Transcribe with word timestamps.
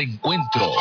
encuentro. 0.00 0.72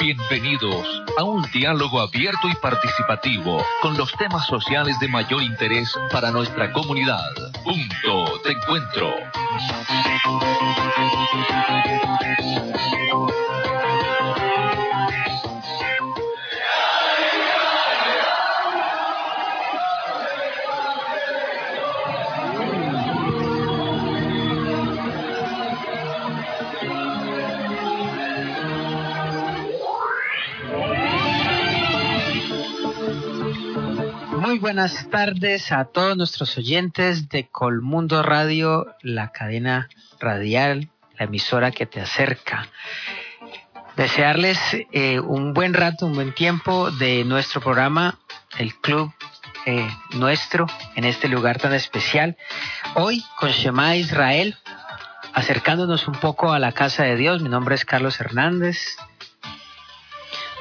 Bienvenidos 0.00 1.02
a 1.16 1.24
un 1.24 1.42
diálogo 1.52 2.00
abierto 2.00 2.48
y 2.48 2.54
participativo 2.56 3.64
con 3.80 3.96
los 3.96 4.12
temas 4.12 4.46
sociales 4.46 4.98
de 5.00 5.08
mayor 5.08 5.42
interés 5.42 5.94
para 6.10 6.30
nuestra 6.30 6.72
comunidad. 6.72 7.30
Punto 7.64 8.38
de 8.44 8.52
encuentro. 8.52 9.14
Buenas 34.74 35.10
tardes 35.10 35.70
a 35.70 35.84
todos 35.84 36.16
nuestros 36.16 36.56
oyentes 36.56 37.28
de 37.28 37.46
Colmundo 37.46 38.22
Radio, 38.22 38.86
la 39.02 39.30
cadena 39.30 39.90
radial, 40.18 40.88
la 41.18 41.26
emisora 41.26 41.72
que 41.72 41.84
te 41.84 42.00
acerca. 42.00 42.68
Desearles 43.98 44.58
eh, 44.92 45.20
un 45.20 45.52
buen 45.52 45.74
rato, 45.74 46.06
un 46.06 46.14
buen 46.14 46.32
tiempo 46.32 46.90
de 46.90 47.22
nuestro 47.24 47.60
programa, 47.60 48.18
el 48.56 48.74
club 48.76 49.12
eh, 49.66 49.86
nuestro, 50.14 50.64
en 50.96 51.04
este 51.04 51.28
lugar 51.28 51.58
tan 51.58 51.74
especial. 51.74 52.38
Hoy 52.94 53.22
con 53.36 53.50
Shema 53.50 53.96
Israel, 53.96 54.56
acercándonos 55.34 56.08
un 56.08 56.14
poco 56.14 56.50
a 56.50 56.58
la 56.58 56.72
casa 56.72 57.02
de 57.02 57.16
Dios. 57.16 57.42
Mi 57.42 57.50
nombre 57.50 57.74
es 57.74 57.84
Carlos 57.84 58.18
Hernández. 58.20 58.96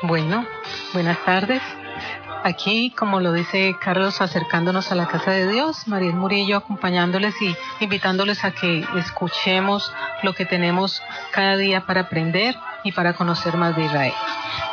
Bueno, 0.02 0.46
buenas 0.92 1.23
tardes. 1.23 1.62
Aquí, 2.44 2.89
como 2.97 3.20
lo 3.20 3.34
dice 3.34 3.75
Carlos, 3.80 4.20
acercándonos 4.20 4.92
a 4.92 4.95
la 4.95 5.08
casa 5.08 5.30
de 5.30 5.47
Dios, 5.47 5.88
Mariel 5.88 6.16
Murillo 6.16 6.58
acompañándoles 6.58 7.36
y 7.39 7.56
invitándoles 7.84 8.44
a 8.44 8.52
que 8.52 8.84
escuchemos 8.97 9.94
lo 10.23 10.34
que 10.34 10.45
tenemos 10.45 11.03
cada 11.31 11.56
día 11.56 11.86
para 11.86 12.02
aprender 12.02 12.56
y 12.84 12.92
para 12.92 13.14
conocer 13.14 13.58
más 13.58 13.76
de 13.76 13.86
Israel. 13.86 14.14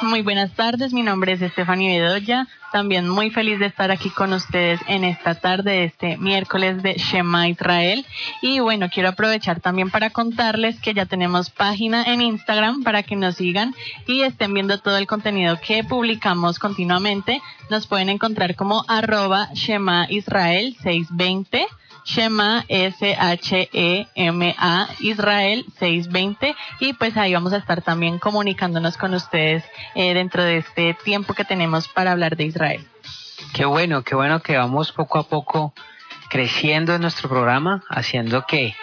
Muy 0.02 0.22
buenas 0.22 0.52
tardes, 0.52 0.92
mi 0.92 1.02
nombre 1.02 1.32
es 1.32 1.40
Stephanie 1.52 2.00
Bedoya, 2.00 2.46
también 2.70 3.08
muy 3.08 3.30
feliz 3.30 3.58
de 3.58 3.66
estar 3.66 3.90
aquí 3.90 4.10
con 4.10 4.32
ustedes 4.32 4.80
en 4.86 5.02
esta 5.02 5.34
tarde, 5.34 5.84
este 5.84 6.16
miércoles 6.18 6.82
de 6.82 6.94
Shema 6.94 7.48
Israel. 7.48 8.06
Y 8.40 8.60
bueno, 8.60 8.88
quiero 8.90 9.08
aprovechar 9.08 9.60
también 9.60 9.90
para 9.90 10.10
contarles 10.10 10.78
que 10.80 10.94
ya 10.94 11.06
tenemos 11.06 11.50
página 11.50 12.04
en 12.04 12.20
Instagram 12.20 12.84
para 12.84 13.02
que 13.02 13.16
nos 13.16 13.36
sigan 13.36 13.74
y 14.06 14.22
estén 14.22 14.54
viendo 14.54 14.78
todo 14.78 14.98
el 14.98 15.06
contenido 15.06 15.58
que 15.60 15.82
publicamos 15.82 16.58
continuamente. 16.58 17.42
Nos 17.70 17.86
pueden 17.86 18.08
encontrar 18.08 18.54
como 18.54 18.84
arroba 18.86 19.48
Shema 19.54 20.06
Israel 20.10 20.76
620 20.82 21.66
Shema, 22.08 22.64
S-H-E-M-A, 22.68 24.08
Israel 25.00 25.66
620. 25.78 26.56
Y 26.80 26.94
pues 26.94 27.14
ahí 27.18 27.34
vamos 27.34 27.52
a 27.52 27.58
estar 27.58 27.82
también 27.82 28.18
comunicándonos 28.18 28.96
con 28.96 29.12
ustedes 29.12 29.62
eh, 29.94 30.14
dentro 30.14 30.42
de 30.42 30.56
este 30.58 30.94
tiempo 31.04 31.34
que 31.34 31.44
tenemos 31.44 31.86
para 31.88 32.12
hablar 32.12 32.36
de 32.36 32.44
Israel. 32.44 32.82
Qué 33.52 33.66
bueno, 33.66 34.02
qué 34.04 34.14
bueno 34.14 34.40
que 34.40 34.56
vamos 34.56 34.90
poco 34.92 35.18
a 35.18 35.28
poco 35.28 35.74
creciendo 36.30 36.94
en 36.94 37.02
nuestro 37.02 37.28
programa, 37.28 37.84
haciendo 37.90 38.46
que 38.46 38.74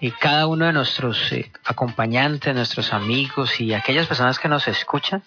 y 0.00 0.10
cada 0.10 0.48
uno 0.48 0.66
de 0.66 0.72
nuestros 0.72 1.32
eh, 1.32 1.52
acompañantes, 1.64 2.54
nuestros 2.54 2.92
amigos 2.92 3.60
y 3.60 3.72
aquellas 3.72 4.08
personas 4.08 4.40
que 4.40 4.48
nos 4.48 4.66
escuchan, 4.68 5.22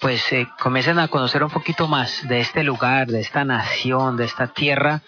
pues 0.00 0.32
eh, 0.32 0.48
comiencen 0.58 0.98
a 0.98 1.06
conocer 1.08 1.44
un 1.44 1.50
poquito 1.50 1.86
más 1.86 2.26
de 2.28 2.40
este 2.40 2.64
lugar, 2.64 3.06
de 3.06 3.20
esta 3.20 3.44
nación, 3.44 4.16
de 4.16 4.24
esta 4.24 4.48
tierra 4.48 5.02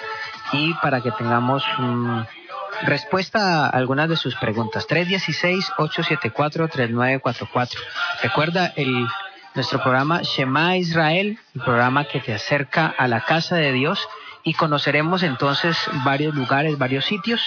y 0.53 0.75
para 0.75 1.00
que 1.00 1.11
tengamos 1.12 1.65
respuesta 2.83 3.66
a 3.66 3.71
algunas 3.71 4.09
de 4.09 4.16
sus 4.16 4.34
preguntas. 4.37 4.87
316-874-3944. 4.88 7.77
Recuerda 8.22 8.72
el, 8.77 9.09
nuestro 9.55 9.83
programa 9.83 10.22
Shema 10.22 10.77
Israel, 10.77 11.41
el 11.55 11.60
programa 11.60 12.05
que 12.05 12.21
te 12.21 12.33
acerca 12.34 12.87
a 12.87 13.09
la 13.09 13.22
casa 13.22 13.56
de 13.56 13.72
Dios 13.72 14.09
y 14.43 14.55
conoceremos 14.55 15.22
entonces 15.22 15.77
varios 16.05 16.34
lugares, 16.34 16.78
varios 16.78 17.05
sitios. 17.05 17.43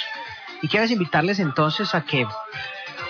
Y 0.61 0.67
quiero 0.67 0.85
invitarles 0.85 1.39
entonces 1.39 1.95
a 1.95 2.05
que 2.05 2.27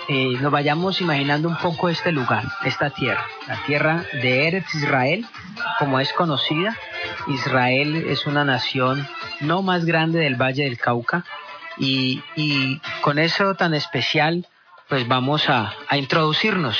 eh, 0.08 0.36
nos 0.40 0.50
vayamos 0.52 1.00
imaginando 1.00 1.48
un 1.48 1.56
poco 1.56 1.88
este 1.88 2.12
lugar, 2.12 2.44
esta 2.64 2.90
tierra, 2.90 3.26
la 3.48 3.56
tierra 3.64 4.04
de 4.12 4.48
Eretz 4.48 4.74
Israel, 4.74 5.26
como 5.78 5.98
es 6.00 6.12
conocida. 6.12 6.76
Israel 7.28 8.04
es 8.08 8.26
una 8.26 8.44
nación 8.44 9.06
no 9.46 9.62
más 9.62 9.84
grande 9.84 10.20
del 10.20 10.36
Valle 10.36 10.64
del 10.64 10.78
Cauca 10.78 11.24
y, 11.76 12.20
con 13.00 13.18
eso 13.18 13.54
tan 13.54 13.74
especial, 13.74 14.46
pues 14.88 15.06
vamos 15.08 15.48
a, 15.48 15.74
a 15.88 15.96
introducirnos 15.96 16.78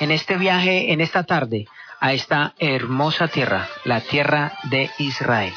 en 0.00 0.10
este 0.10 0.36
viaje, 0.36 0.92
en 0.92 1.00
esta 1.00 1.24
tarde, 1.24 1.66
a 2.00 2.12
esta 2.12 2.54
hermosa 2.58 3.28
tierra, 3.28 3.68
la 3.84 4.00
tierra 4.00 4.52
de 4.64 4.90
Israel 4.98 5.54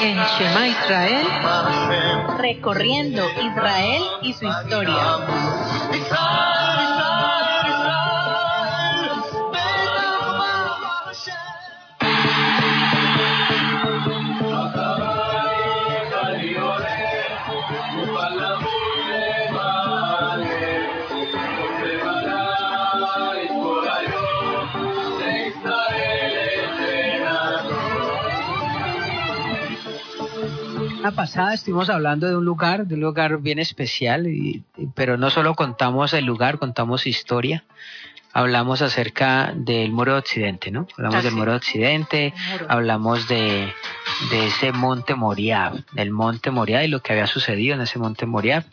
en 0.00 0.18
Shema 0.18 0.68
Israel, 0.68 1.26
recorriendo 2.38 3.24
Israel 3.40 4.02
y 4.22 4.32
su 4.32 4.46
historia. 4.46 4.94
Semana 31.04 31.16
pasada 31.16 31.52
estuvimos 31.52 31.90
hablando 31.90 32.26
de 32.26 32.34
un 32.34 32.46
lugar, 32.46 32.86
de 32.86 32.94
un 32.94 33.02
lugar 33.02 33.36
bien 33.42 33.58
especial, 33.58 34.26
pero 34.94 35.18
no 35.18 35.28
solo 35.28 35.54
contamos 35.54 36.14
el 36.14 36.24
lugar, 36.24 36.58
contamos 36.58 37.06
historia. 37.06 37.64
Hablamos 38.32 38.80
acerca 38.80 39.52
del 39.54 39.92
muro 39.92 40.14
de 40.14 40.20
Occidente, 40.20 40.70
¿no? 40.70 40.88
Hablamos 40.96 41.22
del 41.22 41.34
muro 41.34 41.50
de 41.50 41.56
Occidente, 41.58 42.34
hablamos 42.68 43.28
de, 43.28 43.70
de 44.30 44.46
ese 44.46 44.72
monte 44.72 45.14
Moriab, 45.14 45.84
del 45.92 46.10
monte 46.10 46.50
Moriab 46.50 46.84
y 46.84 46.88
lo 46.88 47.00
que 47.00 47.12
había 47.12 47.26
sucedido 47.26 47.74
en 47.74 47.82
ese 47.82 47.98
monte 47.98 48.24
Moriab. 48.24 48.64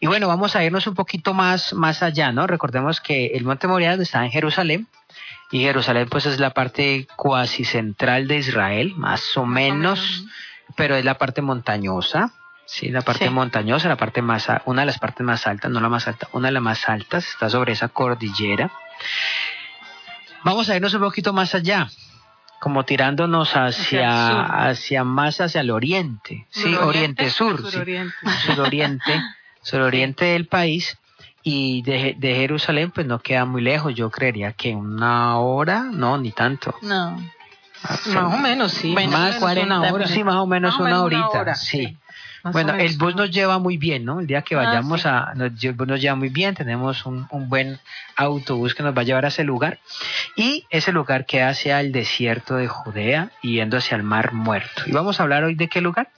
Y 0.00 0.06
bueno, 0.06 0.28
vamos 0.28 0.56
a 0.56 0.62
irnos 0.62 0.86
un 0.86 0.94
poquito 0.94 1.32
más, 1.32 1.72
más 1.72 2.02
allá, 2.02 2.30
¿no? 2.30 2.46
Recordemos 2.46 3.00
que 3.00 3.28
el 3.28 3.44
monte 3.44 3.66
Moriab 3.66 3.98
está 4.02 4.22
en 4.22 4.30
Jerusalén, 4.30 4.86
y 5.50 5.62
Jerusalén 5.62 6.08
pues 6.08 6.26
es 6.26 6.38
la 6.38 6.50
parte 6.50 7.08
cuasi 7.16 7.64
central 7.64 8.28
de 8.28 8.36
Israel, 8.36 8.92
más 8.96 9.36
o 9.36 9.46
menos, 9.46 10.24
pero 10.76 10.96
es 10.96 11.04
la 11.04 11.18
parte 11.18 11.42
montañosa, 11.42 12.32
sí, 12.66 12.88
la 12.88 13.02
parte 13.02 13.30
montañosa, 13.30 13.88
la 13.88 13.96
parte 13.96 14.22
más, 14.22 14.48
una 14.64 14.82
de 14.82 14.86
las 14.86 14.98
partes 14.98 15.24
más 15.24 15.46
altas, 15.46 15.70
no 15.70 15.80
la 15.80 15.88
más 15.88 16.06
alta, 16.08 16.28
una 16.32 16.48
de 16.48 16.52
las 16.52 16.62
más 16.62 16.88
altas, 16.88 17.26
está 17.26 17.50
sobre 17.50 17.72
esa 17.72 17.88
cordillera. 17.88 18.70
Vamos 20.44 20.70
a 20.70 20.76
irnos 20.76 20.94
un 20.94 21.00
poquito 21.00 21.32
más 21.32 21.54
allá, 21.54 21.88
como 22.60 22.84
tirándonos 22.84 23.56
hacia, 23.56 24.68
hacia, 24.68 25.04
más 25.04 25.40
hacia 25.40 25.60
el 25.60 25.70
oriente, 25.70 26.46
sí, 26.50 26.74
oriente, 26.74 27.30
sur, 27.30 27.58
suroriente. 27.58 28.14
suroriente, 28.46 29.22
suroriente 29.62 30.24
del 30.26 30.46
país 30.46 30.98
y 31.42 31.82
de, 31.82 32.14
de, 32.18 32.34
Jerusalén 32.34 32.90
pues 32.90 33.06
no 33.06 33.18
queda 33.18 33.44
muy 33.44 33.62
lejos, 33.62 33.94
yo 33.94 34.10
creería 34.10 34.52
que 34.52 34.74
una 34.74 35.38
hora, 35.38 35.84
no, 35.90 36.18
ni 36.18 36.32
tanto. 36.32 36.74
No. 36.82 37.18
Más 37.82 38.34
o 38.34 38.38
menos, 38.38 38.72
sí. 38.72 38.88
más, 38.92 39.36
Sí, 40.06 40.24
más 40.24 40.36
o 40.36 40.46
menos 40.46 40.78
una 40.78 41.02
horita, 41.02 41.54
sí. 41.54 41.96
Bueno, 42.42 42.74
el 42.74 42.96
bus 42.96 43.14
nos 43.14 43.30
lleva 43.30 43.58
muy 43.58 43.76
bien, 43.76 44.04
¿no? 44.04 44.20
El 44.20 44.26
día 44.26 44.42
que 44.42 44.54
ah, 44.54 44.62
vayamos 44.62 45.04
a, 45.04 45.34
nos, 45.34 45.52
nos 45.52 46.00
lleva 46.00 46.14
muy 46.14 46.30
bien, 46.30 46.54
tenemos 46.54 47.04
un, 47.04 47.26
un, 47.30 47.48
buen 47.50 47.78
autobús 48.16 48.74
que 48.74 48.82
nos 48.82 48.96
va 48.96 49.02
a 49.02 49.04
llevar 49.04 49.26
a 49.26 49.28
ese 49.28 49.44
lugar. 49.44 49.78
Y 50.36 50.64
ese 50.70 50.92
lugar 50.92 51.26
queda 51.26 51.50
hacia 51.50 51.80
el 51.80 51.92
desierto 51.92 52.56
de 52.56 52.66
Judea 52.66 53.30
yendo 53.42 53.76
hacia 53.76 53.96
el 53.96 54.02
Mar 54.02 54.32
Muerto. 54.32 54.82
¿Y 54.86 54.92
vamos 54.92 55.20
a 55.20 55.24
hablar 55.24 55.44
hoy 55.44 55.54
de 55.54 55.68
qué 55.68 55.82
lugar? 55.82 56.10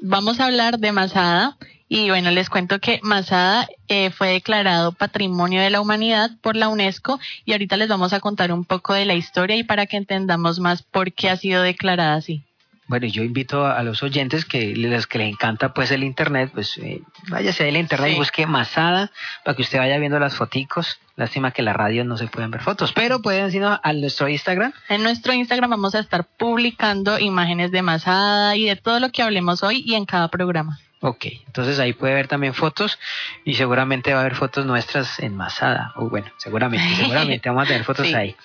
Vamos 0.00 0.38
a 0.38 0.46
hablar 0.46 0.78
de 0.78 0.92
Masada 0.92 1.56
y 1.92 2.08
bueno, 2.08 2.30
les 2.30 2.48
cuento 2.48 2.78
que 2.78 3.00
Masada 3.02 3.68
eh, 3.88 4.10
fue 4.10 4.28
declarado 4.28 4.92
Patrimonio 4.92 5.60
de 5.60 5.70
la 5.70 5.80
Humanidad 5.80 6.30
por 6.40 6.54
la 6.54 6.68
UNESCO 6.68 7.18
y 7.44 7.50
ahorita 7.50 7.76
les 7.76 7.88
vamos 7.88 8.12
a 8.12 8.20
contar 8.20 8.52
un 8.52 8.64
poco 8.64 8.94
de 8.94 9.04
la 9.04 9.14
historia 9.14 9.56
y 9.56 9.64
para 9.64 9.86
que 9.86 9.96
entendamos 9.96 10.60
más 10.60 10.82
por 10.84 11.12
qué 11.12 11.30
ha 11.30 11.36
sido 11.36 11.62
declarada 11.62 12.14
así. 12.14 12.44
Bueno, 12.86 13.08
yo 13.08 13.24
invito 13.24 13.66
a 13.66 13.82
los 13.82 14.04
oyentes 14.04 14.44
que 14.44 14.76
les, 14.76 15.08
que 15.08 15.18
les 15.18 15.30
encanta 15.30 15.74
pues 15.74 15.90
el 15.90 16.04
internet, 16.04 16.52
pues 16.54 16.78
eh, 16.78 17.02
váyase 17.28 17.68
al 17.68 17.76
internet 17.76 18.12
y 18.12 18.18
busque 18.18 18.46
Masada 18.46 19.10
para 19.44 19.56
que 19.56 19.62
usted 19.62 19.78
vaya 19.78 19.98
viendo 19.98 20.20
las 20.20 20.36
foticos. 20.36 21.00
Lástima 21.16 21.50
que 21.50 21.62
la 21.62 21.72
radio 21.72 22.04
no 22.04 22.16
se 22.16 22.28
pueden 22.28 22.52
ver 22.52 22.62
fotos, 22.62 22.92
pero 22.92 23.20
pueden 23.20 23.52
ir 23.52 23.64
a 23.64 23.92
nuestro 23.94 24.28
Instagram. 24.28 24.72
En 24.88 25.02
nuestro 25.02 25.32
Instagram 25.32 25.70
vamos 25.70 25.96
a 25.96 25.98
estar 25.98 26.24
publicando 26.24 27.18
imágenes 27.18 27.72
de 27.72 27.82
Masada 27.82 28.54
y 28.54 28.66
de 28.66 28.76
todo 28.76 29.00
lo 29.00 29.10
que 29.10 29.24
hablemos 29.24 29.64
hoy 29.64 29.82
y 29.84 29.94
en 29.94 30.04
cada 30.04 30.28
programa. 30.28 30.78
Ok, 31.02 31.26
entonces 31.46 31.78
ahí 31.78 31.94
puede 31.94 32.12
ver 32.12 32.28
también 32.28 32.52
fotos 32.52 32.98
y 33.44 33.54
seguramente 33.54 34.12
va 34.12 34.18
a 34.18 34.20
haber 34.20 34.34
fotos 34.34 34.66
nuestras 34.66 35.18
en 35.20 35.34
Masada. 35.34 35.92
O 35.96 36.10
bueno, 36.10 36.26
seguramente, 36.36 36.94
seguramente 36.94 37.48
vamos 37.48 37.64
a 37.64 37.68
tener 37.68 37.84
fotos 37.86 38.12
ahí. 38.12 38.36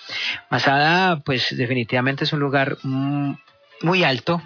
Masada, 0.48 1.20
pues 1.20 1.54
definitivamente 1.54 2.24
es 2.24 2.32
un 2.32 2.40
lugar 2.40 2.78
mm, 2.82 3.32
muy 3.82 4.04
alto, 4.04 4.40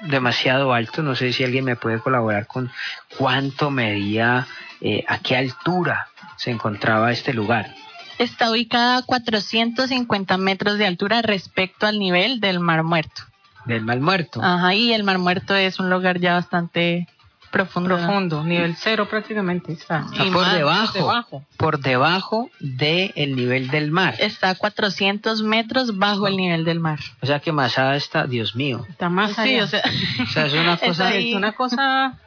demasiado 0.00 0.74
alto. 0.74 1.02
No 1.02 1.14
sé 1.14 1.32
si 1.32 1.42
alguien 1.42 1.64
me 1.64 1.76
puede 1.76 2.00
colaborar 2.00 2.46
con 2.46 2.70
cuánto 3.16 3.70
medía, 3.70 4.46
eh, 4.82 5.02
a 5.08 5.18
qué 5.20 5.34
altura 5.34 6.08
se 6.36 6.50
encontraba 6.50 7.12
este 7.12 7.32
lugar. 7.32 7.74
Está 8.18 8.50
ubicada 8.50 8.98
a 8.98 9.02
450 9.02 10.36
metros 10.36 10.76
de 10.76 10.86
altura 10.86 11.22
respecto 11.22 11.86
al 11.86 11.98
nivel 11.98 12.40
del 12.40 12.60
Mar 12.60 12.82
Muerto. 12.82 13.22
Del 13.64 13.80
Mar 13.80 14.00
Muerto. 14.00 14.42
Ajá, 14.42 14.74
y 14.74 14.92
el 14.92 15.02
Mar 15.02 15.16
Muerto 15.16 15.56
es 15.56 15.80
un 15.80 15.88
lugar 15.88 16.20
ya 16.20 16.34
bastante 16.34 17.08
profundo. 17.54 17.96
Profundo, 17.96 18.44
nivel 18.44 18.74
cero 18.76 19.06
prácticamente 19.08 19.72
está. 19.72 20.06
por, 20.32 20.46
debajo, 20.50 21.44
por 21.56 21.78
debajo 21.78 22.50
del 22.58 23.36
nivel 23.36 23.68
del 23.68 23.92
mar. 23.92 24.16
Está 24.18 24.50
a 24.50 24.54
400 24.56 25.42
metros 25.42 25.96
bajo 25.96 26.26
el 26.26 26.36
nivel 26.36 26.64
del 26.64 26.80
mar. 26.80 26.98
O 27.22 27.26
sea 27.26 27.38
que 27.38 27.52
Masada 27.52 27.94
está, 27.94 28.26
Dios 28.26 28.56
mío. 28.56 28.84
Está 28.88 29.08
más 29.08 29.38
allá. 29.38 29.64
o 29.64 29.66
sea, 29.68 30.46
es 30.46 30.52
una 30.52 30.76
cosa... 30.84 31.14
Es 31.14 31.34
una 31.34 31.52
cosa 31.52 32.18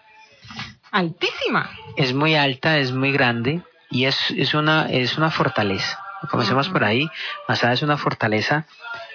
altísima. 0.92 1.70
Es 1.98 2.14
muy 2.14 2.36
alta, 2.36 2.78
es 2.78 2.94
muy 2.94 3.12
grande 3.12 3.62
y 3.90 4.06
es, 4.06 4.32
es, 4.32 4.54
una, 4.54 4.88
es 4.90 5.18
una 5.18 5.30
fortaleza. 5.30 6.00
Comencemos 6.32 6.70
por 6.70 6.86
ahí. 6.86 7.10
Masada 7.50 7.74
es 7.74 7.82
una 7.82 7.98
fortaleza 7.98 8.66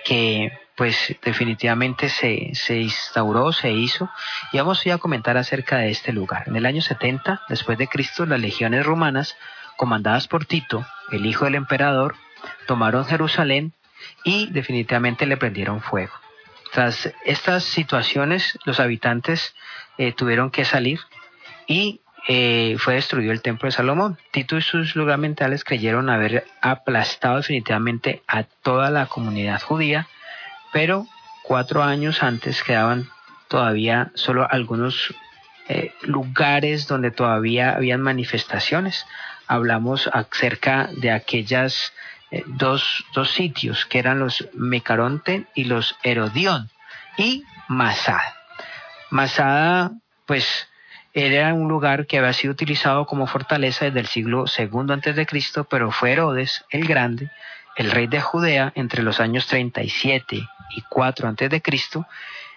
que 0.04 0.52
pues 0.82 1.14
definitivamente 1.22 2.08
se, 2.08 2.50
se 2.54 2.80
instauró, 2.80 3.52
se 3.52 3.70
hizo, 3.70 4.10
y 4.50 4.58
vamos 4.58 4.84
a 4.84 4.98
comentar 4.98 5.36
acerca 5.36 5.78
de 5.78 5.90
este 5.90 6.12
lugar. 6.12 6.42
En 6.48 6.56
el 6.56 6.66
año 6.66 6.82
70, 6.82 7.42
después 7.48 7.78
de 7.78 7.86
Cristo, 7.86 8.26
las 8.26 8.40
legiones 8.40 8.84
romanas, 8.84 9.36
comandadas 9.76 10.26
por 10.26 10.44
Tito, 10.44 10.84
el 11.12 11.24
hijo 11.24 11.44
del 11.44 11.54
emperador, 11.54 12.16
tomaron 12.66 13.04
Jerusalén 13.04 13.74
y 14.24 14.50
definitivamente 14.50 15.24
le 15.24 15.36
prendieron 15.36 15.82
fuego. 15.82 16.14
Tras 16.72 17.14
estas 17.24 17.62
situaciones, 17.62 18.58
los 18.64 18.80
habitantes 18.80 19.54
eh, 19.98 20.10
tuvieron 20.10 20.50
que 20.50 20.64
salir 20.64 20.98
y 21.68 22.00
eh, 22.26 22.74
fue 22.80 22.94
destruido 22.94 23.30
el 23.30 23.40
templo 23.40 23.68
de 23.68 23.72
Salomón. 23.72 24.18
Tito 24.32 24.56
y 24.56 24.62
sus 24.62 24.96
lugarmentales 24.96 25.62
creyeron 25.62 26.10
haber 26.10 26.44
aplastado 26.60 27.36
definitivamente 27.36 28.24
a 28.26 28.42
toda 28.42 28.90
la 28.90 29.06
comunidad 29.06 29.62
judía 29.62 30.08
pero 30.72 31.06
cuatro 31.42 31.82
años 31.82 32.22
antes 32.22 32.62
quedaban 32.62 33.08
todavía 33.48 34.10
solo 34.14 34.46
algunos 34.50 35.14
eh, 35.68 35.92
lugares 36.02 36.88
donde 36.88 37.10
todavía 37.10 37.72
habían 37.72 38.00
manifestaciones. 38.00 39.06
Hablamos 39.46 40.08
acerca 40.12 40.88
de 40.96 41.12
aquellas 41.12 41.92
eh, 42.30 42.42
dos, 42.46 43.04
dos, 43.14 43.30
sitios 43.30 43.86
que 43.86 43.98
eran 43.98 44.18
los 44.18 44.48
Mecaronte 44.54 45.46
y 45.54 45.64
los 45.64 45.96
Herodión 46.02 46.70
y 47.16 47.44
Masada. 47.68 48.34
Masada, 49.10 49.92
pues, 50.26 50.68
era 51.14 51.52
un 51.52 51.68
lugar 51.68 52.06
que 52.06 52.18
había 52.18 52.32
sido 52.32 52.52
utilizado 52.52 53.06
como 53.06 53.26
fortaleza 53.26 53.84
desde 53.84 54.00
el 54.00 54.06
siglo 54.06 54.46
II 54.46 54.90
antes 54.90 55.14
de 55.14 55.26
Cristo, 55.26 55.64
pero 55.64 55.90
fue 55.90 56.12
Herodes 56.12 56.64
el 56.70 56.86
Grande, 56.86 57.30
el 57.76 57.90
rey 57.90 58.06
de 58.06 58.20
Judea, 58.20 58.72
entre 58.74 59.02
los 59.02 59.20
años 59.20 59.46
37 59.46 60.48
y 60.70 60.82
4 60.88 61.28
antes 61.28 61.50
de 61.50 61.62
Cristo, 61.62 62.06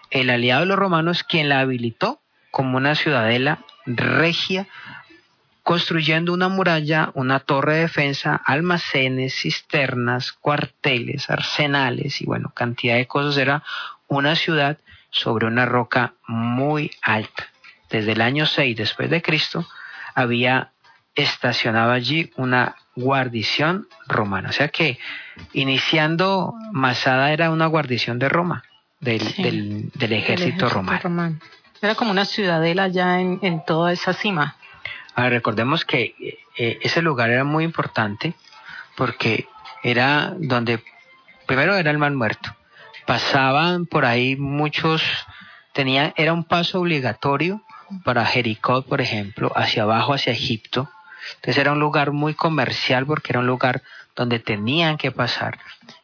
el 0.10 0.30
aliado 0.30 0.62
de 0.62 0.68
los 0.68 0.80
romanos 0.80 1.24
quien 1.24 1.50
la 1.50 1.60
habilitó 1.60 2.20
como 2.52 2.78
una 2.78 2.96
ciudadela 2.96 3.60
regia, 3.86 4.68
construyendo 5.64 6.32
una 6.34 6.48
muralla, 6.48 7.12
una 7.16 7.40
torre 7.40 7.76
de 7.76 7.82
defensa, 7.82 8.40
almacenes, 8.46 9.36
cisternas, 9.36 10.32
cuarteles, 10.32 11.30
arsenales 11.30 12.22
y 12.22 12.26
bueno, 12.26 12.52
cantidad 12.56 12.96
de 12.96 13.08
cosas. 13.08 13.38
Era 13.38 13.64
una 14.08 14.36
ciudad 14.36 14.78
sobre 15.10 15.48
una 15.48 15.66
roca 15.66 16.14
muy 16.28 16.92
alta. 17.02 17.48
Desde 17.90 18.12
el 18.12 18.22
año 18.22 18.46
6 18.46 18.78
después 18.78 19.10
de 19.10 19.22
Cristo 19.22 19.68
había 20.14 20.72
estacionado 21.16 21.92
allí 21.92 22.32
una 22.36 22.76
guarnición 22.96 23.88
romana. 24.08 24.50
O 24.50 24.54
sea 24.54 24.68
que 24.68 25.00
iniciando 25.54 26.54
Masada 26.72 27.32
era 27.32 27.50
una 27.50 27.68
guarnición 27.68 28.20
de 28.20 28.30
Roma, 28.30 28.64
del, 29.00 29.92
del, 29.94 30.14
ejército, 30.14 30.70
romano. 30.70 31.40
Era 31.82 31.96
como 31.96 32.12
una 32.12 32.26
ciudadela 32.26 32.88
ya 32.88 33.20
en, 33.20 33.40
en 33.42 33.64
toda 33.66 33.92
esa 33.92 34.14
cima. 34.14 34.56
recordemos 35.16 35.86
que 35.86 36.16
eh, 36.58 36.80
ese 36.82 37.02
lugar 37.02 37.30
era 37.30 37.44
muy 37.44 37.64
importante 37.64 38.34
porque 38.96 39.48
era 39.84 40.34
donde 40.38 40.82
primero 41.46 41.76
era 41.76 41.92
el 41.92 41.98
mar 41.98 42.12
muerto. 42.12 42.56
Pasaban 43.06 43.86
por 43.86 44.06
ahí 44.06 44.36
muchos, 44.36 45.04
tenía, 45.74 46.14
era 46.18 46.34
un 46.34 46.44
paso 46.44 46.80
obligatorio 46.80 47.62
para 48.04 48.26
Jericó, 48.26 48.82
por 48.82 49.02
ejemplo, 49.02 49.52
hacia 49.56 49.84
abajo, 49.84 50.14
hacia 50.14 50.34
Egipto, 50.34 50.90
entonces 51.36 51.58
era 51.58 51.72
un 51.72 51.80
lugar 51.80 52.12
muy 52.12 52.34
comercial 52.34 53.06
porque 53.06 53.32
era 53.32 53.40
un 53.40 53.48
lugar 53.48 53.82
donde 54.16 54.40
tenían 54.40 54.98
que 54.98 55.12
pasar. 55.12 55.60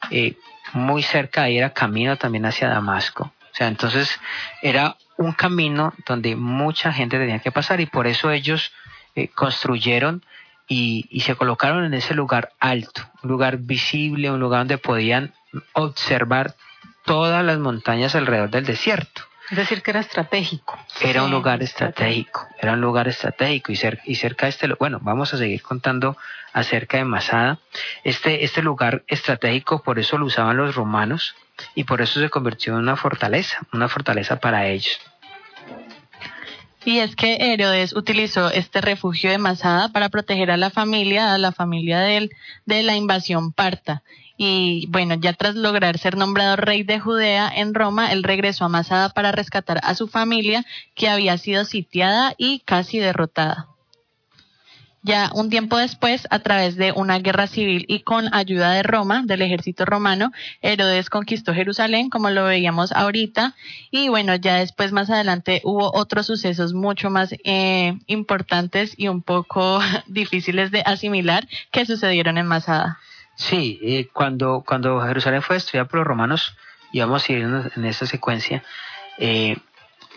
Eh, 0.10 0.36
muy 0.74 1.04
cerca 1.04 1.48
era 1.48 1.72
camino 1.72 2.18
también 2.18 2.46
hacia 2.46 2.70
Damasco. 2.70 3.24
O 3.24 3.56
sea, 3.56 3.68
entonces 3.68 4.20
era 4.62 4.96
un 5.18 5.34
camino 5.34 5.94
donde 6.08 6.36
mucha 6.36 6.92
gente 6.94 7.18
tenía 7.18 7.40
que 7.40 7.52
pasar 7.52 7.82
y 7.82 7.86
por 7.86 8.08
eso 8.08 8.32
ellos 8.32 8.72
eh, 9.16 9.28
construyeron 9.28 10.24
y, 10.68 11.20
se 11.20 11.36
colocaron 11.36 11.84
en 11.84 11.94
ese 11.94 12.14
lugar 12.14 12.54
alto, 12.60 13.02
un 13.24 13.30
lugar 13.30 13.58
visible, 13.58 14.32
un 14.32 14.40
lugar 14.40 14.62
donde 14.62 14.78
podían 14.78 15.34
observar 15.74 16.56
todas 17.04 17.44
las 17.44 17.60
montañas 17.60 18.16
alrededor 18.16 18.52
del 18.52 18.66
desierto. 18.66 19.24
Es 19.52 19.58
decir, 19.58 19.82
que 19.82 19.92
era 19.92 20.00
estratégico. 20.00 20.80
Era 21.02 21.24
un 21.24 21.32
lugar 21.32 21.62
estratégico, 21.62 22.48
era 22.58 22.72
un 22.72 22.80
lugar 22.80 23.10
estratégico 23.10 23.74
y, 23.74 23.80
y 24.06 24.16
cerca 24.16 24.46
de 24.46 24.52
este, 24.52 24.74
bueno, 24.80 25.00
vamos 25.02 25.34
a 25.34 25.38
seguir 25.38 25.62
contando 25.62 26.16
acerca 26.54 26.98
de 26.98 27.04
Masada. 27.04 27.60
Este, 28.06 28.46
este 28.46 28.62
lugar 28.62 29.04
estratégico, 29.08 29.84
por 29.84 30.00
eso 30.00 30.18
lo 30.18 30.26
usaban 30.26 30.56
los 30.56 30.74
romanos 30.74 31.36
y 31.76 31.84
por 31.84 32.02
eso 32.02 32.22
se 32.22 32.30
convirtió 32.30 32.72
en 32.74 32.80
una 32.80 32.96
fortaleza, 32.96 33.60
una 33.74 33.90
fortaleza 33.90 34.40
para 34.40 34.68
ellos. 34.68 34.98
Y 36.86 37.00
es 37.00 37.18
que 37.18 37.54
Herodes 37.54 37.94
utilizó 37.94 38.50
este 38.50 38.80
refugio 38.80 39.32
de 39.32 39.38
Masada 39.38 39.90
para 39.90 40.08
proteger 40.08 40.50
a 40.50 40.58
la 40.58 40.70
familia, 40.70 41.34
a 41.34 41.38
la 41.38 41.52
familia 41.52 42.00
de 42.00 42.18
él, 42.18 42.32
de 42.66 42.84
la 42.84 42.96
invasión 42.96 43.52
parta. 43.52 44.02
Y 44.44 44.88
bueno, 44.88 45.14
ya 45.20 45.34
tras 45.34 45.54
lograr 45.54 46.00
ser 46.00 46.18
nombrado 46.18 46.56
rey 46.56 46.82
de 46.82 47.00
Judea 47.00 47.48
en 47.48 47.76
Roma, 47.76 48.12
él 48.12 48.24
regresó 48.24 48.66
a 48.66 48.70
Masada 48.70 49.10
para 49.10 49.32
rescatar 49.32 49.80
a 49.84 49.94
su 49.94 50.08
familia 50.08 50.66
que 50.96 51.10
había 51.10 51.38
sido 51.38 51.64
sitiada 51.64 52.34
y 52.40 52.62
casi 52.62 52.98
derrotada. 52.98 53.68
Ya 55.04 55.30
un 55.36 55.52
tiempo 55.52 55.78
después, 55.78 56.28
a 56.32 56.40
través 56.40 56.76
de 56.76 56.92
una 56.92 57.20
guerra 57.20 57.46
civil 57.46 57.86
y 57.88 58.00
con 58.00 58.34
ayuda 58.34 58.72
de 58.72 58.82
Roma, 58.82 59.22
del 59.28 59.44
ejército 59.44 59.86
romano, 59.86 60.32
Herodes 60.64 61.12
conquistó 61.12 61.54
Jerusalén, 61.54 62.10
como 62.10 62.32
lo 62.32 62.44
veíamos 62.44 62.92
ahorita, 62.94 63.54
y 63.92 64.10
bueno, 64.10 64.34
ya 64.34 64.56
después 64.56 64.92
más 64.92 65.12
adelante 65.12 65.62
hubo 65.64 65.96
otros 65.96 66.26
sucesos 66.26 66.74
mucho 66.74 67.12
más 67.12 67.32
eh, 67.44 67.94
importantes 68.08 68.96
y 68.98 69.08
un 69.08 69.22
poco 69.22 69.82
difíciles 70.08 70.72
de 70.72 70.82
asimilar 70.84 71.48
que 71.70 71.86
sucedieron 71.86 72.40
en 72.40 72.48
Masada. 72.48 72.98
Sí, 73.42 73.80
eh, 73.82 74.08
cuando, 74.14 74.64
cuando 74.64 75.02
Jerusalén 75.02 75.42
fue 75.42 75.56
destruida 75.56 75.86
por 75.86 75.98
los 75.98 76.08
romanos, 76.08 76.56
íbamos 76.92 77.28
a 77.28 77.32
ir 77.34 77.40
en, 77.42 77.86
esa 77.86 78.06
secuencia, 78.06 78.64
eh, 79.18 79.58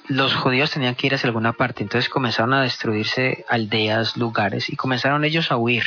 los 0.08 0.34
judíos 0.34 0.72
tenían 0.72 0.94
que 0.94 1.06
ir 1.06 1.14
hacia 1.14 1.28
alguna 1.28 1.54
parte, 1.54 1.82
entonces 1.82 2.10
comenzaron 2.10 2.52
a 2.52 2.60
destruirse 2.60 3.46
aldeas, 3.48 4.18
lugares, 4.18 4.68
y 4.68 4.76
comenzaron 4.76 5.24
ellos 5.24 5.50
a 5.50 5.56
huir, 5.56 5.84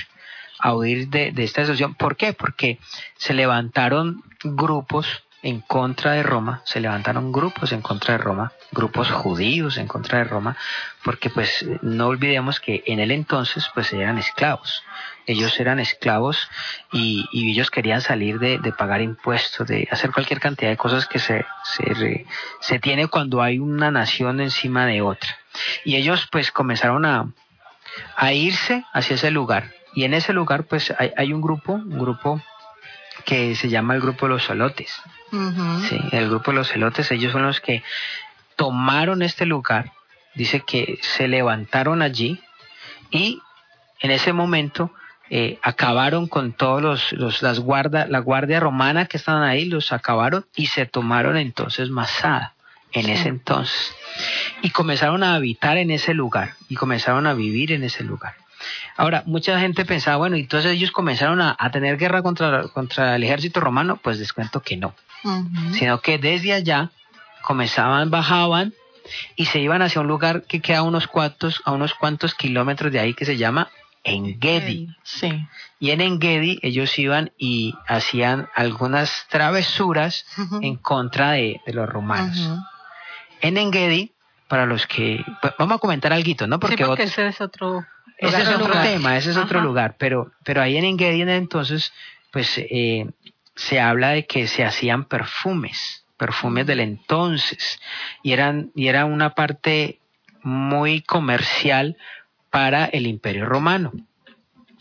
a 0.57 0.73
huir 0.73 1.09
de, 1.09 1.31
de 1.31 1.43
esta 1.43 1.61
destrucción. 1.61 1.93
¿Por 1.93 2.15
qué? 2.15 2.33
Porque 2.33 2.79
se 3.17 3.35
levantaron 3.35 4.23
grupos 4.43 5.23
en 5.43 5.61
contra 5.61 6.13
de 6.13 6.23
Roma, 6.23 6.63
se 6.65 6.79
levantaron 6.79 7.31
grupos 7.31 7.71
en 7.71 7.81
contra 7.83 8.13
de 8.13 8.17
Roma, 8.17 8.51
grupos 8.71 9.11
judíos 9.11 9.77
en 9.77 9.87
contra 9.87 10.17
de 10.17 10.23
Roma, 10.23 10.57
porque 11.03 11.29
pues 11.29 11.63
no 11.83 12.07
olvidemos 12.07 12.59
que 12.59 12.83
en 12.87 12.99
el 12.99 13.11
entonces 13.11 13.69
pues 13.75 13.93
eran 13.93 14.17
esclavos, 14.17 14.83
ellos 15.27 15.59
eran 15.59 15.79
esclavos 15.79 16.49
y, 16.91 17.27
ellos 17.33 17.69
querían 17.69 18.01
salir 18.01 18.39
de, 18.39 18.59
pagar 18.77 19.01
impuestos, 19.01 19.67
de 19.67 19.87
hacer 19.91 20.11
cualquier 20.11 20.39
cantidad 20.39 20.71
de 20.71 20.77
cosas 20.77 21.05
que 21.05 21.19
se, 21.19 21.45
se, 21.63 22.25
se 22.61 22.79
tiene 22.79 23.07
cuando 23.07 23.41
hay 23.41 23.59
una 23.59 23.91
nación 23.91 24.39
encima 24.39 24.85
de 24.85 25.01
otra. 25.01 25.37
Y 25.83 25.97
ellos 25.97 26.27
pues 26.31 26.51
comenzaron 26.51 27.05
a, 27.05 27.31
a 28.15 28.33
irse 28.33 28.85
hacia 28.93 29.15
ese 29.15 29.29
lugar. 29.29 29.73
Y 29.93 30.05
en 30.05 30.13
ese 30.13 30.31
lugar 30.33 30.63
pues 30.63 30.93
hay, 30.97 31.11
hay 31.17 31.33
un 31.33 31.41
grupo, 31.41 31.73
un 31.73 31.99
grupo 31.99 32.41
que 33.25 33.55
se 33.55 33.67
llama 33.69 33.93
el 33.93 34.01
grupo 34.01 34.27
de 34.27 34.33
los 34.33 34.43
solotes. 34.43 35.01
Sí, 35.89 35.99
el 36.13 36.29
grupo 36.29 36.51
de 36.51 36.57
los 36.57 36.69
celotes, 36.69 37.11
ellos 37.11 37.33
son 37.33 37.43
los 37.43 37.59
que 37.59 37.83
tomaron 38.55 39.21
este 39.21 39.45
lugar. 39.45 39.91
Dice 40.35 40.61
que 40.61 40.99
se 41.01 41.27
levantaron 41.27 42.01
allí 42.01 42.41
y 43.11 43.41
en 43.99 44.11
ese 44.11 44.31
momento 44.31 44.91
eh, 45.29 45.59
acabaron 45.61 46.27
con 46.27 46.53
todos 46.53 47.11
los, 47.11 47.41
las 47.41 47.59
guarda, 47.59 48.07
la 48.07 48.19
guardia 48.19 48.59
romana 48.59 49.05
que 49.05 49.17
estaban 49.17 49.43
ahí, 49.43 49.65
los 49.65 49.91
acabaron 49.91 50.45
y 50.55 50.67
se 50.67 50.85
tomaron 50.85 51.37
entonces 51.37 51.89
Masada 51.89 52.53
en 52.93 53.09
ese 53.09 53.29
entonces. 53.29 53.93
Y 54.61 54.69
comenzaron 54.69 55.23
a 55.23 55.35
habitar 55.35 55.77
en 55.77 55.91
ese 55.91 56.13
lugar 56.13 56.53
y 56.69 56.75
comenzaron 56.75 57.27
a 57.27 57.33
vivir 57.33 57.71
en 57.71 57.83
ese 57.83 58.03
lugar. 58.03 58.35
Ahora, 58.95 59.23
mucha 59.25 59.59
gente 59.59 59.85
pensaba, 59.85 60.17
bueno, 60.17 60.35
entonces 60.35 60.71
ellos 60.71 60.91
comenzaron 60.91 61.41
a, 61.41 61.55
tener 61.71 61.97
guerra 61.97 62.21
contra, 62.23 62.63
contra 62.69 63.15
el 63.15 63.23
ejército 63.23 63.59
romano, 63.59 63.99
pues 64.01 64.17
les 64.17 64.33
cuento 64.33 64.61
que 64.61 64.77
no, 64.77 64.95
sino 65.73 66.01
que 66.01 66.17
desde 66.17 66.53
allá 66.53 66.89
comenzaban, 67.43 68.09
bajaban 68.09 68.73
y 69.35 69.45
se 69.45 69.59
iban 69.59 69.81
hacia 69.81 70.01
un 70.01 70.07
lugar 70.07 70.43
que 70.43 70.61
queda 70.61 70.79
a 70.79 70.83
unos 70.83 71.07
cuantos, 71.07 71.61
a 71.65 71.71
unos 71.71 71.93
cuantos 71.93 72.33
kilómetros 72.33 72.91
de 72.91 72.99
ahí 72.99 73.13
que 73.13 73.25
se 73.25 73.37
llama 73.37 73.69
Engedi. 74.03 74.89
Sí. 75.03 75.47
Y 75.79 75.91
en 75.91 76.01
Engedi 76.01 76.59
ellos 76.61 76.97
iban 76.97 77.31
y 77.37 77.75
hacían 77.87 78.49
algunas 78.55 79.27
travesuras 79.29 80.25
en 80.61 80.77
contra 80.77 81.31
de, 81.31 81.61
los 81.67 81.87
romanos. 81.87 82.37
En 83.41 83.57
Engedi, 83.57 84.13
para 84.47 84.65
los 84.65 84.87
que... 84.87 85.23
Pues, 85.41 85.53
vamos 85.59 85.75
a 85.75 85.79
comentar 85.79 86.13
algo, 86.13 86.47
¿no? 86.47 86.59
Porque, 86.59 86.85
ese 86.99 87.27
es 87.27 87.41
otro... 87.41 87.85
Ese 88.17 88.41
es 88.41 88.49
otro 88.49 88.73
tema, 88.81 89.15
ese 89.15 89.29
es 89.29 89.37
otro 89.37 89.61
lugar, 89.61 89.95
pero, 89.99 90.31
pero 90.43 90.61
ahí 90.61 90.75
en 90.75 90.85
Engedi 90.85 91.21
entonces, 91.21 91.93
pues 92.31 92.57
eh, 92.57 93.05
se 93.53 93.79
habla 93.79 94.09
de 94.09 94.25
que 94.25 94.47
se 94.47 94.65
hacían 94.65 95.05
perfumes, 95.05 96.03
perfumes 96.17 96.65
del 96.65 96.79
entonces, 96.79 97.79
y, 98.23 98.33
eran, 98.33 98.71
y 98.73 98.87
era 98.87 99.05
una 99.05 99.35
parte 99.35 99.99
muy 100.41 101.01
comercial 101.01 101.97
para 102.57 102.85
el 102.85 103.05
imperio 103.05 103.45
romano. 103.45 103.91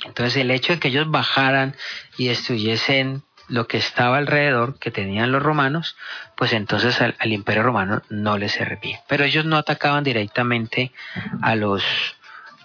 Entonces 0.07 0.39
el 0.39 0.51
hecho 0.51 0.73
de 0.73 0.79
que 0.79 0.89
ellos 0.89 1.11
bajaran 1.11 1.77
y 2.17 2.29
destruyesen 2.29 3.23
lo 3.49 3.69
que 3.69 3.77
estaba 3.77 4.17
alrededor 4.17 4.79
que 4.79 4.91
tenían 4.91 5.31
los 5.31 5.43
romanos, 5.43 5.95
pues 6.39 6.55
entonces 6.55 7.03
al, 7.03 7.17
al, 7.19 7.33
imperio 7.35 7.63
romano 7.63 8.01
no 8.09 8.39
les 8.39 8.53
servía. 8.53 9.03
Pero 9.09 9.25
ellos 9.25 9.45
no 9.45 9.59
atacaban 9.59 10.05
directamente 10.05 10.91
a 11.43 11.55
los 11.55 11.85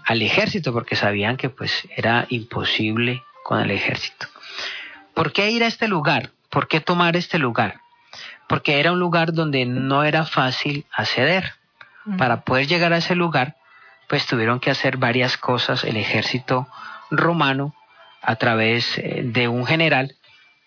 al 0.05 0.21
ejército 0.21 0.71
porque 0.71 0.95
sabían 0.95 1.35
que 1.35 1.49
pues 1.49 1.89
era 1.93 2.25
imposible 2.29 3.21
con 3.43 3.59
el 3.59 3.71
ejército. 3.71 4.27
¿Por 5.13 5.33
qué 5.33 5.51
ir 5.51 5.65
a 5.65 5.67
este 5.67 5.89
lugar? 5.89 6.29
¿Por 6.49 6.69
qué 6.69 6.79
tomar 6.79 7.17
este 7.17 7.37
lugar? 7.37 7.81
Porque 8.47 8.79
era 8.79 8.93
un 8.93 8.99
lugar 8.99 9.33
donde 9.33 9.65
no 9.65 10.05
era 10.05 10.23
fácil 10.23 10.85
acceder. 10.89 11.55
Para 12.17 12.41
poder 12.41 12.65
llegar 12.65 12.93
a 12.93 12.97
ese 12.97 13.13
lugar, 13.13 13.57
pues 14.11 14.25
tuvieron 14.25 14.59
que 14.59 14.69
hacer 14.69 14.97
varias 14.97 15.37
cosas 15.37 15.85
el 15.85 15.95
ejército 15.95 16.67
romano 17.11 17.73
a 18.21 18.35
través 18.35 18.97
eh, 18.97 19.21
de 19.23 19.47
un 19.47 19.65
general, 19.65 20.17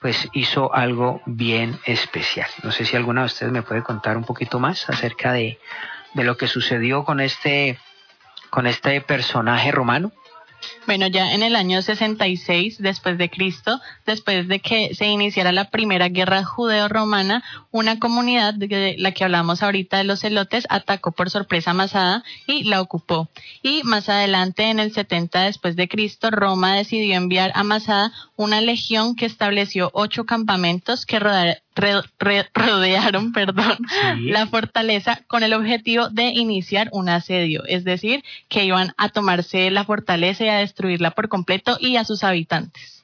pues 0.00 0.30
hizo 0.32 0.74
algo 0.74 1.20
bien 1.26 1.78
especial. 1.84 2.48
No 2.62 2.72
sé 2.72 2.86
si 2.86 2.96
alguna 2.96 3.20
de 3.20 3.26
ustedes 3.26 3.52
me 3.52 3.60
puede 3.60 3.82
contar 3.82 4.16
un 4.16 4.24
poquito 4.24 4.60
más 4.60 4.88
acerca 4.88 5.34
de, 5.34 5.58
de 6.14 6.24
lo 6.24 6.38
que 6.38 6.46
sucedió 6.46 7.04
con 7.04 7.20
este 7.20 7.78
con 8.48 8.66
este 8.66 9.02
personaje 9.02 9.70
romano? 9.72 10.10
Bueno, 10.86 11.06
ya 11.06 11.32
en 11.32 11.42
el 11.42 11.56
año 11.56 11.80
66 11.80 12.76
después 12.78 13.16
de 13.18 13.30
Cristo, 13.30 13.80
después 14.06 14.48
de 14.48 14.60
que 14.60 14.94
se 14.94 15.06
iniciara 15.06 15.52
la 15.52 15.70
primera 15.70 16.08
guerra 16.08 16.44
judeo-romana, 16.44 17.42
una 17.70 17.98
comunidad 17.98 18.54
de 18.54 18.96
la 18.98 19.12
que 19.12 19.24
hablamos 19.24 19.62
ahorita 19.62 19.98
de 19.98 20.04
los 20.04 20.20
celotes 20.20 20.66
atacó 20.68 21.12
por 21.12 21.30
sorpresa 21.30 21.70
a 21.70 21.74
Masada 21.74 22.24
y 22.46 22.64
la 22.64 22.80
ocupó. 22.80 23.28
Y 23.62 23.82
más 23.84 24.08
adelante, 24.08 24.64
en 24.64 24.78
el 24.78 24.92
70 24.92 25.42
después 25.42 25.76
de 25.76 25.88
Cristo, 25.88 26.30
Roma 26.30 26.76
decidió 26.76 27.16
enviar 27.16 27.52
a 27.54 27.64
Masada 27.64 28.12
una 28.36 28.60
legión 28.60 29.16
que 29.16 29.26
estableció 29.26 29.90
ocho 29.94 30.24
campamentos 30.24 31.06
que 31.06 31.18
rodearon 31.74 33.32
perdón, 33.34 33.78
la 34.20 34.46
fortaleza 34.46 35.20
con 35.26 35.42
el 35.42 35.54
objetivo 35.54 36.08
de 36.08 36.28
iniciar 36.28 36.88
un 36.92 37.08
asedio, 37.08 37.64
es 37.66 37.84
decir, 37.84 38.24
que 38.48 38.64
iban 38.64 38.92
a 38.96 39.08
tomarse 39.08 39.70
la 39.70 39.84
fortaleza 39.84 40.44
y 40.44 40.48
a 40.48 40.58
destruirla 40.58 41.10
por 41.12 41.28
completo 41.28 41.76
y 41.80 41.96
a 41.96 42.04
sus 42.04 42.24
habitantes. 42.24 42.94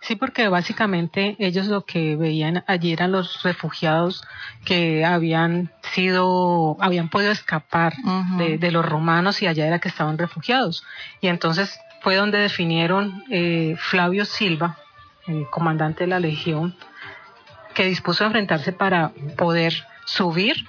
Sí, 0.00 0.14
porque 0.14 0.48
básicamente 0.48 1.36
ellos 1.38 1.66
lo 1.66 1.84
que 1.84 2.16
veían 2.16 2.62
allí 2.66 2.92
eran 2.92 3.10
los 3.10 3.42
refugiados 3.42 4.22
que 4.64 5.04
habían 5.04 5.72
sido, 5.92 6.76
habían 6.80 7.08
podido 7.08 7.32
escapar 7.32 7.94
de, 8.38 8.70
los 8.70 8.84
romanos 8.84 9.42
y 9.42 9.46
allá 9.46 9.66
era 9.66 9.80
que 9.80 9.88
estaban 9.88 10.16
refugiados. 10.16 10.84
Y 11.20 11.26
entonces 11.26 11.78
fue 12.00 12.14
donde 12.14 12.38
definieron 12.38 13.24
eh, 13.28 13.74
Flavio 13.78 14.24
Silva, 14.24 14.78
el 15.26 15.46
comandante 15.50 16.04
de 16.04 16.08
la 16.08 16.20
legión, 16.20 16.76
que 17.78 17.84
dispuso 17.84 18.24
a 18.24 18.26
enfrentarse 18.26 18.72
para 18.72 19.12
poder 19.36 19.72
subir 20.04 20.66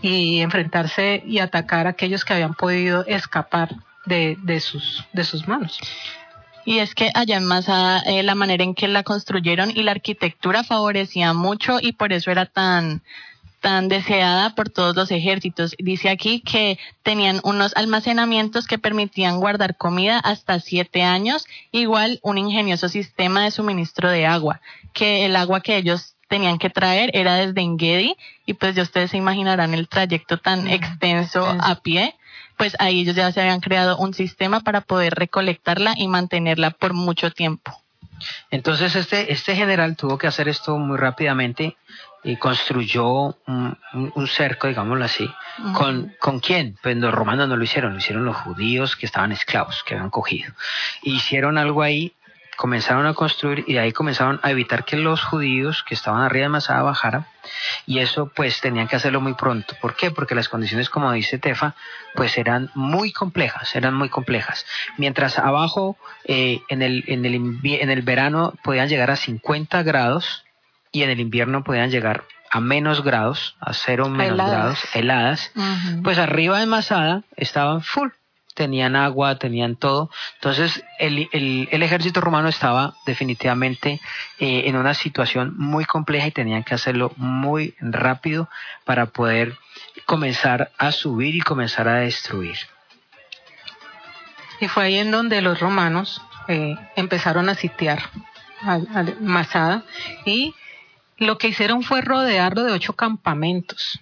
y 0.00 0.38
enfrentarse 0.42 1.20
y 1.26 1.40
atacar 1.40 1.88
a 1.88 1.90
aquellos 1.90 2.24
que 2.24 2.34
habían 2.34 2.54
podido 2.54 3.04
escapar 3.06 3.74
de, 4.06 4.38
de, 4.44 4.60
sus, 4.60 5.04
de 5.12 5.24
sus 5.24 5.48
manos. 5.48 5.80
Y 6.64 6.78
es 6.78 6.94
que 6.94 7.10
allá 7.14 7.36
en 7.38 7.46
Masa 7.46 7.98
eh, 8.06 8.22
la 8.22 8.36
manera 8.36 8.62
en 8.62 8.76
que 8.76 8.86
la 8.86 9.02
construyeron 9.02 9.72
y 9.72 9.82
la 9.82 9.90
arquitectura 9.90 10.62
favorecía 10.62 11.32
mucho 11.32 11.78
y 11.80 11.94
por 11.94 12.12
eso 12.12 12.30
era 12.30 12.46
tan 12.46 13.02
tan 13.58 13.88
deseada 13.88 14.54
por 14.54 14.70
todos 14.70 14.94
los 14.94 15.10
ejércitos. 15.10 15.74
Dice 15.78 16.10
aquí 16.10 16.40
que 16.40 16.78
tenían 17.02 17.40
unos 17.42 17.72
almacenamientos 17.76 18.66
que 18.66 18.78
permitían 18.78 19.38
guardar 19.38 19.76
comida 19.76 20.18
hasta 20.18 20.60
siete 20.60 21.02
años, 21.02 21.46
igual 21.72 22.20
un 22.22 22.38
ingenioso 22.38 22.88
sistema 22.88 23.44
de 23.44 23.52
suministro 23.52 24.10
de 24.10 24.26
agua, 24.26 24.60
que 24.92 25.26
el 25.26 25.36
agua 25.36 25.60
que 25.60 25.76
ellos 25.76 26.12
tenían 26.32 26.56
que 26.56 26.70
traer 26.70 27.10
era 27.12 27.34
desde 27.34 27.60
Engedi 27.60 28.16
y 28.46 28.54
pues 28.54 28.74
ya 28.74 28.84
ustedes 28.84 29.10
se 29.10 29.18
imaginarán 29.18 29.74
el 29.74 29.86
trayecto 29.86 30.38
tan 30.38 30.66
extenso 30.66 31.46
a 31.46 31.74
pie 31.82 32.14
pues 32.56 32.74
ahí 32.78 33.00
ellos 33.00 33.14
ya 33.14 33.30
se 33.32 33.42
habían 33.42 33.60
creado 33.60 33.98
un 33.98 34.14
sistema 34.14 34.60
para 34.60 34.80
poder 34.80 35.12
recolectarla 35.14 35.92
y 35.94 36.08
mantenerla 36.08 36.70
por 36.70 36.94
mucho 36.94 37.30
tiempo. 37.30 37.70
Entonces 38.50 38.96
este, 38.96 39.30
este 39.30 39.54
general 39.54 39.94
tuvo 39.94 40.16
que 40.16 40.26
hacer 40.26 40.48
esto 40.48 40.78
muy 40.78 40.96
rápidamente 40.96 41.76
y 42.24 42.36
construyó 42.36 43.36
un, 43.46 44.26
cerco, 44.28 44.68
digámoslo 44.68 45.04
así. 45.04 45.28
¿Con, 45.74 46.14
¿Con 46.18 46.40
quién? 46.40 46.78
Pues 46.82 46.96
los 46.96 47.12
romanos 47.12 47.46
no 47.46 47.56
lo 47.56 47.64
hicieron, 47.64 47.92
lo 47.92 47.98
hicieron 47.98 48.24
los 48.24 48.36
judíos 48.36 48.96
que 48.96 49.04
estaban 49.04 49.32
esclavos, 49.32 49.82
que 49.84 49.94
habían 49.94 50.08
cogido. 50.08 50.54
Hicieron 51.02 51.58
algo 51.58 51.82
ahí 51.82 52.14
comenzaron 52.62 53.06
a 53.06 53.14
construir 53.14 53.64
y 53.66 53.72
de 53.72 53.80
ahí 53.80 53.90
comenzaron 53.90 54.38
a 54.44 54.52
evitar 54.52 54.84
que 54.84 54.94
los 54.94 55.20
judíos 55.20 55.82
que 55.82 55.94
estaban 55.94 56.22
arriba 56.22 56.44
de 56.44 56.50
Masada 56.50 56.82
bajaran 56.82 57.26
y 57.86 57.98
eso 57.98 58.30
pues 58.32 58.60
tenían 58.60 58.86
que 58.86 58.94
hacerlo 58.94 59.20
muy 59.20 59.34
pronto. 59.34 59.74
¿Por 59.80 59.96
qué? 59.96 60.12
Porque 60.12 60.36
las 60.36 60.48
condiciones, 60.48 60.88
como 60.88 61.10
dice 61.10 61.40
Tefa, 61.40 61.74
pues 62.14 62.38
eran 62.38 62.70
muy 62.76 63.10
complejas, 63.10 63.74
eran 63.74 63.94
muy 63.94 64.10
complejas. 64.10 64.64
Mientras 64.96 65.40
abajo 65.40 65.96
eh, 66.24 66.60
en, 66.68 66.82
el, 66.82 67.02
en, 67.08 67.24
el, 67.24 67.34
en 67.64 67.90
el 67.90 68.02
verano 68.02 68.54
podían 68.62 68.88
llegar 68.88 69.10
a 69.10 69.16
50 69.16 69.82
grados 69.82 70.44
y 70.92 71.02
en 71.02 71.10
el 71.10 71.18
invierno 71.18 71.64
podían 71.64 71.90
llegar 71.90 72.22
a 72.48 72.60
menos 72.60 73.02
grados, 73.02 73.56
a 73.58 73.72
cero 73.72 74.08
menos 74.08 74.36
grados, 74.36 74.78
heladas, 74.94 75.50
pues 76.04 76.16
arriba 76.18 76.60
de 76.60 76.66
Masada 76.66 77.24
estaban 77.36 77.82
full 77.82 78.10
tenían 78.54 78.96
agua, 78.96 79.38
tenían 79.38 79.76
todo. 79.76 80.10
Entonces 80.34 80.84
el, 80.98 81.28
el, 81.32 81.82
ejército 81.82 82.20
romano 82.20 82.48
estaba 82.48 82.94
definitivamente 83.06 84.00
eh, 84.38 84.64
en 84.66 84.76
una 84.76 84.94
situación 84.94 85.54
muy 85.56 85.84
compleja 85.84 86.26
y 86.26 86.32
tenían 86.32 86.64
que 86.64 86.74
hacerlo 86.74 87.12
muy 87.16 87.74
rápido 87.80 88.48
para 88.84 89.06
poder 89.06 89.56
comenzar 90.06 90.72
a 90.78 90.92
subir 90.92 91.36
y 91.36 91.40
comenzar 91.40 91.88
a 91.88 91.96
destruir. 91.96 92.56
Y 94.60 94.68
fue 94.68 94.84
ahí 94.84 94.98
en 94.98 95.10
donde 95.10 95.42
los 95.42 95.58
romanos 95.60 96.22
eh, 96.48 96.76
empezaron 96.96 97.48
a 97.48 97.54
sitiar 97.54 98.02
a, 98.62 98.74
a 98.74 99.04
Masada 99.20 99.84
y 100.24 100.54
lo 101.18 101.38
que 101.38 101.48
hicieron 101.48 101.82
fue 101.82 102.00
rodearlo 102.00 102.62
de 102.62 102.72
ocho 102.72 102.94
campamentos 102.94 104.00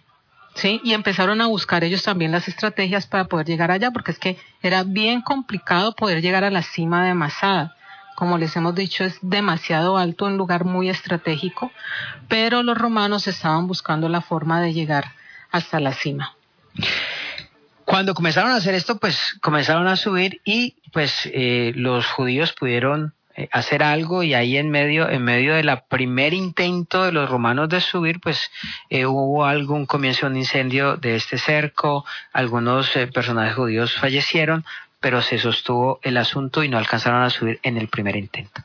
Sí, 0.55 0.81
y 0.85 0.93
empezaron 0.95 1.41
a 1.41 1.47
buscar 1.47 1.85
ellos 1.85 2.03
también 2.03 2.33
las 2.33 2.49
estrategias 2.49 3.07
para 3.07 3.25
poder 3.25 3.47
llegar 3.47 3.71
allá, 3.71 3.91
porque 3.91 4.11
es 4.11 4.19
que 4.19 4.37
era 4.63 4.83
bien 4.83 5.23
complicado 5.23 5.95
poder 5.95 6.21
llegar 6.23 6.45
a 6.45 6.51
la 6.51 6.63
cima 6.63 7.07
de 7.07 7.15
Masada. 7.15 7.77
Como 8.17 8.37
les 8.37 8.55
hemos 8.57 8.75
dicho, 8.75 9.05
es 9.05 9.19
demasiado 9.23 9.97
alto, 9.97 10.27
un 10.27 10.37
lugar 10.37 10.65
muy 10.65 10.91
estratégico, 10.91 11.71
pero 12.29 12.63
los 12.63 12.77
romanos 12.77 13.27
estaban 13.27 13.67
buscando 13.67 14.09
la 14.09 14.21
forma 14.21 14.61
de 14.61 14.75
llegar 14.75 15.13
hasta 15.51 15.81
la 15.81 15.95
cima. 15.95 16.35
Cuando 17.85 18.15
comenzaron 18.15 18.53
a 18.53 18.57
hacer 18.57 18.75
esto, 18.75 18.99
pues 18.99 19.37
comenzaron 19.41 19.89
a 19.89 19.97
subir 19.97 20.41
y 20.45 20.77
pues 20.93 21.29
eh, 21.33 21.73
los 21.75 22.07
judíos 22.07 22.53
pudieron 22.53 23.15
hacer 23.53 23.83
algo 23.83 24.23
y 24.23 24.35
ahí 24.35 24.57
en 24.57 24.71
medio, 24.71 25.09
en 25.09 25.23
medio 25.23 25.55
de 25.55 25.65
la 25.65 25.85
primer 25.85 26.35
intento 26.35 27.05
de 27.05 27.13
los 27.13 27.31
romanos 27.31 27.69
de 27.69 27.81
subir, 27.81 28.21
pues 28.21 28.51
eh, 28.89 29.07
hubo 29.07 29.45
algún 29.45 29.87
comienzo 29.87 30.27
de 30.27 30.33
un 30.33 30.39
incendio 30.39 30.97
de 30.97 31.17
este 31.17 31.39
cerco, 31.39 32.05
algunos 32.33 32.95
eh, 32.97 33.07
personajes 33.07 33.55
judíos 33.55 33.95
fallecieron, 33.95 34.65
pero 35.01 35.23
se 35.23 35.39
sostuvo 35.39 35.99
el 36.03 36.17
asunto 36.17 36.63
y 36.63 36.69
no 36.69 36.79
alcanzaron 36.79 37.23
a 37.23 37.31
subir 37.31 37.59
en 37.63 37.77
el 37.77 37.89
primer 37.89 38.17
intento. 38.17 38.63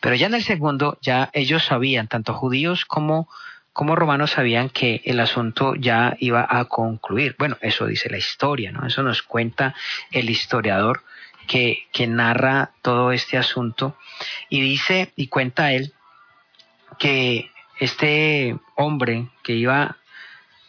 Pero 0.00 0.16
ya 0.16 0.26
en 0.26 0.34
el 0.34 0.42
segundo, 0.42 0.98
ya 1.00 1.30
ellos 1.32 1.64
sabían, 1.64 2.08
tanto 2.08 2.34
judíos 2.34 2.84
como, 2.84 3.28
como 3.72 3.96
romanos 3.96 4.32
sabían 4.32 4.68
que 4.68 5.02
el 5.04 5.20
asunto 5.20 5.74
ya 5.74 6.16
iba 6.20 6.46
a 6.48 6.64
concluir. 6.66 7.36
Bueno, 7.38 7.56
eso 7.60 7.86
dice 7.86 8.10
la 8.10 8.18
historia, 8.18 8.72
¿no? 8.72 8.86
Eso 8.86 9.02
nos 9.02 9.22
cuenta 9.22 9.74
el 10.10 10.30
historiador 10.30 11.02
que, 11.46 12.06
narra 12.06 12.72
todo 12.82 13.12
este 13.12 13.38
asunto 13.38 13.96
y 14.48 14.60
dice 14.60 15.12
y 15.16 15.28
cuenta 15.28 15.72
él 15.72 15.92
que 16.98 17.50
este 17.80 18.56
hombre 18.76 19.28
que 19.42 19.54
iba 19.54 19.96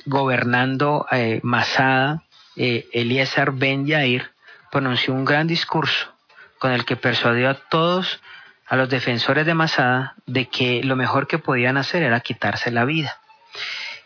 gobernando 0.06 1.06
eh, 1.12 1.40
Masada, 1.44 2.24
eh, 2.56 2.88
Eliezer 2.94 3.52
Ben 3.52 3.86
Yair, 3.86 4.32
pronunció 4.72 5.14
un 5.14 5.26
gran 5.26 5.48
discurso 5.48 6.14
con 6.60 6.72
el 6.72 6.86
que 6.86 6.96
persuadió 6.96 7.50
a 7.50 7.54
todos, 7.54 8.22
a 8.68 8.76
los 8.76 8.90
defensores 8.90 9.46
de 9.46 9.54
Masada, 9.54 10.16
de 10.26 10.48
que 10.48 10.84
lo 10.84 10.96
mejor 10.96 11.28
que 11.28 11.38
podían 11.38 11.78
hacer 11.78 12.02
era 12.04 12.22
quitarse 12.22 12.72
la 12.72 12.86
vida. 12.86 13.20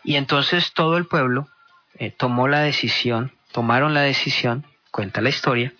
Y 0.04 0.16
entonces 0.16 0.72
todo 0.72 0.96
el 0.96 1.06
pueblo 1.06 1.48
eh, 1.94 2.10
tomó 2.10 2.48
la 2.48 2.60
decisión, 2.60 3.32
tomaron 3.52 3.94
la 3.94 4.02
decisión, 4.02 4.66
cuenta 4.90 5.20
la 5.20 5.28
historia, 5.28 5.72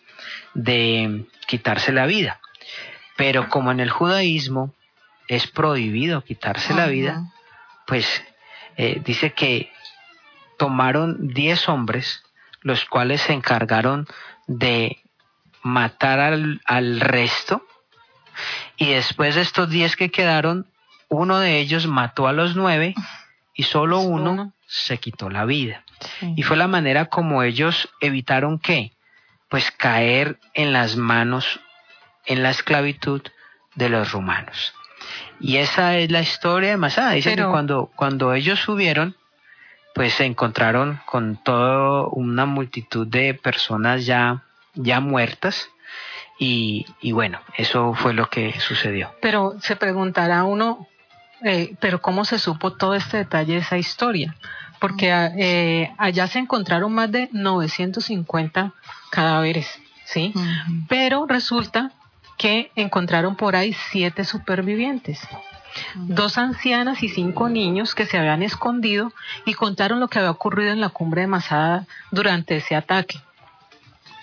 de 0.54 1.26
quitarse 1.46 1.92
la 1.92 2.06
vida. 2.06 2.40
Pero 3.16 3.48
como 3.48 3.70
en 3.70 3.80
el 3.80 3.90
judaísmo 3.90 4.74
es 5.28 5.46
prohibido 5.46 6.24
quitarse 6.24 6.74
la 6.74 6.86
vida, 6.86 7.32
pues 7.86 8.24
eh, 8.76 9.00
dice 9.04 9.32
que 9.32 9.70
tomaron 10.58 11.28
diez 11.28 11.68
hombres, 11.68 12.22
los 12.62 12.84
cuales 12.84 13.20
se 13.22 13.32
encargaron 13.32 14.06
de 14.46 14.98
matar 15.62 16.20
al, 16.20 16.60
al 16.64 17.00
resto, 17.00 17.64
y 18.76 18.92
después 18.92 19.34
de 19.34 19.42
estos 19.42 19.68
diez 19.70 19.96
que 19.96 20.10
quedaron, 20.10 20.66
uno 21.08 21.38
de 21.38 21.58
ellos 21.58 21.86
mató 21.86 22.26
a 22.26 22.32
los 22.32 22.56
nueve 22.56 22.94
y 23.54 23.64
solo 23.64 24.00
uno 24.00 24.52
se 24.66 24.98
quitó 24.98 25.28
la 25.28 25.44
vida. 25.44 25.84
Y 26.36 26.42
fue 26.42 26.56
la 26.56 26.68
manera 26.68 27.06
como 27.06 27.42
ellos 27.42 27.90
evitaron 28.00 28.58
que 28.58 28.92
pues 29.50 29.70
caer 29.72 30.38
en 30.54 30.72
las 30.72 30.96
manos, 30.96 31.60
en 32.24 32.42
la 32.42 32.50
esclavitud 32.50 33.20
de 33.74 33.88
los 33.90 34.12
romanos. 34.12 34.72
Y 35.40 35.56
esa 35.56 35.96
es 35.96 36.10
la 36.10 36.20
historia 36.20 36.70
de 36.70 36.76
Masada. 36.76 37.12
Dice 37.12 37.34
que 37.34 37.44
cuando, 37.44 37.90
cuando 37.96 38.32
ellos 38.32 38.60
subieron, 38.60 39.16
pues 39.94 40.14
se 40.14 40.24
encontraron 40.24 41.00
con 41.04 41.36
toda 41.42 42.06
una 42.12 42.46
multitud 42.46 43.06
de 43.06 43.34
personas 43.34 44.06
ya, 44.06 44.44
ya 44.74 45.00
muertas. 45.00 45.68
Y, 46.38 46.86
y 47.00 47.12
bueno, 47.12 47.40
eso 47.56 47.92
fue 47.94 48.14
lo 48.14 48.30
que 48.30 48.58
sucedió. 48.60 49.12
Pero 49.20 49.56
se 49.60 49.76
preguntará 49.76 50.44
uno, 50.44 50.86
eh, 51.42 51.74
pero 51.80 52.00
¿cómo 52.00 52.24
se 52.24 52.38
supo 52.38 52.74
todo 52.74 52.94
este 52.94 53.18
detalle 53.18 53.54
de 53.54 53.60
esa 53.60 53.78
historia? 53.78 54.36
Porque 54.80 55.10
eh, 55.12 55.92
allá 55.98 56.26
se 56.26 56.38
encontraron 56.38 56.92
más 56.92 57.12
de 57.12 57.28
950 57.32 58.72
cadáveres, 59.10 59.78
¿sí? 60.04 60.32
Pero 60.88 61.26
resulta 61.26 61.92
que 62.38 62.72
encontraron 62.74 63.36
por 63.36 63.54
ahí 63.54 63.76
siete 63.90 64.24
supervivientes. 64.24 65.20
Dos 65.94 66.38
ancianas 66.38 67.02
y 67.02 67.08
cinco 67.08 67.48
niños 67.48 67.94
que 67.94 68.06
se 68.06 68.18
habían 68.18 68.42
escondido 68.42 69.12
y 69.44 69.54
contaron 69.54 70.00
lo 70.00 70.08
que 70.08 70.18
había 70.18 70.30
ocurrido 70.30 70.72
en 70.72 70.80
la 70.80 70.88
cumbre 70.88 71.20
de 71.20 71.26
Masada 71.26 71.86
durante 72.10 72.56
ese 72.56 72.74
ataque. 72.74 73.20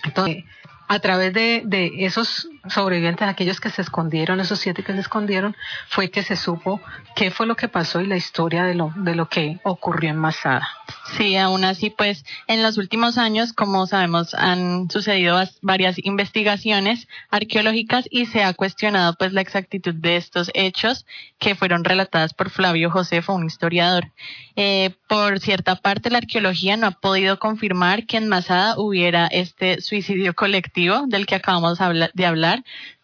Entonces, 0.04 0.44
a 0.88 0.98
través 0.98 1.32
de, 1.32 1.62
de, 1.64 2.04
esos 2.04 2.48
sobrevivientes, 2.70 3.26
aquellos 3.26 3.60
que 3.60 3.70
se 3.70 3.82
escondieron, 3.82 4.40
esos 4.40 4.58
siete 4.58 4.82
que 4.82 4.92
se 4.92 5.00
escondieron, 5.00 5.56
fue 5.88 6.10
que 6.10 6.22
se 6.22 6.36
supo 6.36 6.80
qué 7.14 7.30
fue 7.30 7.46
lo 7.46 7.56
que 7.56 7.68
pasó 7.68 8.00
y 8.00 8.06
la 8.06 8.16
historia 8.16 8.64
de 8.64 8.74
lo, 8.74 8.92
de 8.96 9.14
lo 9.14 9.28
que 9.28 9.58
ocurrió 9.64 10.10
en 10.10 10.16
Masada. 10.16 10.68
Sí, 11.16 11.36
aún 11.36 11.64
así, 11.64 11.90
pues 11.90 12.24
en 12.46 12.62
los 12.62 12.78
últimos 12.78 13.18
años, 13.18 13.52
como 13.52 13.86
sabemos, 13.86 14.34
han 14.34 14.90
sucedido 14.90 15.42
varias 15.62 15.96
investigaciones 16.04 17.08
arqueológicas 17.30 18.06
y 18.10 18.26
se 18.26 18.42
ha 18.44 18.52
cuestionado 18.54 19.14
pues 19.18 19.32
la 19.32 19.40
exactitud 19.40 19.94
de 19.94 20.16
estos 20.16 20.50
hechos 20.54 21.06
que 21.38 21.54
fueron 21.54 21.84
relatadas 21.84 22.34
por 22.34 22.50
Flavio 22.50 22.90
Josefo, 22.90 23.34
un 23.34 23.46
historiador. 23.46 24.12
Eh, 24.56 24.90
por 25.06 25.40
cierta 25.40 25.76
parte, 25.76 26.10
la 26.10 26.18
arqueología 26.18 26.76
no 26.76 26.88
ha 26.88 26.90
podido 26.90 27.38
confirmar 27.38 28.06
que 28.06 28.16
en 28.16 28.28
Masada 28.28 28.74
hubiera 28.76 29.26
este 29.26 29.80
suicidio 29.80 30.34
colectivo 30.34 31.04
del 31.06 31.26
que 31.26 31.36
acabamos 31.36 31.78
de 32.14 32.26
hablar, 32.26 32.57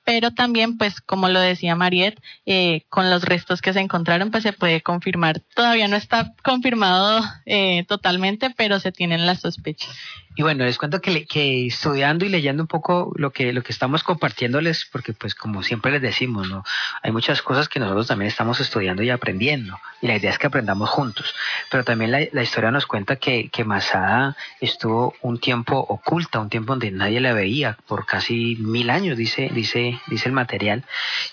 pero 0.04 0.32
también, 0.32 0.76
pues, 0.76 1.00
como 1.00 1.28
lo 1.28 1.40
decía 1.40 1.74
Mariette, 1.74 2.20
eh, 2.46 2.82
con 2.88 3.10
los 3.10 3.24
restos 3.24 3.62
que 3.62 3.72
se 3.72 3.80
encontraron, 3.80 4.30
pues 4.30 4.42
se 4.42 4.52
puede 4.52 4.82
confirmar. 4.82 5.40
Todavía 5.54 5.88
no 5.88 5.96
está 5.96 6.34
confirmado 6.42 7.22
eh, 7.46 7.84
totalmente, 7.88 8.50
pero 8.50 8.78
se 8.80 8.92
tienen 8.92 9.26
las 9.26 9.40
sospechas. 9.40 9.96
Y 10.36 10.42
bueno, 10.42 10.64
les 10.64 10.78
cuento 10.78 11.00
que, 11.00 11.26
que 11.26 11.66
estudiando 11.66 12.24
y 12.24 12.28
leyendo 12.28 12.64
un 12.64 12.66
poco 12.66 13.12
lo 13.16 13.30
que, 13.30 13.52
lo 13.52 13.62
que 13.62 13.70
estamos 13.70 14.02
compartiéndoles, 14.02 14.86
porque 14.90 15.12
pues 15.12 15.34
como 15.34 15.62
siempre 15.62 15.92
les 15.92 16.02
decimos, 16.02 16.48
¿no? 16.48 16.64
Hay 17.02 17.12
muchas 17.12 17.40
cosas 17.40 17.68
que 17.68 17.78
nosotros 17.78 18.08
también 18.08 18.28
estamos 18.28 18.58
estudiando 18.58 19.04
y 19.04 19.10
aprendiendo, 19.10 19.78
y 20.02 20.08
la 20.08 20.16
idea 20.16 20.30
es 20.30 20.38
que 20.38 20.48
aprendamos 20.48 20.90
juntos. 20.90 21.34
Pero 21.70 21.84
también 21.84 22.10
la, 22.10 22.20
la 22.32 22.42
historia 22.42 22.72
nos 22.72 22.86
cuenta 22.86 23.16
que, 23.16 23.48
que 23.50 23.64
Masada 23.64 24.36
estuvo 24.60 25.14
un 25.22 25.38
tiempo 25.38 25.78
oculta, 25.78 26.40
un 26.40 26.50
tiempo 26.50 26.72
donde 26.72 26.90
nadie 26.90 27.20
la 27.20 27.32
veía, 27.32 27.78
por 27.86 28.04
casi 28.04 28.56
mil 28.56 28.90
años, 28.90 29.16
dice, 29.16 29.50
dice, 29.54 30.00
dice 30.08 30.28
el 30.28 30.34
material, 30.34 30.84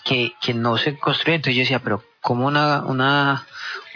que, 0.04 0.34
que 0.42 0.54
no 0.54 0.78
se 0.78 0.98
construyó. 0.98 1.38
Entonces 1.38 1.56
yo 1.56 1.62
decía, 1.62 1.80
pero 1.80 2.04
como 2.22 2.46
una, 2.46 2.84
una, 2.84 3.46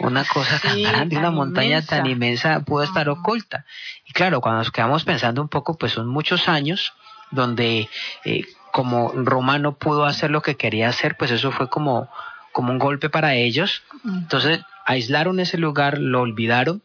una 0.00 0.24
cosa 0.24 0.58
tan 0.58 0.82
grande, 0.82 1.16
una 1.16 1.30
montaña 1.30 1.82
tan 1.82 2.06
inmensa 2.06 2.60
pudo 2.60 2.82
estar 2.82 3.08
oculta. 3.08 3.64
Y 4.04 4.12
claro, 4.12 4.40
cuando 4.40 4.58
nos 4.58 4.70
quedamos 4.70 5.04
pensando 5.04 5.40
un 5.40 5.48
poco, 5.48 5.78
pues 5.78 5.92
son 5.92 6.08
muchos 6.08 6.48
años 6.48 6.92
donde 7.30 7.88
eh, 8.24 8.44
como 8.72 9.12
Roma 9.14 9.58
no 9.58 9.76
pudo 9.78 10.04
hacer 10.04 10.30
lo 10.30 10.42
que 10.42 10.56
quería 10.56 10.88
hacer, 10.88 11.16
pues 11.16 11.30
eso 11.30 11.50
fue 11.52 11.68
como, 11.68 12.10
como 12.52 12.72
un 12.72 12.78
golpe 12.78 13.08
para 13.08 13.34
ellos. 13.34 13.82
Entonces 14.04 14.60
aislaron 14.84 15.40
ese 15.40 15.56
lugar, 15.56 15.98
lo 15.98 16.20
olvidaron, 16.20 16.82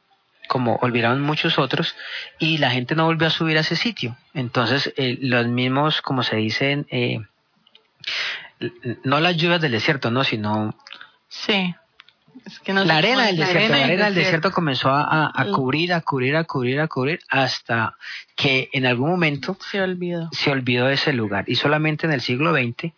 como 0.47 0.75
olvidaron 0.75 1.21
muchos 1.21 1.57
otros, 1.57 1.95
y 2.39 2.59
la 2.59 2.71
gente 2.71 2.95
no 2.95 3.05
volvió 3.05 3.27
a 3.27 3.31
subir 3.31 3.57
a 3.57 3.61
ese 3.61 3.75
sitio. 3.75 4.15
Entonces 4.33 4.93
eh, 4.95 5.17
los 5.21 5.47
mismos, 5.47 6.01
como 6.01 6.23
se 6.23 6.35
dicen, 6.35 6.87
eh, 6.91 7.19
no 9.03 9.19
las 9.19 9.37
lluvias 9.37 9.61
del 9.61 9.71
desierto, 9.71 10.11
no, 10.11 10.23
sino 10.23 10.75
Sí. 11.31 11.73
la 12.67 12.97
arena 12.97 13.27
del 13.27 13.37
desierto, 13.37 13.69
la 13.69 13.85
arena 13.85 14.05
del 14.05 14.15
desierto 14.15 14.51
comenzó 14.51 14.89
a, 14.91 15.31
cubrir, 15.55 15.93
a 15.93 16.01
cubrir, 16.01 16.35
a 16.35 16.43
cubrir, 16.43 16.81
a 16.81 16.87
cubrir, 16.87 17.21
hasta 17.29 17.95
que 18.35 18.69
en 18.73 18.85
algún 18.85 19.09
momento 19.09 19.57
se 19.71 19.81
olvidó, 19.81 20.29
se 20.33 20.51
olvidó 20.51 20.87
de 20.87 20.95
ese 20.95 21.13
lugar. 21.13 21.45
Y 21.47 21.55
solamente 21.55 22.05
en 22.05 22.11
el 22.11 22.19
siglo 22.19 22.53
XX, 22.53 22.93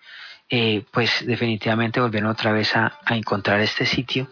eh, 0.50 0.84
pues 0.92 1.26
definitivamente 1.26 2.02
volvieron 2.02 2.32
otra 2.32 2.52
vez 2.52 2.76
a, 2.76 2.98
a 3.06 3.16
encontrar 3.16 3.60
este 3.62 3.86
sitio 3.86 4.28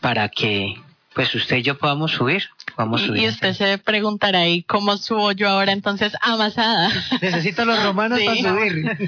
para 0.00 0.28
que 0.28 0.74
pues 1.16 1.34
usted 1.34 1.56
y 1.56 1.62
yo 1.62 1.78
podamos 1.78 2.12
subir. 2.12 2.42
Vamos 2.76 3.00
y, 3.00 3.22
y 3.22 3.26
usted 3.26 3.54
se 3.54 3.78
preguntará, 3.78 4.46
¿y 4.46 4.62
cómo 4.62 4.98
subo 4.98 5.32
yo 5.32 5.48
ahora 5.48 5.72
entonces 5.72 6.12
amasada? 6.20 6.90
Necesito 7.22 7.64
los 7.64 7.82
romanos 7.82 8.20
para 8.22 8.36
subir. 8.36 8.98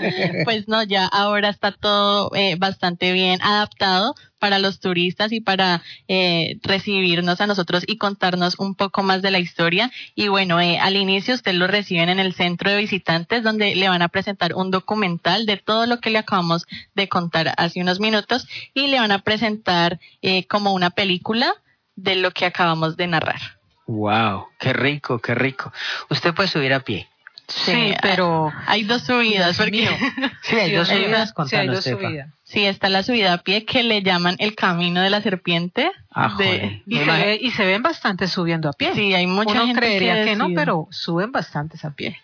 pues 0.44 0.68
no, 0.68 0.83
ya 0.83 1.05
ahora 1.05 1.51
está 1.51 1.71
todo 1.71 2.35
eh, 2.35 2.57
bastante 2.59 3.12
bien 3.12 3.42
adaptado 3.42 4.14
para 4.38 4.59
los 4.59 4.81
turistas 4.81 5.33
y 5.33 5.42
para 5.42 5.83
eh, 6.07 6.59
recibirnos 6.62 7.42
a 7.42 7.47
nosotros 7.47 7.85
y 7.87 7.99
contarnos 7.99 8.59
un 8.59 8.75
poco 8.75 9.03
más 9.03 9.21
de 9.21 9.31
la 9.31 9.38
historia. 9.38 9.90
Y 10.14 10.29
bueno, 10.29 10.62
eh, 10.62 10.79
al 10.79 10.97
inicio 10.97 11.35
usted 11.35 11.53
lo 11.53 11.66
reciben 11.66 12.09
en 12.09 12.21
el 12.21 12.33
centro 12.33 12.71
de 12.71 12.79
visitantes 12.79 13.42
donde 13.42 13.75
le 13.75 13.87
van 13.90 14.01
a 14.01 14.09
presentar 14.09 14.55
un 14.55 14.71
documental 14.71 15.44
de 15.44 15.59
todo 15.59 15.85
lo 15.85 16.01
que 16.01 16.09
le 16.09 16.18
acabamos 16.18 16.64
de 16.94 17.07
contar 17.07 17.53
hace 17.59 17.83
unos 17.83 18.01
minutos 18.01 18.49
y 18.73 18.87
le 18.87 18.99
van 18.99 19.12
a 19.12 19.18
presentar 19.18 20.01
eh, 20.23 20.47
como 20.47 20.73
una 20.73 20.88
película 20.88 21.53
de 21.98 22.16
lo 22.16 22.30
que 22.30 22.46
acabamos 22.46 22.96
de 22.96 23.08
narrar. 23.08 23.40
Wow, 23.87 24.46
qué 24.58 24.72
rico, 24.72 25.18
qué 25.18 25.34
rico. 25.34 25.72
Usted 26.11 26.32
puede 26.32 26.48
subir 26.48 26.72
a 26.72 26.80
pie. 26.80 27.08
Sí, 27.48 27.94
pero 28.02 28.52
hay 28.66 28.84
dos 28.84 29.02
subidas. 29.06 29.56
Sí, 29.56 30.56
hay 30.56 30.72
dos 30.72 30.88
subidas. 30.88 31.34
Sí, 31.48 31.56
hay 31.56 31.66
dos 31.66 31.84
subidas. 31.84 32.28
Sí, 32.44 32.66
está 32.66 32.88
la 32.88 33.02
subida 33.02 33.32
a 33.32 33.38
pie 33.38 33.64
que 33.64 33.82
le 33.82 34.02
llaman 34.02 34.37
el 34.38 34.54
camino 34.54 35.00
de 35.00 35.11
la 35.11 35.22
serpiente. 35.22 35.90
Ah, 36.11 36.37
y, 36.87 36.98
se 36.98 37.04
ve, 37.04 37.38
y 37.40 37.50
se 37.50 37.64
ven 37.64 37.82
bastante 37.82 38.28
subiendo 38.28 38.68
a 38.68 38.72
pie. 38.72 38.92
Sí, 38.94 39.14
hay 39.14 39.26
mucha 39.26 39.52
Uno 39.52 39.66
gente 39.66 39.80
creería 39.80 40.24
que, 40.24 40.37
no, 40.37 40.48
pero 40.54 40.87
suben 40.90 41.32
bastantes 41.32 41.84
a 41.84 41.90
pie. 41.90 42.18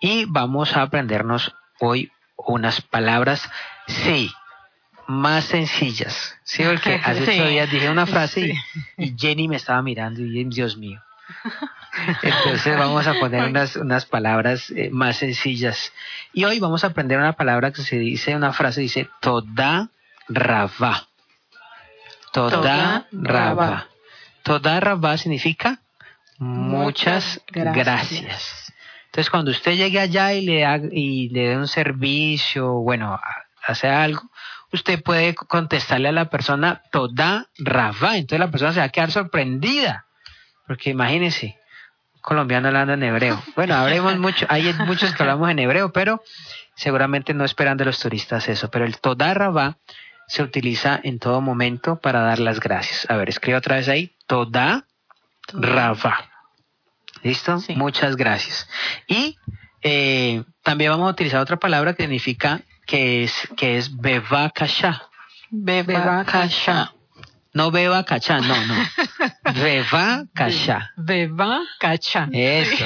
y 0.00 0.24
vamos 0.24 0.76
a 0.76 0.82
aprendernos 0.82 1.54
hoy 1.78 2.10
unas 2.36 2.80
palabras, 2.80 3.48
sí, 3.86 4.32
más 5.06 5.44
sencillas. 5.44 6.36
Sí, 6.42 6.64
porque 6.64 6.94
hace 7.04 7.22
ocho 7.22 7.46
días 7.46 7.70
dije 7.70 7.88
una 7.88 8.06
frase 8.06 8.54
y, 8.98 9.14
Jenny 9.16 9.46
me 9.46 9.54
estaba 9.54 9.80
mirando 9.82 10.20
y 10.20 10.44
Dios 10.46 10.76
mío. 10.76 11.00
Entonces 12.22 12.76
vamos 12.76 13.06
a 13.06 13.14
poner 13.20 13.44
unas, 13.44 13.76
unas 13.76 14.04
palabras 14.04 14.72
eh, 14.72 14.90
más 14.90 15.18
sencillas. 15.18 15.92
Y 16.32 16.42
hoy 16.42 16.58
vamos 16.58 16.82
a 16.82 16.88
aprender 16.88 17.18
una 17.18 17.34
palabra 17.34 17.70
que 17.70 17.82
se 17.82 17.98
dice, 18.00 18.34
una 18.34 18.52
frase 18.52 18.80
dice, 18.80 19.08
toda 19.20 19.90
rava. 20.28 21.06
Toda 22.32 23.06
rava. 23.12 23.88
Toda 24.42 24.80
rava 24.80 25.16
significa 25.16 25.80
muchas 26.38 27.40
gracias. 27.50 28.72
Entonces, 29.06 29.30
cuando 29.30 29.50
usted 29.50 29.72
llegue 29.72 29.98
allá 29.98 30.32
y 30.32 30.46
le, 30.46 30.64
haga, 30.64 30.88
y 30.90 31.28
le 31.30 31.48
dé 31.48 31.56
un 31.56 31.66
servicio, 31.66 32.74
bueno, 32.74 33.18
hace 33.66 33.88
algo, 33.88 34.22
usted 34.72 35.02
puede 35.02 35.34
contestarle 35.34 36.08
a 36.08 36.12
la 36.12 36.30
persona 36.30 36.82
toda 36.92 37.48
rava. 37.58 38.16
Entonces 38.16 38.38
la 38.38 38.50
persona 38.50 38.72
se 38.72 38.80
va 38.80 38.86
a 38.86 38.90
quedar 38.90 39.10
sorprendida. 39.10 40.06
Porque 40.66 40.90
imagínense, 40.90 41.58
colombiano 42.20 42.68
hablando 42.68 42.94
en 42.94 43.02
hebreo. 43.02 43.42
Bueno, 43.56 43.74
habremos 43.74 44.16
mucho, 44.18 44.46
hay 44.48 44.72
muchos 44.86 45.12
que 45.12 45.22
hablamos 45.22 45.50
en 45.50 45.58
hebreo, 45.58 45.92
pero 45.92 46.22
seguramente 46.76 47.34
no 47.34 47.44
esperan 47.44 47.76
de 47.76 47.86
los 47.86 47.98
turistas 47.98 48.48
eso. 48.48 48.70
Pero 48.70 48.84
el 48.84 48.98
toda 49.00 49.34
rava 49.34 49.76
se 50.30 50.44
utiliza 50.44 51.00
en 51.02 51.18
todo 51.18 51.40
momento 51.40 52.00
para 52.00 52.20
dar 52.20 52.38
las 52.38 52.60
gracias. 52.60 53.04
A 53.10 53.16
ver, 53.16 53.28
escribe 53.28 53.58
otra 53.58 53.76
vez 53.76 53.88
ahí, 53.88 54.14
toda 54.28 54.86
rava. 55.52 56.30
¿Listo? 57.24 57.58
Muchas 57.74 58.14
gracias. 58.14 58.68
Y 59.08 59.36
eh, 59.82 60.44
también 60.62 60.92
vamos 60.92 61.08
a 61.08 61.10
utilizar 61.10 61.40
otra 61.40 61.56
palabra 61.56 61.94
que 61.94 62.04
significa 62.04 62.60
que 62.86 63.24
es, 63.24 63.48
que 63.56 63.76
es 63.76 63.96
beba 63.96 64.50
kasha. 64.50 65.02
Beba 65.50 66.24
kasha. 66.24 66.94
No 67.52 67.72
beba 67.72 68.04
kasha, 68.04 68.38
no, 68.38 68.66
no. 68.66 68.74
Beba 69.60 70.26
kasha. 70.32 70.92
Beba 70.96 71.58
kasha. 71.80 72.28
Eso. 72.32 72.84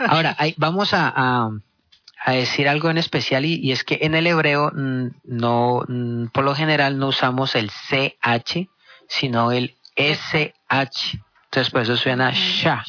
Ahora, 0.00 0.36
vamos 0.56 0.92
a, 0.92 1.12
a, 1.14 1.50
a, 2.24 2.32
decir 2.32 2.68
algo 2.68 2.90
en 2.90 2.98
especial 2.98 3.44
y, 3.44 3.54
y, 3.54 3.72
es 3.72 3.84
que 3.84 3.98
en 4.02 4.14
el 4.14 4.26
hebreo 4.26 4.70
mm, 4.74 5.06
no, 5.24 5.82
mm, 5.86 6.26
por 6.26 6.44
lo 6.44 6.54
general 6.54 6.98
no 6.98 7.08
usamos 7.08 7.54
el 7.54 7.70
CH, 7.70 8.68
sino 9.08 9.52
el 9.52 9.76
SH. 9.96 11.20
Entonces 11.44 11.70
por 11.70 11.82
eso 11.82 11.96
suena 11.96 12.32
sha. 12.32 12.84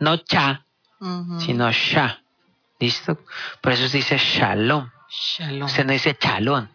No 0.00 0.16
cha, 0.16 0.64
sino 1.38 1.70
sha. 1.70 2.20
¿Listo? 2.80 3.20
Por 3.60 3.72
eso 3.72 3.88
se 3.88 3.98
dice 3.98 4.18
shalom. 4.18 4.90
Shalom. 5.08 5.68
Se 5.68 5.84
no 5.84 5.92
dice 5.92 6.16
chalón, 6.16 6.68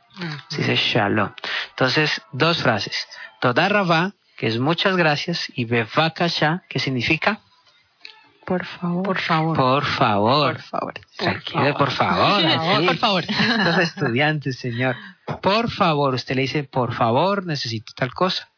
se 0.48 0.60
dice 0.60 0.76
shalom. 0.76 1.34
Entonces, 1.72 2.22
dos 2.32 2.62
frases. 2.62 3.08
Toda 3.42 3.68
rabá, 3.68 4.14
que 4.38 4.48
es 4.48 4.58
muchas 4.58 4.96
gracias, 4.96 5.52
y 5.54 5.66
bevakasha, 5.66 6.64
que 6.70 6.80
significa 6.80 7.42
por 8.48 8.64
favor. 8.66 9.04
Por 9.04 9.20
favor. 9.20 9.58
Por 9.58 9.86
favor. 9.86 10.54
Por 10.54 10.62
favor. 10.62 10.94
Tranquilo, 11.18 11.74
por 11.78 11.92
favor. 11.92 12.42
Por 12.86 12.98
favor. 12.98 13.24
Estos 13.28 13.78
estudiantes, 13.80 14.58
señor. 14.58 14.96
Por 15.42 15.70
favor, 15.70 16.14
usted 16.14 16.36
le 16.36 16.44
dice, 16.44 16.64
por 16.64 16.94
favor, 16.94 17.46
necesito 17.46 17.92
tal 17.94 18.14
cosa. 18.14 18.50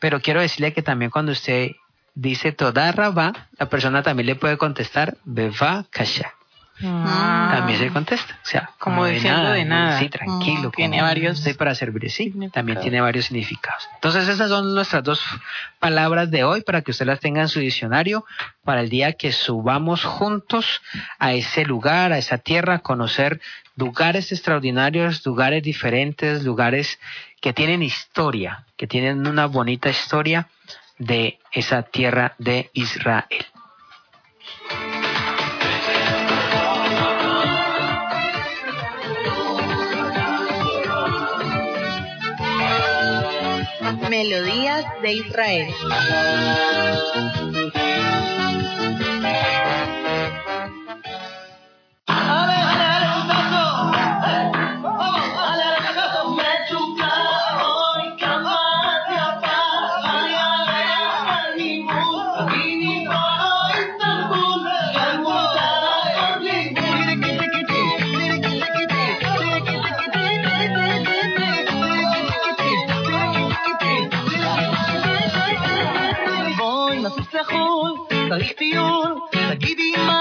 Pero 0.00 0.20
quiero 0.20 0.42
decirle 0.42 0.74
que 0.74 0.82
también 0.82 1.10
cuando 1.10 1.32
usted 1.32 1.70
dice 2.14 2.52
toda 2.52 2.92
rabá, 2.92 3.48
la 3.58 3.70
persona 3.70 4.02
también 4.02 4.26
le 4.26 4.36
puede 4.36 4.58
contestar 4.58 5.16
beva 5.24 5.86
kasha. 5.88 6.34
Ah. 6.84 7.54
También 7.56 7.78
se 7.78 7.88
contesta. 7.90 8.38
O 8.42 8.46
sea, 8.46 8.70
como, 8.78 9.06
diciendo 9.06 9.50
de 9.50 9.64
nada. 9.64 9.98
Sí, 9.98 10.08
tranquilo. 10.08 10.70
Tiene 10.70 11.02
varios. 11.02 11.38
Estoy 11.38 11.54
para 11.54 11.74
servir. 11.74 12.10
Sí, 12.10 12.32
también 12.52 12.80
tiene 12.80 13.00
varios 13.00 13.26
significados. 13.26 13.88
Entonces, 13.94 14.28
esas 14.28 14.48
son 14.48 14.74
nuestras 14.74 15.02
dos 15.02 15.20
palabras 15.78 16.30
de 16.30 16.44
hoy 16.44 16.62
para 16.62 16.82
que 16.82 16.92
usted 16.92 17.06
las 17.06 17.20
tenga 17.20 17.42
en 17.42 17.48
su 17.48 17.60
diccionario 17.60 18.24
para 18.64 18.80
el 18.80 18.88
día 18.88 19.12
que 19.14 19.32
subamos 19.32 20.04
juntos 20.04 20.80
a 21.18 21.32
ese 21.32 21.64
lugar, 21.64 22.12
a 22.12 22.18
esa 22.18 22.38
tierra, 22.38 22.74
a 22.74 22.78
conocer 22.80 23.40
lugares 23.76 24.32
extraordinarios, 24.32 25.24
lugares 25.24 25.62
diferentes, 25.62 26.44
lugares 26.44 26.98
que 27.40 27.52
tienen 27.52 27.82
historia, 27.82 28.64
que 28.76 28.86
tienen 28.86 29.26
una 29.26 29.46
bonita 29.46 29.88
historia 29.88 30.48
de 30.98 31.38
esa 31.52 31.82
tierra 31.82 32.34
de 32.38 32.70
Israel. 32.72 33.46
Melodías 44.08 44.84
de 45.02 45.12
Israel. 45.12 45.68
Balik 78.38 78.60
yun, 78.60 79.18
nagdidiin 79.34 80.17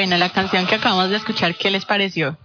Bueno, 0.00 0.16
la 0.16 0.30
canción 0.30 0.66
que 0.66 0.76
acabamos 0.76 1.10
de 1.10 1.16
escuchar, 1.16 1.54
¿qué 1.56 1.70
les 1.70 1.84
pareció? 1.84 2.38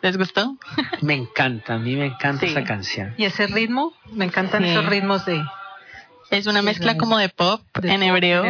¿Les 0.00 0.16
gustó? 0.16 0.56
Me 1.02 1.12
encanta, 1.12 1.74
a 1.74 1.78
mí 1.78 1.94
me 1.94 2.06
encanta 2.06 2.46
esa 2.46 2.64
canción. 2.64 3.12
Y 3.18 3.24
ese 3.24 3.48
ritmo, 3.48 3.92
me 4.10 4.24
encantan 4.24 4.64
esos 4.64 4.86
ritmos 4.86 5.26
de... 5.26 5.44
Es 6.30 6.46
una 6.46 6.62
mezcla 6.62 6.96
como 6.96 7.18
de 7.18 7.28
pop 7.28 7.60
en 7.82 8.02
hebreo, 8.02 8.44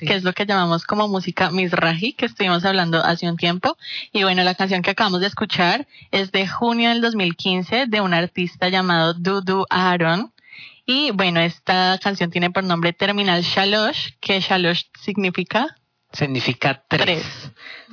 que 0.00 0.14
es 0.14 0.24
lo 0.24 0.32
que 0.32 0.46
llamamos 0.46 0.84
como 0.84 1.06
música 1.06 1.52
mizrahi, 1.52 2.14
que 2.14 2.26
estuvimos 2.26 2.64
hablando 2.64 3.04
hace 3.04 3.30
un 3.30 3.36
tiempo. 3.36 3.78
Y 4.12 4.24
bueno, 4.24 4.42
la 4.42 4.56
canción 4.56 4.82
que 4.82 4.90
acabamos 4.90 5.20
de 5.20 5.28
escuchar 5.28 5.86
es 6.10 6.32
de 6.32 6.48
junio 6.48 6.88
del 6.88 7.00
2015 7.00 7.86
de 7.86 8.00
un 8.00 8.14
artista 8.14 8.68
llamado 8.68 9.14
Dudu 9.14 9.64
Aaron. 9.70 10.32
Y 10.86 11.12
bueno, 11.12 11.38
esta 11.38 12.00
canción 12.02 12.32
tiene 12.32 12.50
por 12.50 12.64
nombre 12.64 12.92
Terminal 12.92 13.42
Shalosh, 13.42 14.14
que 14.18 14.40
Shalosh 14.40 14.86
significa 15.00 15.76
Significa 16.16 16.82
tres. 16.88 17.26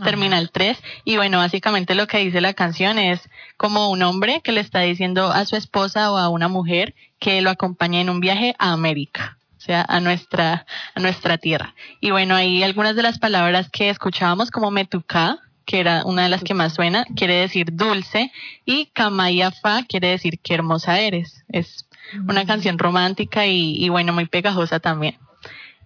Terminal 0.02 0.50
tres. 0.50 0.82
Y 1.04 1.18
bueno, 1.18 1.40
básicamente 1.40 1.94
lo 1.94 2.08
que 2.08 2.20
dice 2.20 2.40
la 2.40 2.54
canción 2.54 2.98
es 2.98 3.20
como 3.58 3.90
un 3.92 4.02
hombre 4.02 4.40
que 4.42 4.54
le 4.54 4.62
está 4.62 4.80
diciendo 4.80 5.28
a 5.30 5.46
su 5.46 5.58
esposa 5.58 6.10
o 6.10 6.18
a 6.18 6.30
una 6.30 6.48
mujer 6.48 6.96
que 7.20 7.42
lo 7.42 7.50
acompañe 7.50 8.00
en 8.00 8.10
un 8.10 8.22
viaje 8.22 8.56
a 8.60 8.72
América. 8.72 9.38
O 9.58 9.60
sea, 9.60 9.86
a 9.88 10.00
nuestra, 10.00 10.66
a 10.96 11.00
nuestra 11.02 11.38
tierra. 11.38 11.76
Y 12.00 12.12
bueno, 12.12 12.36
ahí 12.36 12.64
algunas 12.64 12.96
de 12.96 13.04
las 13.04 13.20
palabras 13.20 13.70
que 13.70 13.90
escuchábamos 13.90 14.52
como 14.52 14.72
metuká, 14.72 15.40
que 15.66 15.82
era 15.82 16.04
una 16.06 16.24
de 16.24 16.30
las 16.30 16.44
que 16.44 16.54
más 16.54 16.74
suena, 16.74 17.06
quiere 17.16 17.36
decir 17.36 17.68
dulce, 17.74 18.32
y 18.66 18.88
kamayafa 18.88 19.84
quiere 19.84 20.10
decir 20.10 20.40
qué 20.42 20.54
hermosa 20.54 21.00
eres. 21.00 21.44
Es 21.50 21.88
una 22.28 22.46
canción 22.46 22.78
romántica 22.78 23.48
y, 23.48 23.76
y 23.84 23.90
bueno, 23.90 24.14
muy 24.14 24.26
pegajosa 24.28 24.80
también. 24.80 25.18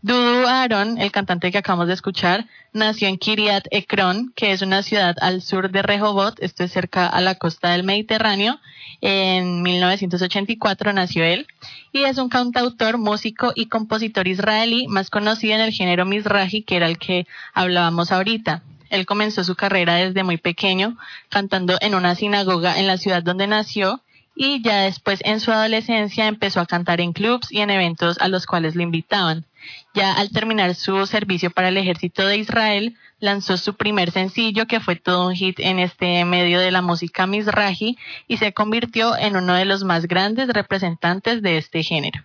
Dudu 0.04 0.46
Aaron, 0.48 1.00
el 1.00 1.12
cantante 1.12 1.52
que 1.52 1.58
acabamos 1.58 1.88
de 1.88 1.96
escuchar, 1.96 2.46
nació 2.72 3.08
en 3.08 3.18
Kiryat 3.18 3.66
Ekron, 3.72 4.32
que 4.36 4.52
es 4.52 4.62
una 4.62 4.84
ciudad 4.84 5.16
al 5.22 5.42
sur 5.42 5.72
de 5.72 5.82
Rehoboth, 5.82 6.36
esto 6.40 6.64
es 6.64 6.72
cerca 6.72 7.08
a 7.08 7.20
la 7.20 7.36
costa 7.36 7.72
del 7.72 7.84
Mediterráneo. 7.84 8.60
En 9.02 9.64
1984 9.64 10.94
nació 10.94 11.24
él 11.24 11.48
y 11.92 12.04
es 12.04 12.20
un 12.20 12.30
cantautor, 12.30 13.00
músico 13.00 13.54
y 13.56 13.70
compositor 13.70 14.28
israelí, 14.28 14.88
más 14.88 15.10
conocido 15.10 15.56
en 15.56 15.62
el 15.62 15.74
género 15.74 16.06
Mizrahi, 16.06 16.62
que 16.62 16.76
era 16.76 16.88
el 16.88 17.00
que 17.00 17.26
hablábamos 17.56 18.12
ahorita. 18.12 18.62
Él 18.92 19.08
comenzó 19.08 19.44
su 19.44 19.56
carrera 19.56 19.96
desde 19.96 20.24
muy 20.24 20.38
pequeño, 20.38 20.96
cantando 21.30 21.78
en 21.82 21.96
una 21.96 22.14
sinagoga 22.14 22.78
en 22.78 22.86
la 22.86 22.98
ciudad 22.98 23.24
donde 23.24 23.48
nació 23.48 24.02
y 24.36 24.62
ya 24.62 24.82
después 24.82 25.20
en 25.24 25.40
su 25.40 25.52
adolescencia 25.52 26.28
empezó 26.28 26.62
a 26.62 26.68
cantar 26.68 27.02
en 27.02 27.14
clubs 27.14 27.52
y 27.52 27.62
en 27.62 27.72
eventos 27.72 28.20
a 28.20 28.28
los 28.28 28.46
cuales 28.46 28.76
le 28.76 28.84
invitaban. 28.84 29.47
Ya 29.94 30.14
al 30.14 30.30
terminar 30.32 30.76
su 30.76 31.06
servicio 31.06 31.52
para 31.52 31.70
el 31.70 31.78
ejército 31.78 32.26
de 32.26 32.38
Israel, 32.38 32.96
lanzó 33.20 33.58
su 33.58 33.76
primer 33.76 34.12
sencillo 34.12 34.68
que 34.68 34.80
fue 34.80 34.96
todo 34.96 35.28
un 35.28 35.36
hit 35.36 35.60
en 35.60 35.80
este 35.80 36.24
medio 36.26 36.60
de 36.60 36.72
la 36.72 36.82
música 36.82 37.26
Mizrahi 37.28 37.98
y 38.28 38.38
se 38.38 38.54
convirtió 38.54 39.18
en 39.18 39.36
uno 39.36 39.54
de 39.54 39.66
los 39.66 39.84
más 39.84 40.08
grandes 40.08 40.50
representantes 40.50 41.42
de 41.42 41.58
este 41.58 41.84
género. 41.84 42.24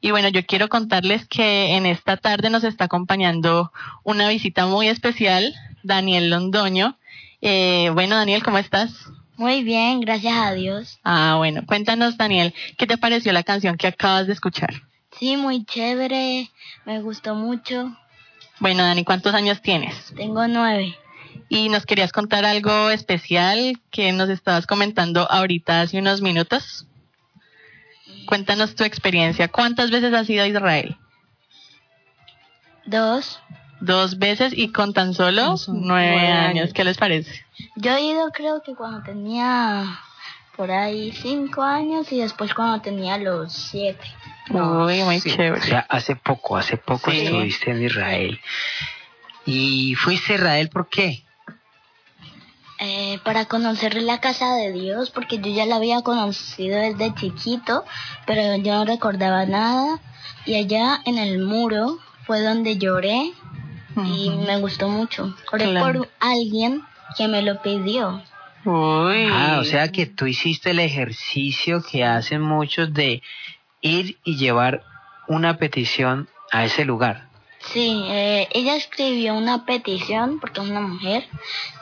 Y 0.00 0.10
bueno, 0.10 0.28
yo 0.28 0.44
quiero 0.44 0.68
contarles 0.68 1.26
que 1.26 1.74
en 1.74 1.86
esta 1.86 2.16
tarde 2.16 2.50
nos 2.50 2.64
está 2.64 2.84
acompañando 2.84 3.72
una 4.04 4.28
visita 4.28 4.66
muy 4.66 4.88
especial, 4.88 5.54
Daniel 5.82 6.30
Londoño. 6.30 6.98
Eh, 7.40 7.90
bueno, 7.94 8.16
Daniel, 8.16 8.42
¿cómo 8.42 8.58
estás? 8.58 8.92
Muy 9.36 9.62
bien, 9.62 10.00
gracias 10.00 10.34
a 10.34 10.52
Dios. 10.52 10.98
Ah, 11.04 11.34
bueno, 11.38 11.62
cuéntanos, 11.66 12.16
Daniel, 12.16 12.54
¿qué 12.78 12.86
te 12.86 12.98
pareció 12.98 13.32
la 13.32 13.42
canción 13.42 13.76
que 13.76 13.86
acabas 13.86 14.26
de 14.26 14.32
escuchar? 14.32 14.82
Sí, 15.18 15.36
muy 15.36 15.64
chévere, 15.64 16.50
me 16.84 17.00
gustó 17.00 17.34
mucho. 17.34 17.96
Bueno, 18.60 18.82
Dani, 18.82 19.04
¿cuántos 19.04 19.34
años 19.34 19.62
tienes? 19.62 20.12
Tengo 20.14 20.46
nueve. 20.46 20.96
¿Y 21.48 21.68
nos 21.68 21.86
querías 21.86 22.12
contar 22.12 22.44
algo 22.44 22.90
especial 22.90 23.80
que 23.90 24.12
nos 24.12 24.28
estabas 24.28 24.66
comentando 24.66 25.30
ahorita 25.30 25.82
hace 25.82 25.98
unos 25.98 26.20
minutos? 26.20 26.86
Cuéntanos 28.26 28.74
tu 28.74 28.84
experiencia. 28.84 29.48
¿Cuántas 29.48 29.90
veces 29.90 30.12
has 30.12 30.28
ido 30.28 30.42
a 30.42 30.48
Israel? 30.48 30.96
Dos. 32.84 33.40
Dos 33.80 34.18
veces 34.18 34.52
y 34.56 34.72
con 34.72 34.92
tan 34.92 35.14
solo 35.14 35.54
nueve 35.68 36.28
años. 36.28 36.72
¿Qué 36.72 36.82
les 36.82 36.96
parece? 36.96 37.44
Yo 37.76 37.92
he 37.92 38.02
ido 38.02 38.30
creo 38.32 38.62
que 38.62 38.74
cuando 38.74 39.02
tenía 39.02 40.00
por 40.56 40.70
ahí 40.70 41.12
cinco 41.12 41.62
años 41.62 42.10
y 42.10 42.20
después 42.20 42.54
cuando 42.54 42.80
tenía 42.80 43.18
los 43.18 43.52
siete. 43.52 44.06
Uy, 44.50 45.02
muy 45.02 45.20
Sí, 45.20 45.30
chévere. 45.30 45.60
O 45.60 45.62
sea, 45.64 45.80
hace 45.88 46.16
poco, 46.16 46.56
hace 46.56 46.76
poco 46.76 47.10
Sí. 47.10 47.18
estuviste 47.24 47.70
en 47.70 47.82
Israel. 47.84 48.40
¿Y 49.44 49.94
fuiste 49.96 50.32
a 50.34 50.36
Israel 50.36 50.68
por 50.68 50.88
qué? 50.88 51.22
Eh, 52.78 53.18
para 53.24 53.46
conocer 53.46 53.94
la 54.02 54.20
casa 54.20 54.54
de 54.54 54.70
Dios, 54.72 55.10
porque 55.10 55.38
yo 55.38 55.50
ya 55.50 55.64
la 55.64 55.76
había 55.76 56.02
conocido 56.02 56.78
desde 56.78 57.14
chiquito, 57.14 57.84
pero 58.26 58.56
yo 58.56 58.74
no 58.74 58.84
recordaba 58.84 59.46
nada. 59.46 59.98
Y 60.44 60.56
allá 60.56 61.00
en 61.06 61.16
el 61.18 61.38
muro 61.38 61.98
fue 62.26 62.42
donde 62.42 62.76
lloré 62.76 63.32
y 63.96 64.30
me 64.30 64.58
gustó 64.58 64.88
mucho. 64.88 65.34
Oré 65.52 65.70
Claro. 65.70 66.00
por 66.00 66.08
alguien 66.20 66.82
que 67.16 67.28
me 67.28 67.40
lo 67.40 67.62
pidió. 67.62 68.22
Uy. 68.66 69.26
Ah, 69.32 69.58
o 69.60 69.64
sea 69.64 69.90
que 69.90 70.04
tú 70.06 70.26
hiciste 70.26 70.70
el 70.70 70.80
ejercicio 70.80 71.82
que 71.82 72.04
hacen 72.04 72.42
muchos 72.42 72.92
de 72.92 73.22
ir 73.80 74.18
y 74.24 74.36
llevar 74.36 74.82
una 75.28 75.58
petición 75.58 76.28
a 76.52 76.64
ese 76.64 76.84
lugar. 76.84 77.28
Sí, 77.72 78.04
eh, 78.08 78.48
ella 78.52 78.76
escribió 78.76 79.34
una 79.34 79.64
petición 79.64 80.38
porque 80.40 80.60
es 80.60 80.68
una 80.68 80.80
mujer 80.80 81.24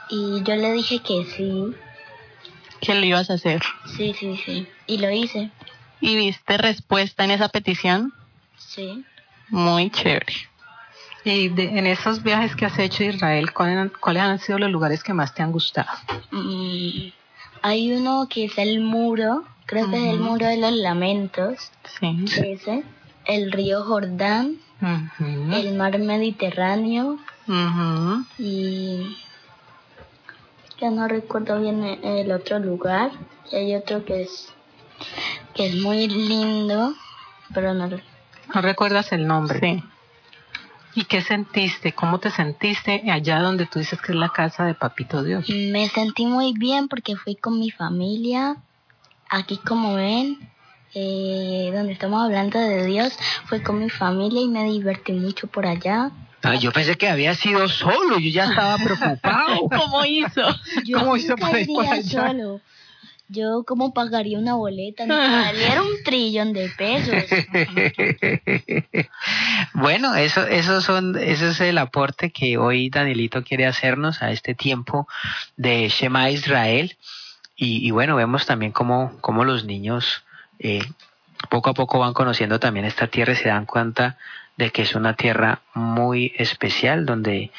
y 0.08 0.42
yo 0.44 0.54
le 0.56 0.72
dije 0.72 1.00
que 1.00 1.24
sí, 1.36 1.74
¿Qué 2.80 2.94
lo 2.94 3.04
ibas 3.06 3.30
a 3.30 3.34
hacer? 3.34 3.62
sí, 3.96 4.14
sí, 4.18 4.36
sí. 4.44 4.68
Y 4.86 4.98
lo 4.98 5.10
hice, 5.10 5.50
¿Y 6.00 6.16
viste 6.16 6.58
respuesta 6.58 7.24
en 7.24 7.30
esa 7.30 7.48
petición? 7.48 8.12
sí. 8.58 9.04
Muy 9.48 9.90
chévere. 9.90 10.34
Y 11.24 11.48
de- 11.48 11.78
en 11.78 11.86
esos 11.86 12.22
viajes 12.22 12.54
que 12.56 12.66
has 12.66 12.78
hecho 12.78 13.02
a 13.02 13.06
Israel, 13.06 13.52
¿cuáles 13.52 13.76
han, 13.78 13.88
cuáles 14.00 14.22
han 14.22 14.38
sido 14.38 14.58
los 14.58 14.70
lugares 14.70 15.02
que 15.02 15.14
más 15.14 15.34
te 15.34 15.42
han 15.42 15.52
gustado? 15.52 15.88
Mm, 16.30 17.08
hay 17.62 17.92
uno 17.92 18.26
que 18.28 18.44
es 18.46 18.58
el 18.58 18.80
muro, 18.80 19.44
creo 19.66 19.88
que 19.90 19.96
es 19.96 20.14
el 20.14 20.20
muro 20.20 20.46
de 20.46 20.56
los 20.58 20.72
lamentos, 20.72 21.70
Sí. 21.98 22.24
ese, 22.42 22.82
el 23.26 23.52
río 23.52 23.82
Jordán, 23.84 24.56
Ujú. 24.80 25.54
el 25.54 25.74
mar 25.74 25.98
Mediterráneo 25.98 27.18
Ujú. 27.48 28.24
y 28.38 29.16
ya 30.80 30.90
no 30.90 31.08
recuerdo 31.08 31.60
bien 31.60 31.82
el 32.02 32.30
otro 32.32 32.58
lugar. 32.58 33.10
Y 33.50 33.56
hay 33.56 33.74
otro 33.76 34.04
que 34.04 34.22
es 34.22 34.52
que 35.54 35.66
es 35.66 35.76
muy 35.76 36.08
lindo, 36.08 36.92
pero 37.52 37.74
no 37.74 37.88
¿No 37.88 38.60
recuerdas 38.60 39.12
el 39.12 39.26
nombre? 39.26 39.58
Sí. 39.60 39.82
¿Y 40.96 41.04
qué 41.06 41.22
sentiste? 41.22 41.92
¿Cómo 41.92 42.20
te 42.20 42.30
sentiste 42.30 43.10
allá 43.10 43.40
donde 43.40 43.66
tú 43.66 43.78
dices 43.80 44.00
que 44.00 44.12
es 44.12 44.18
la 44.18 44.28
casa 44.28 44.64
de 44.64 44.74
Papito 44.74 45.22
Dios? 45.24 45.48
Me 45.48 45.88
sentí 45.88 46.26
muy 46.26 46.52
bien 46.52 46.88
porque 46.88 47.16
fui 47.16 47.34
con 47.34 47.58
mi 47.58 47.70
familia. 47.70 48.56
Aquí 49.34 49.56
como 49.56 49.94
ven, 49.96 50.38
eh, 50.94 51.72
donde 51.74 51.92
estamos 51.92 52.22
hablando 52.22 52.56
de 52.60 52.86
Dios, 52.86 53.18
fui 53.46 53.60
con 53.60 53.80
mi 53.80 53.90
familia 53.90 54.40
y 54.40 54.46
me 54.46 54.62
divertí 54.62 55.12
mucho 55.12 55.48
por 55.48 55.66
allá. 55.66 56.12
Ah, 56.44 56.54
yo 56.54 56.70
pensé 56.70 56.96
que 56.96 57.08
había 57.08 57.34
sido 57.34 57.68
solo, 57.68 58.20
yo 58.20 58.30
ya 58.30 58.44
estaba 58.44 58.76
preocupado. 58.76 59.68
¿Cómo 59.76 60.04
hizo? 60.04 60.42
Yo 60.84 61.00
¿Cómo 61.00 61.16
hizo 61.16 61.36
para 61.36 61.58
ir 61.58 61.66
por 61.66 61.84
allá? 61.84 62.28
solo. 62.28 62.60
Yo 63.26 63.64
como 63.66 63.92
pagaría 63.92 64.38
una 64.38 64.54
boleta, 64.54 65.04
me 65.04 65.14
saliera 65.44 65.82
un 65.82 66.04
trillón 66.04 66.52
de 66.52 66.68
pesos. 66.68 67.24
bueno, 69.74 70.14
eso, 70.14 70.46
eso 70.46 70.80
son, 70.80 71.18
eso 71.18 71.48
es 71.48 71.60
el 71.60 71.78
aporte 71.78 72.30
que 72.30 72.56
hoy 72.56 72.88
Danielito 72.88 73.42
quiere 73.42 73.66
hacernos 73.66 74.22
a 74.22 74.30
este 74.30 74.54
tiempo 74.54 75.08
de 75.56 75.88
Shema 75.88 76.30
Israel. 76.30 76.96
Y, 77.66 77.90
bueno, 77.92 78.14
vemos 78.16 78.44
también 78.44 78.72
cómo, 78.72 79.16
cómo 79.22 79.44
los 79.44 79.64
niños 79.64 80.22
eh, 80.58 80.82
poco 81.48 81.70
a 81.70 81.74
poco 81.74 81.98
van 81.98 82.12
conociendo 82.12 82.60
también 82.60 82.84
esta 82.84 83.06
tierra 83.06 83.32
y 83.32 83.36
se 83.36 83.48
dan 83.48 83.64
cuenta 83.64 84.18
de 84.56 84.70
que 84.70 84.82
es 84.82 84.94
una 84.94 85.14
tierra 85.14 85.62
muy 85.72 86.32
especial 86.36 87.06
donde 87.06 87.50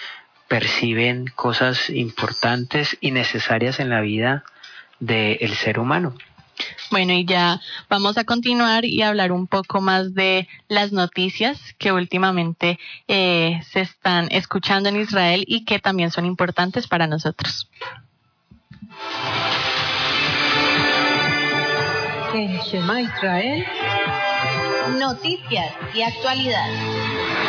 perciben 0.47 1.25
cosas 1.35 1.89
importantes 1.89 2.97
y 3.01 3.11
necesarias 3.11 3.79
en 3.79 3.89
la 3.89 4.01
vida 4.01 4.43
del 4.99 5.55
ser 5.55 5.79
humano. 5.79 6.13
Bueno, 6.91 7.13
y 7.13 7.25
ya 7.25 7.59
vamos 7.89 8.17
a 8.17 8.23
continuar 8.23 8.85
y 8.85 9.01
hablar 9.01 9.31
un 9.31 9.47
poco 9.47 9.81
más 9.81 10.13
de 10.13 10.47
las 10.69 10.91
noticias 10.91 11.59
que 11.77 11.91
últimamente 11.91 12.79
eh, 13.07 13.59
se 13.71 13.81
están 13.81 14.27
escuchando 14.31 14.87
en 14.89 15.01
Israel 15.01 15.43
y 15.47 15.65
que 15.65 15.79
también 15.79 16.11
son 16.11 16.25
importantes 16.25 16.87
para 16.87 17.07
nosotros. 17.07 17.67
En 22.35 22.59
Shema 22.59 22.99
Israel. 22.99 23.65
Noticias 24.99 25.73
y 25.93 26.01
actualidad. 26.01 27.44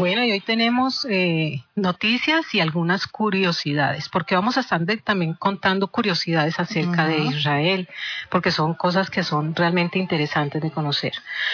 Bueno, 0.00 0.24
y 0.24 0.32
hoy 0.32 0.40
tenemos 0.40 1.06
eh, 1.08 1.62
noticias 1.76 2.52
y 2.54 2.60
algunas 2.60 3.06
curiosidades, 3.06 4.08
porque 4.08 4.34
vamos 4.34 4.56
a 4.56 4.60
estar 4.60 4.80
de- 4.80 4.96
también 4.96 5.34
contando 5.34 5.88
curiosidades 5.88 6.58
acerca 6.58 7.06
de. 7.06 7.18
Israel, 7.36 7.88
porque 8.30 8.50
son 8.50 8.74
cosas 8.74 9.10
que 9.10 9.22
son 9.22 9.54
realmente 9.54 9.98
interesantes 9.98 10.60
de 10.62 10.70
conocer. 10.70 11.12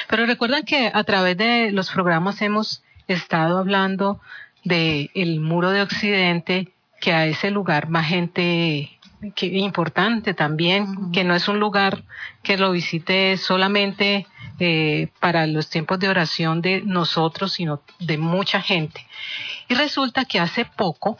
Pero 0.09 0.25
recuerdan 0.27 0.63
que 0.65 0.91
a 0.95 1.05
través 1.05 1.37
de 1.37 1.71
los 1.73 1.91
programas 1.91 2.41
hemos 2.41 2.83
estado 3.09 3.59
hablando 3.59 4.21
de 4.65 5.11
el 5.15 5.41
muro 5.41 5.71
de 5.71 5.83
Occidente, 5.83 6.69
que 7.01 7.13
a 7.13 7.27
ese 7.27 7.51
lugar 7.51 7.89
más 7.89 8.07
gente 8.07 8.96
que 9.35 9.47
importante 9.47 10.35
también, 10.35 11.13
que 11.13 11.25
no 11.25 11.35
es 11.35 11.49
un 11.49 11.59
lugar 11.59 12.05
que 12.43 12.57
lo 12.57 12.73
visite 12.73 13.37
solamente 13.37 14.27
eh, 14.59 15.09
para 15.21 15.47
los 15.47 15.69
tiempos 15.69 15.99
de 15.99 16.09
oración 16.09 16.63
de 16.63 16.83
nosotros, 16.83 17.53
sino 17.53 17.83
de 17.99 18.19
mucha 18.19 18.61
gente. 18.61 19.07
Y 19.69 19.75
resulta 19.75 20.25
que 20.25 20.41
hace 20.41 20.65
poco 20.65 21.19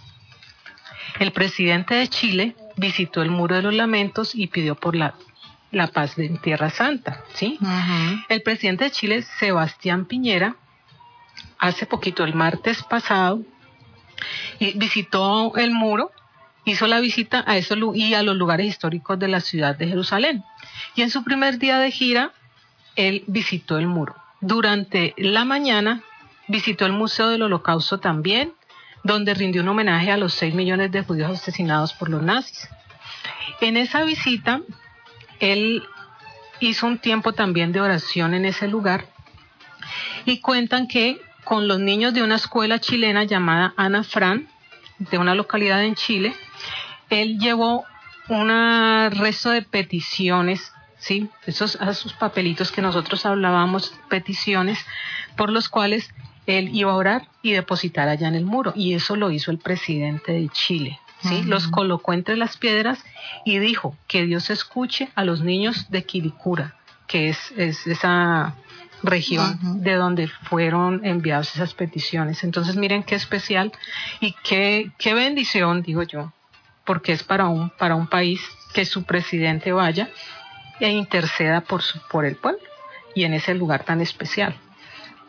el 1.19 1.33
presidente 1.33 1.95
de 1.95 2.09
Chile 2.09 2.57
visitó 2.77 3.23
el 3.23 3.31
Muro 3.31 3.57
de 3.57 3.63
los 3.63 3.75
Lamentos 3.75 4.35
y 4.35 4.47
pidió 4.47 4.75
por 4.75 4.95
la, 4.95 5.15
la 5.71 5.89
paz 5.89 6.19
en 6.19 6.39
Tierra 6.39 6.71
Santa, 6.71 7.25
¿sí? 7.35 7.59
El 8.29 8.43
presidente 8.43 8.85
de 8.85 8.91
Chile, 8.91 9.23
Sebastián 9.23 10.05
Piñera, 10.05 10.57
hace 11.59 11.87
poquito, 11.87 12.25
el 12.25 12.35
martes 12.35 12.83
pasado, 12.83 13.43
visitó 14.59 15.57
el 15.57 15.71
muro, 15.71 16.11
hizo 16.67 16.87
la 16.89 17.01
visita 17.01 17.45
a 17.47 17.57
eso 17.57 17.77
y 17.95 18.15
a 18.15 18.23
los 18.23 18.37
lugares 18.37 18.67
históricos 18.67 19.19
de 19.19 19.29
la 19.29 19.41
ciudad 19.41 19.77
de 19.77 19.87
Jerusalén. 19.87 20.45
Y 20.97 21.03
en 21.03 21.11
su 21.11 21.25
primer 21.25 21.59
día 21.59 21.79
de 21.79 21.91
gira, 21.91 22.33
él 22.97 23.25
visitó 23.29 23.79
el 23.79 23.87
muro. 23.87 24.17
Durante 24.41 25.15
la 25.17 25.45
mañana 25.45 26.03
visitó 26.49 26.85
el 26.85 26.93
Museo 26.93 27.29
del 27.29 27.43
Holocausto 27.43 27.99
también, 27.99 28.53
donde 29.05 29.33
rindió 29.35 29.63
un 29.63 29.69
homenaje 29.69 30.11
a 30.11 30.17
los 30.17 30.35
6 30.35 30.55
millones 30.55 30.91
de 30.91 31.05
judíos 31.05 31.31
asesinados 31.31 31.93
por 31.93 32.09
los 32.09 32.23
nazis. 32.23 32.69
En 33.61 33.77
esa 33.77 34.03
visita, 34.03 34.61
él 35.39 35.85
hizo 36.59 36.87
un 36.87 36.99
tiempo 36.99 37.33
también 37.33 37.71
de 37.71 37.81
oración 37.81 38.35
en 38.35 38.45
ese 38.45 38.67
lugar 38.67 39.07
y 40.25 40.41
cuentan 40.41 40.89
que 40.89 41.21
con 41.45 41.69
los 41.69 41.79
niños 41.79 42.13
de 42.13 42.25
una 42.25 42.35
escuela 42.35 42.81
chilena 42.81 43.23
llamada 43.23 43.73
Ana 43.77 44.03
Fran, 44.03 44.49
de 44.99 45.19
una 45.19 45.35
localidad 45.37 45.85
en 45.85 45.95
Chile, 45.95 46.35
él 47.11 47.39
llevó 47.39 47.85
un 48.29 48.49
resto 49.13 49.51
de 49.51 49.63
peticiones, 49.63 50.73
¿sí? 50.99 51.29
Esos, 51.47 51.77
esos 51.77 52.13
papelitos 52.15 52.73
que 52.73 52.83
nosotros 52.83 53.25
hablábamos, 53.27 53.95
peticiones, 54.09 54.85
por 55.37 55.51
los 55.51 55.69
cuales 55.69 56.11
él 56.47 56.71
iba 56.73 56.93
a 56.93 56.97
orar 56.97 57.29
y 57.43 57.53
depositar 57.53 58.09
allá 58.09 58.29
en 58.29 58.35
el 58.35 58.45
muro. 58.45 58.73
Y 58.75 58.95
eso 58.95 59.17
lo 59.17 59.31
hizo 59.31 59.51
el 59.51 59.59
presidente 59.59 60.33
de 60.33 60.49
Chile. 60.49 60.99
¿sí? 61.23 61.43
Los 61.45 61.69
colocó 61.69 62.13
entre 62.13 62.37
las 62.37 62.57
piedras 62.57 63.05
y 63.45 63.59
dijo 63.59 63.97
que 64.07 64.25
Dios 64.25 64.51
escuche 64.51 65.11
a 65.15 65.25
los 65.25 65.43
niños 65.43 65.91
de 65.91 66.05
Quilicura, 66.05 66.77
que 67.07 67.29
es, 67.29 67.53
es 67.57 67.87
esa 67.87 68.55
región 69.03 69.83
de 69.83 69.95
donde 69.95 70.29
fueron 70.29 71.05
enviadas 71.05 71.55
esas 71.55 71.75
peticiones. 71.75 72.45
Entonces 72.45 72.77
miren 72.77 73.03
qué 73.03 73.15
especial 73.15 73.73
y 74.21 74.35
qué, 74.43 74.91
qué 74.99 75.15
bendición, 75.15 75.83
digo 75.83 76.03
yo, 76.03 76.33
porque 76.87 77.13
es 77.13 77.23
para 77.23 77.47
un, 77.47 77.71
para 77.71 77.95
un 77.95 78.07
país 78.07 78.41
que 78.73 78.85
su 78.85 79.05
presidente 79.05 79.73
vaya 79.73 80.09
e 80.81 80.91
interceda 80.91 81.61
por, 81.61 81.83
su, 81.83 81.99
por 82.09 82.25
el 82.25 82.37
pueblo 82.37 82.61
y 83.15 83.25
en 83.25 83.35
ese 83.35 83.55
lugar 83.55 83.85
tan 83.85 84.01
especial. 84.01 84.55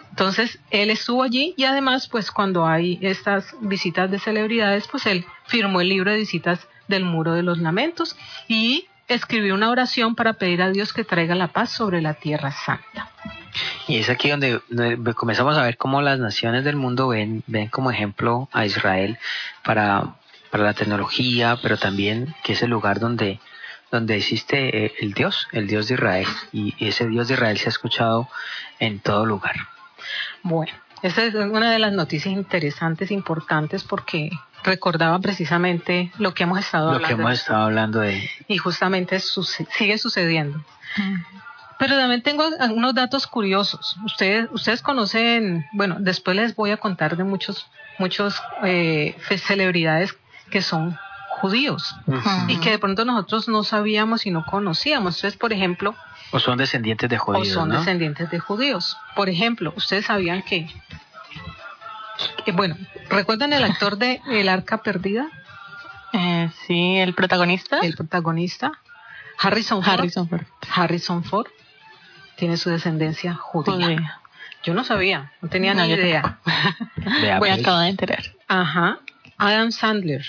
Entonces, 0.10 0.60
él 0.72 0.90
estuvo 0.90 1.24
allí 1.24 1.54
y 1.58 1.66
además, 1.66 2.08
pues 2.08 2.32
cuando 2.32 2.66
hay 2.66 2.98
estas 3.02 3.56
visitas 3.62 4.10
de 4.10 4.20
celebridades, 4.20 4.88
pues 4.88 5.06
él 5.06 5.26
firmó 5.46 5.82
el 5.82 5.90
libro 5.90 6.12
de 6.12 6.18
visitas 6.18 6.68
del 6.88 7.04
Muro 7.04 7.34
de 7.34 7.44
los 7.44 7.60
Lamentos 7.60 8.16
y 8.48 8.88
escribió 9.08 9.54
una 9.54 9.70
oración 9.70 10.16
para 10.16 10.34
pedir 10.34 10.62
a 10.62 10.72
Dios 10.72 10.92
que 10.92 11.04
traiga 11.04 11.36
la 11.36 11.50
paz 11.50 11.72
sobre 11.72 12.02
la 12.02 12.14
Tierra 12.16 12.52
Santa. 12.52 13.12
Y 13.88 13.98
es 13.98 14.10
aquí 14.10 14.30
donde 14.30 14.60
comenzamos 15.16 15.58
a 15.58 15.64
ver 15.64 15.78
cómo 15.78 16.02
las 16.02 16.20
naciones 16.20 16.64
del 16.64 16.76
mundo 16.76 17.08
ven, 17.08 17.44
ven 17.48 17.70
como 17.70 17.92
ejemplo 17.92 18.50
a 18.52 18.66
Israel 18.66 19.18
para, 19.64 20.16
para 20.58 20.70
la 20.70 20.74
tecnología, 20.74 21.58
pero 21.62 21.78
también 21.78 22.36
que 22.44 22.54
es 22.54 22.62
el 22.62 22.70
lugar 22.70 23.00
donde, 23.00 23.40
donde 23.92 24.18
existe 24.18 24.86
eh, 24.86 24.94
el 25.00 25.14
Dios, 25.14 25.48
el 25.52 25.68
Dios 25.68 25.88
de 25.88 25.94
Israel. 25.94 26.28
Y 26.52 26.76
ese 26.80 27.08
Dios 27.08 27.28
de 27.28 27.36
Israel 27.36 27.58
se 27.58 27.68
ha 27.68 27.70
escuchado 27.70 28.28
en 28.80 29.00
todo 29.00 29.26
lugar. 29.26 29.56
Bueno, 30.44 30.74
esa 31.04 31.24
es 31.24 31.36
una 31.36 31.72
de 31.72 31.80
las 31.80 31.94
noticias 31.94 32.34
interesantes, 32.34 33.12
importantes, 33.12 33.84
porque 33.84 34.32
recordaba 34.64 35.20
precisamente 35.20 36.12
lo 36.18 36.34
que 36.34 36.44
hemos 36.44 36.60
estado 36.60 36.88
hablando. 36.88 37.02
Lo 37.02 37.16
que 37.16 37.22
hemos 37.22 37.34
estado 37.34 37.64
hablando 37.64 38.00
de. 38.00 38.30
Y 38.48 38.58
justamente 38.58 39.20
sigue 39.20 39.98
sucediendo. 39.98 40.64
Pero 41.78 41.96
también 41.96 42.24
tengo 42.24 42.50
unos 42.72 42.96
datos 42.96 43.28
curiosos. 43.28 43.98
Ustedes, 44.04 44.50
ustedes 44.52 44.82
conocen, 44.82 45.68
bueno, 45.74 45.98
después 46.00 46.36
les 46.36 46.56
voy 46.56 46.72
a 46.72 46.78
contar 46.78 47.16
de 47.16 47.24
muchos, 47.24 47.68
muchos 48.00 48.42
eh, 48.64 49.16
celebridades 49.38 50.18
que 50.50 50.62
son 50.62 50.98
judíos 51.30 51.96
y 52.48 52.58
que 52.58 52.72
de 52.72 52.80
pronto 52.80 53.06
nosotros 53.06 53.48
no 53.48 53.64
sabíamos 53.64 54.26
y 54.26 54.32
no 54.32 54.46
conocíamos. 54.46 55.18
Entonces, 55.18 55.38
por 55.38 55.54
ejemplo, 55.54 55.96
o 56.32 56.40
son 56.40 56.58
descendientes 56.58 57.10
de 57.10 57.18
judíos. 57.18 57.48
O 57.50 57.54
son 57.54 57.70
descendientes 57.70 58.30
de 58.30 58.40
judíos. 58.40 58.98
Por 59.16 59.30
ejemplo, 59.30 59.74
ustedes 59.78 60.06
sabían 60.06 60.42
que, 60.42 60.68
bueno, 62.54 62.76
¿recuerdan 63.10 63.54
el 63.54 63.64
actor 63.64 63.98
de 63.98 64.22
El 64.28 64.50
Arca 64.50 64.80
Perdida? 64.80 65.28
Eh, 66.14 66.50
sí, 66.66 66.96
el 66.96 67.14
protagonista. 67.14 67.80
El 67.80 67.94
protagonista. 67.94 68.72
Harrison 69.38 69.84
Ford. 69.84 70.00
Harrison 70.00 70.30
Ford. 70.30 70.46
Harrison 70.74 71.24
Ford 71.26 71.48
tiene 72.38 72.56
su 72.56 72.70
descendencia 72.70 73.36
judía. 73.36 74.22
Yo 74.64 74.74
no 74.74 74.86
sabía, 74.86 75.34
no 75.42 75.50
tenía 75.50 75.74
ni 75.74 75.92
idea. 75.92 76.40
Voy 77.40 77.50
a 77.50 77.56
acabar 77.56 77.84
de 77.84 77.90
enterar. 77.90 78.24
Ajá. 78.48 79.00
Adam 79.38 79.72
Sandler. 79.72 80.26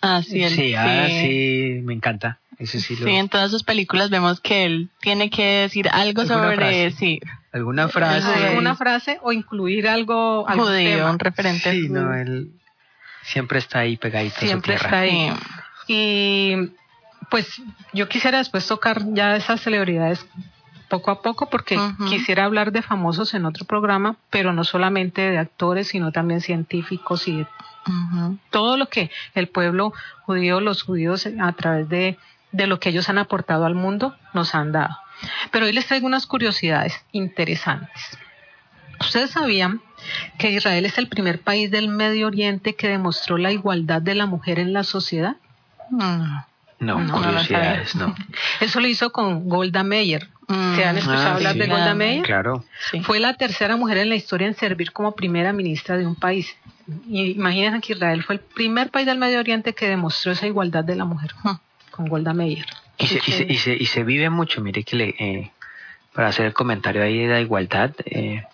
Ah, 0.00 0.22
sí, 0.22 0.46
sí, 0.48 0.74
ah, 0.74 1.06
sí, 1.08 1.80
me 1.82 1.94
encanta 1.94 2.38
sí, 2.66 2.96
en 3.06 3.28
todas 3.28 3.50
sus 3.50 3.62
películas 3.62 4.10
vemos 4.10 4.40
que 4.40 4.64
él 4.64 4.90
tiene 5.00 5.30
que 5.30 5.60
decir 5.62 5.88
algo 5.88 6.24
sobre 6.24 6.90
sí. 6.92 7.20
¿Alguna 7.52 7.88
frase? 7.88 8.46
¿Alguna 8.48 8.74
frase 8.74 9.18
o 9.22 9.32
incluir 9.32 9.88
algo, 9.88 10.44
judío, 10.44 11.10
un 11.10 11.18
referente? 11.18 11.72
Sí, 11.72 11.88
no, 11.88 12.14
él 12.14 12.50
siempre 13.22 13.58
está 13.58 13.80
ahí 13.80 13.96
pegadito 13.96 14.40
Siempre 14.40 14.74
está 14.74 15.00
ahí. 15.00 15.32
Y 15.86 16.70
pues 17.30 17.60
yo 17.92 18.08
quisiera 18.08 18.38
después 18.38 18.66
tocar 18.66 19.02
ya 19.12 19.36
esas 19.36 19.60
celebridades 19.60 20.26
poco 20.88 21.10
a 21.10 21.22
poco 21.22 21.48
porque 21.48 21.78
quisiera 22.08 22.44
hablar 22.44 22.72
de 22.72 22.82
famosos 22.82 23.34
en 23.34 23.46
otro 23.46 23.64
programa, 23.64 24.16
pero 24.30 24.52
no 24.52 24.64
solamente 24.64 25.22
de 25.22 25.38
actores, 25.38 25.88
sino 25.88 26.12
también 26.12 26.40
científicos 26.40 27.26
y 27.28 27.46
todo 28.50 28.76
lo 28.76 28.88
que 28.88 29.10
el 29.34 29.48
pueblo 29.48 29.92
judío, 30.24 30.60
los 30.60 30.82
judíos 30.82 31.28
a 31.40 31.52
través 31.52 31.88
de 31.88 32.18
de 32.54 32.68
lo 32.68 32.78
que 32.78 32.90
ellos 32.90 33.08
han 33.08 33.18
aportado 33.18 33.66
al 33.66 33.74
mundo 33.74 34.14
nos 34.32 34.54
han 34.54 34.70
dado. 34.70 34.96
Pero 35.50 35.66
hoy 35.66 35.72
les 35.72 35.86
traigo 35.86 36.06
unas 36.06 36.26
curiosidades 36.26 37.04
interesantes. 37.10 38.18
¿Ustedes 39.00 39.32
sabían 39.32 39.80
que 40.38 40.50
Israel 40.50 40.86
es 40.86 40.96
el 40.98 41.08
primer 41.08 41.40
país 41.40 41.70
del 41.70 41.88
Medio 41.88 42.28
Oriente 42.28 42.76
que 42.76 42.88
demostró 42.88 43.38
la 43.38 43.50
igualdad 43.50 44.00
de 44.00 44.14
la 44.14 44.26
mujer 44.26 44.60
en 44.60 44.72
la 44.72 44.84
sociedad? 44.84 45.36
No, 45.90 46.44
no, 46.78 47.12
curiosidades, 47.12 47.96
no. 47.96 48.14
Eso 48.60 48.80
lo 48.80 48.86
hizo 48.86 49.10
con 49.10 49.48
Golda 49.48 49.82
Meir. 49.82 50.28
¿Se 50.48 50.84
han 50.84 50.98
escuchado 50.98 51.28
ah, 51.28 51.34
hablar 51.34 51.54
de 51.56 51.66
Golda 51.66 51.94
Meir? 51.94 52.22
Claro. 52.22 52.64
Fue 53.02 53.18
la 53.20 53.34
tercera 53.34 53.76
mujer 53.76 53.98
en 53.98 54.08
la 54.10 54.14
historia 54.14 54.46
en 54.46 54.54
servir 54.54 54.92
como 54.92 55.14
primera 55.14 55.52
ministra 55.52 55.96
de 55.96 56.06
un 56.06 56.16
país. 56.16 56.54
imagínense 57.08 57.80
que 57.80 57.92
Israel 57.94 58.22
fue 58.22 58.36
el 58.36 58.40
primer 58.40 58.90
país 58.90 59.06
del 59.06 59.18
Medio 59.18 59.40
Oriente 59.40 59.72
que 59.72 59.88
demostró 59.88 60.32
esa 60.32 60.46
igualdad 60.46 60.84
de 60.84 60.96
la 60.96 61.04
mujer 61.04 61.34
con 61.90 62.08
Golda 62.08 62.34
Meir. 62.34 62.66
Y 62.98 63.06
se, 63.06 63.20
y 63.48 63.56
se, 63.56 63.74
y 63.74 63.86
se, 63.86 64.04
vive 64.04 64.30
mucho, 64.30 64.60
mire 64.60 64.84
que 64.84 64.96
le, 64.96 65.08
eh, 65.18 65.50
para 66.12 66.28
hacer 66.28 66.46
el 66.46 66.54
comentario 66.54 67.02
ahí 67.02 67.18
de 67.18 67.28
la 67.28 67.40
igualdad, 67.40 67.90
eh, 68.04 68.44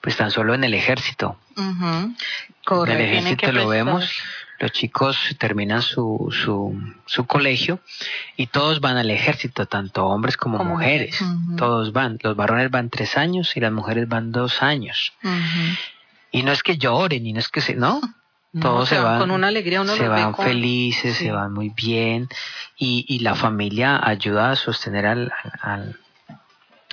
pues 0.00 0.16
tan 0.16 0.30
solo 0.30 0.54
en 0.54 0.64
el 0.64 0.74
ejército. 0.74 1.38
Correcto. 2.64 3.00
En 3.00 3.08
el 3.08 3.18
ejército 3.18 3.52
lo 3.52 3.68
vemos, 3.68 4.10
los 4.60 4.72
chicos 4.72 5.16
terminan 5.38 5.80
su, 5.80 6.28
su, 6.30 6.78
su 7.06 7.26
colegio 7.26 7.80
y 8.36 8.46
todos 8.46 8.80
van 8.80 8.98
al 8.98 9.10
ejército, 9.10 9.64
tanto 9.66 10.04
hombres 10.04 10.36
como, 10.36 10.62
mujeres. 10.62 11.18
Todos 11.56 11.92
van. 11.92 12.18
Los 12.22 12.36
varones 12.36 12.70
van 12.70 12.90
tres 12.90 13.16
años 13.16 13.56
y 13.56 13.60
las 13.60 13.72
mujeres 13.72 14.06
van 14.06 14.32
dos 14.32 14.62
años. 14.62 15.14
Y 16.30 16.42
no 16.42 16.52
es 16.52 16.62
que 16.62 16.76
lloren, 16.76 17.26
y 17.26 17.32
no 17.32 17.40
es 17.40 17.48
que 17.48 17.62
se, 17.62 17.74
¿no? 17.74 18.00
todos 18.60 18.88
se, 18.88 18.98
van 18.98 19.20
con 19.20 19.30
una 19.30 19.48
alegría, 19.48 19.84
se 19.86 20.08
van 20.08 20.34
felices, 20.34 21.16
se 21.16 21.30
van 21.30 21.52
muy 21.52 21.70
bien 21.70 22.28
y, 22.76 23.04
y, 23.08 23.20
la 23.20 23.36
familia 23.36 24.00
ayuda 24.02 24.50
a 24.50 24.56
sostener 24.56 25.06
al, 25.06 25.32
al, 25.62 25.96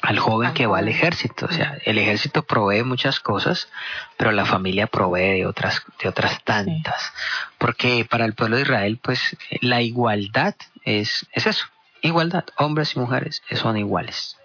al 0.02 0.20
joven 0.20 0.54
que 0.54 0.68
va 0.68 0.80
al 0.80 0.88
ejército. 0.88 1.48
O 1.48 1.52
sea, 1.52 1.78
el 1.86 1.98
ejército 1.98 2.44
provee 2.44 2.84
muchas 2.84 3.20
cosas, 3.20 3.70
pero 4.18 4.32
la 4.32 4.46
familia 4.46 4.88
provee 4.88 5.40
de 5.40 5.46
otras, 5.46 5.82
de 6.02 6.10
otras 6.10 6.44
tantas. 6.44 7.14
Porque 7.58 8.06
para 8.10 8.26
el 8.26 8.34
pueblo 8.34 8.58
de 8.58 8.64
Israel, 8.64 9.00
pues 9.02 9.38
la 9.62 9.82
igualdad 9.82 10.56
es, 10.84 11.28
es 11.34 11.48
eso, 11.48 11.66
igualdad, 12.02 12.46
hombres 12.58 12.96
y 12.96 13.00
mujeres 13.00 13.42
son 13.52 13.78
iguales. 13.78 14.38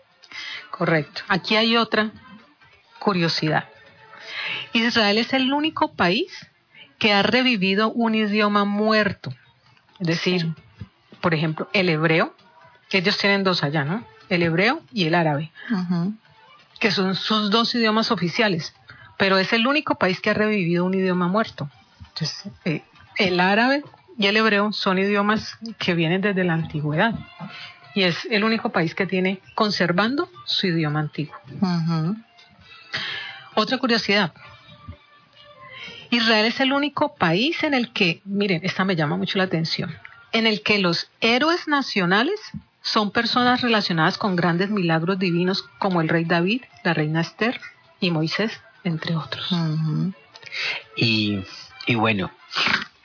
Correcto. 0.71 1.23
Aquí 1.29 1.57
hay 1.57 1.77
otra 1.77 2.11
curiosidad. 2.99 3.69
Israel 4.73 5.19
es 5.19 5.33
el 5.33 5.53
único 5.53 5.93
país 5.95 6.49
que 6.99 7.13
ha 7.13 7.23
revivido 7.23 7.91
un 7.91 8.15
idioma 8.15 8.65
muerto. 8.65 9.35
Es 10.01 10.07
decir, 10.07 10.55
por 11.21 11.35
ejemplo, 11.35 11.69
el 11.73 11.89
hebreo, 11.89 12.35
que 12.89 12.99
ellos 12.99 13.19
tienen 13.19 13.45
dos 13.45 13.63
allá, 13.63 13.85
¿no? 13.85 14.05
El 14.33 14.43
hebreo 14.43 14.81
y 14.95 15.05
el 15.05 15.15
árabe, 15.15 15.53
que 16.81 16.91
son 16.91 17.15
sus 17.15 17.51
dos 17.51 17.75
idiomas 17.75 18.11
oficiales, 18.11 18.75
pero 19.19 19.37
es 19.37 19.53
el 19.53 19.67
único 19.67 19.97
país 19.97 20.23
que 20.23 20.31
ha 20.31 20.35
revivido 20.35 20.87
un 20.87 20.95
idioma 20.95 21.29
muerto. 21.29 21.69
Entonces, 22.09 22.51
eh, 22.65 22.83
el 23.19 23.39
árabe 23.41 23.85
y 24.17 24.29
el 24.29 24.39
hebreo 24.39 24.73
son 24.73 24.99
idiomas 24.99 25.59
que 25.79 25.93
vienen 25.93 26.23
desde 26.23 26.45
la 26.45 26.55
antigüedad 26.55 27.15
y 27.95 28.05
es 28.05 28.27
el 28.31 28.43
único 28.43 28.71
país 28.71 28.95
que 28.95 29.07
tiene 29.07 29.41
conservando 29.55 30.31
su 30.47 30.69
idioma 30.69 31.01
antiguo. 31.01 31.37
Otra 33.55 33.77
curiosidad, 33.77 34.33
Israel 36.09 36.47
es 36.47 36.59
el 36.61 36.73
único 36.73 37.15
país 37.17 37.63
en 37.65 37.75
el 37.75 37.93
que, 37.93 38.23
miren, 38.25 38.61
esta 38.65 38.87
me 38.87 38.97
llama 38.97 39.19
mucho 39.19 39.37
la 39.37 39.45
atención, 39.45 39.95
en 40.33 40.47
el 40.47 40.63
que 40.63 40.79
los 40.79 41.11
héroes 41.21 41.69
nacionales 41.69 42.41
son 42.83 43.11
personas 43.11 43.61
relacionadas 43.61 44.19
con 44.19 44.37
grandes 44.37 44.71
milagros 44.71 45.19
divinos 45.19 45.65
como 45.79 46.01
el 46.01 46.09
rey 46.09 46.25
David, 46.25 46.63
la 46.85 46.95
reina 46.95 47.21
Esther 47.21 47.61
y 48.01 48.11
Moisés, 48.11 48.61
entre 48.85 49.17
otros. 49.17 49.51
y, 50.97 51.41
y 51.87 51.95
bueno, 51.95 52.31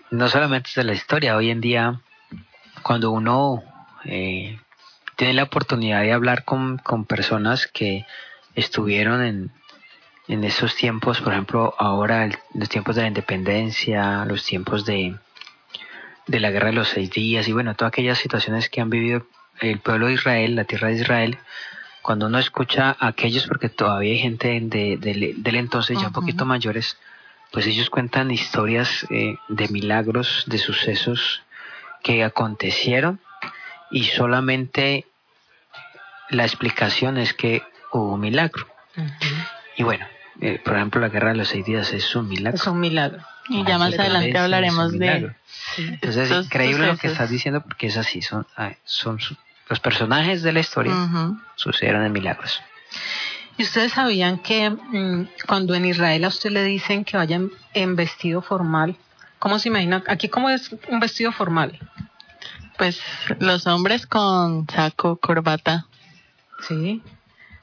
no 0.10 0.28
solamente 0.28 0.72
es 0.76 0.86
la 0.86 0.94
historia, 0.94 1.38
hoy 1.38 1.52
en 1.52 1.62
día 1.62 2.02
cuando 2.82 3.12
uno 3.12 3.64
eh, 4.06 4.60
tiene 5.16 5.34
la 5.34 5.44
oportunidad 5.44 6.02
de 6.02 6.14
hablar 6.14 6.44
con, 6.44 6.78
con 6.78 7.06
personas 7.06 7.68
que 7.68 8.06
estuvieron 8.56 9.24
en, 9.24 9.52
en 10.28 10.44
esos 10.44 10.76
tiempos, 10.76 11.22
por 11.22 11.34
ejemplo, 11.34 11.76
ahora 11.78 12.30
los 12.54 12.70
tiempos 12.70 12.96
de 12.96 13.04
la 13.04 13.08
independencia, 13.10 14.26
los 14.26 14.44
tiempos 14.44 14.86
de, 14.86 15.16
de 16.28 16.40
la 16.40 16.52
guerra 16.52 16.68
de 16.68 16.74
los 16.74 16.90
seis 16.90 17.12
días 17.12 17.48
y 17.48 17.54
bueno, 17.54 17.76
todas 17.76 17.90
aquellas 17.90 18.18
situaciones 18.18 18.70
que 18.70 18.82
han 18.82 18.90
vivido 18.90 19.28
el 19.62 19.80
pueblo 19.80 20.08
de 20.08 20.14
Israel, 20.14 20.55
la 20.55 20.66
tierra 20.66 20.89
de 20.89 20.95
Israel, 20.95 21.38
cuando 22.01 22.28
uno 22.28 22.39
escucha 22.39 22.95
a 22.99 23.08
aquellos, 23.08 23.47
porque 23.47 23.70
todavía 23.70 24.14
hay 24.14 24.20
gente 24.20 24.60
de, 24.62 24.97
del 25.38 25.55
entonces 25.55 25.99
ya 25.99 26.08
un 26.08 26.14
poquito 26.14 26.45
mayores, 26.45 26.97
pues 27.51 27.68
ellos 27.68 27.89
cuentan 27.89 28.32
historias 28.32 29.05
eh, 29.10 29.36
de 29.49 29.68
milagros, 29.68 30.45
de 30.47 30.58
sucesos 30.58 31.41
que 32.03 32.24
acontecieron 32.24 33.20
y 33.91 34.05
solamente 34.05 35.05
la 36.30 36.43
explicación 36.43 37.18
es 37.18 37.34
que 37.34 37.64
hubo 37.91 38.14
un 38.14 38.22
milagro. 38.22 38.68
Y 39.76 39.84
bueno, 39.84 40.05
eh, 40.41 40.62
por 40.64 40.76
ejemplo, 40.76 41.01
la 41.01 41.10
guerra 41.10 41.30
de 41.30 41.36
los 41.36 41.49
seis 41.49 41.66
días 41.66 41.91
es 41.93 42.16
un 42.16 42.28
milagro. 42.28 42.55
Es 42.55 42.68
un 42.68 42.80
milagro. 42.80 43.22
Y 43.49 43.66
ya 43.66 43.78
más 43.78 43.97
adelante 43.97 44.38
hablaremos 44.38 44.91
de... 44.93 45.34
Entonces 45.78 46.32
es 46.32 46.45
increíble 46.45 46.88
lo 46.88 46.97
que 46.97 47.08
estás 47.08 47.30
diciendo 47.30 47.62
porque 47.62 47.88
es 47.88 47.97
así, 47.97 48.22
son, 48.22 48.45
son 48.84 49.20
los 49.70 49.80
personajes 49.80 50.43
de 50.43 50.53
la 50.53 50.59
historia 50.59 50.93
sucedieron 51.55 52.05
en 52.05 52.11
milagros. 52.11 52.61
¿Y 53.57 53.63
ustedes 53.63 53.93
sabían 53.93 54.38
que 54.39 54.70
mm, 54.70 55.28
cuando 55.47 55.74
en 55.74 55.86
Israel 55.86 56.24
a 56.26 56.28
usted 56.28 56.51
le 56.51 56.63
dicen 56.63 57.03
que 57.03 57.18
vayan 57.18 57.49
en 57.74 57.95
vestido 57.95 58.41
formal, 58.41 58.95
¿cómo 59.39 59.57
se 59.57 59.70
imagina? 59.70 60.03
Aquí, 60.07 60.30
¿cómo 60.30 60.49
es 60.49 60.72
un 60.89 60.99
vestido 60.99 61.32
formal? 61.32 61.80
Pues 62.78 63.01
los 63.39 63.65
hombres 63.65 64.05
con 64.05 64.68
saco, 64.70 65.18
corbata. 65.18 65.88
Sí. 66.68 67.01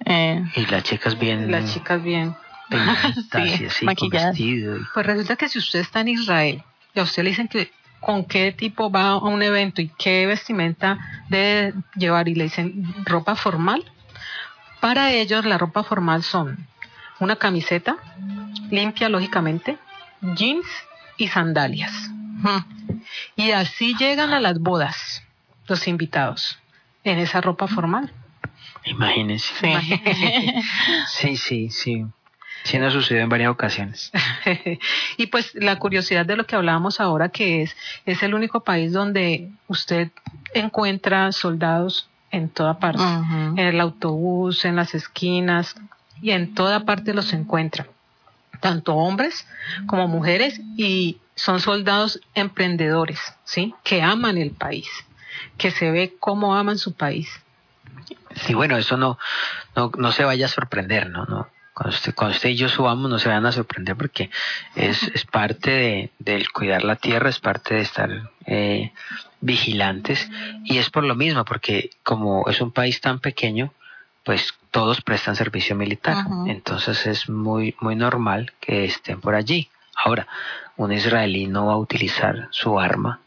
Eh, 0.04 0.44
y 0.56 0.66
las 0.66 0.82
chicas 0.82 1.18
bien. 1.18 1.50
Las 1.50 1.72
chicas 1.72 2.02
bien. 2.02 2.34
sí, 3.70 3.84
maquilladas. 3.84 4.36
Pues 4.92 5.06
resulta 5.06 5.36
que 5.36 5.48
si 5.48 5.58
usted 5.58 5.78
está 5.80 6.00
en 6.00 6.08
Israel 6.08 6.64
y 6.92 7.00
a 7.00 7.04
usted 7.04 7.22
le 7.22 7.30
dicen 7.30 7.46
que 7.46 7.70
con 8.04 8.24
qué 8.24 8.52
tipo 8.52 8.90
va 8.90 9.08
a 9.08 9.16
un 9.16 9.42
evento 9.42 9.80
y 9.80 9.88
qué 9.88 10.26
vestimenta 10.26 10.98
debe 11.28 11.74
llevar 11.96 12.28
y 12.28 12.34
le 12.34 12.44
dicen 12.44 12.94
ropa 13.04 13.34
formal, 13.34 13.84
para 14.80 15.12
ellos 15.12 15.44
la 15.44 15.58
ropa 15.58 15.82
formal 15.82 16.22
son 16.22 16.66
una 17.18 17.36
camiseta 17.36 17.96
limpia 18.70 19.08
lógicamente, 19.08 19.78
jeans 20.20 20.66
y 21.16 21.28
sandalias. 21.28 21.92
Y 23.36 23.52
así 23.52 23.94
llegan 23.96 24.32
a 24.34 24.40
las 24.40 24.58
bodas 24.60 25.22
los 25.66 25.88
invitados 25.88 26.58
en 27.04 27.18
esa 27.18 27.40
ropa 27.40 27.66
formal. 27.66 28.12
Imagínense. 28.84 29.54
Sí, 31.06 31.36
sí, 31.36 31.70
sí. 31.70 31.70
Sí, 31.70 32.06
nos 32.72 32.92
sucedió 32.92 33.22
en 33.22 33.28
varias 33.28 33.50
ocasiones. 33.50 34.10
y 35.16 35.26
pues 35.26 35.54
la 35.54 35.78
curiosidad 35.78 36.26
de 36.26 36.36
lo 36.36 36.46
que 36.46 36.56
hablábamos 36.56 36.98
ahora, 36.98 37.28
que 37.28 37.62
es, 37.62 37.76
es 38.06 38.22
el 38.22 38.34
único 38.34 38.64
país 38.64 38.92
donde 38.92 39.50
usted 39.68 40.10
encuentra 40.54 41.30
soldados 41.32 42.08
en 42.30 42.48
toda 42.48 42.78
parte, 42.78 43.02
en 43.02 43.58
el 43.58 43.80
autobús, 43.80 44.64
en 44.64 44.76
las 44.76 44.94
esquinas, 44.94 45.76
y 46.20 46.30
en 46.30 46.54
toda 46.54 46.80
parte 46.80 47.14
los 47.14 47.32
encuentra, 47.32 47.86
tanto 48.60 48.94
hombres 48.94 49.46
como 49.86 50.08
mujeres, 50.08 50.60
y 50.76 51.18
son 51.36 51.60
soldados 51.60 52.20
emprendedores, 52.34 53.20
¿sí? 53.44 53.74
Que 53.84 54.02
aman 54.02 54.36
el 54.38 54.50
país, 54.50 54.88
que 55.58 55.70
se 55.70 55.90
ve 55.90 56.16
cómo 56.18 56.56
aman 56.56 56.78
su 56.78 56.94
país. 56.94 57.28
Y 58.48 58.54
bueno, 58.54 58.76
eso 58.76 58.96
no, 58.96 59.16
no, 59.76 59.92
no 59.96 60.10
se 60.10 60.24
vaya 60.24 60.46
a 60.46 60.48
sorprender, 60.48 61.08
¿no? 61.10 61.24
no 61.26 61.48
cuando 61.74 61.94
usted, 61.94 62.14
cuando 62.14 62.36
usted 62.36 62.50
y 62.50 62.56
yo 62.56 62.68
subamos 62.68 63.10
no 63.10 63.18
se 63.18 63.28
van 63.28 63.44
a 63.46 63.52
sorprender 63.52 63.96
porque 63.96 64.30
es, 64.74 65.02
es 65.14 65.24
parte 65.24 65.70
de, 65.70 66.10
del 66.18 66.50
cuidar 66.50 66.84
la 66.84 66.96
tierra, 66.96 67.28
es 67.28 67.40
parte 67.40 67.74
de 67.74 67.80
estar 67.80 68.30
eh, 68.46 68.92
vigilantes 69.40 70.30
y 70.64 70.78
es 70.78 70.90
por 70.90 71.04
lo 71.04 71.14
mismo, 71.14 71.44
porque 71.44 71.90
como 72.02 72.48
es 72.48 72.60
un 72.60 72.70
país 72.70 73.00
tan 73.00 73.18
pequeño, 73.18 73.72
pues 74.24 74.54
todos 74.70 75.02
prestan 75.02 75.36
servicio 75.36 75.76
militar. 75.76 76.16
Entonces 76.46 77.06
es 77.06 77.28
muy, 77.28 77.76
muy 77.80 77.94
normal 77.94 78.52
que 78.58 78.86
estén 78.86 79.20
por 79.20 79.34
allí. 79.34 79.68
Ahora, 79.94 80.26
un 80.76 80.92
israelí 80.92 81.46
no 81.46 81.66
va 81.66 81.74
a 81.74 81.76
utilizar 81.76 82.48
su 82.50 82.80
arma 82.80 83.20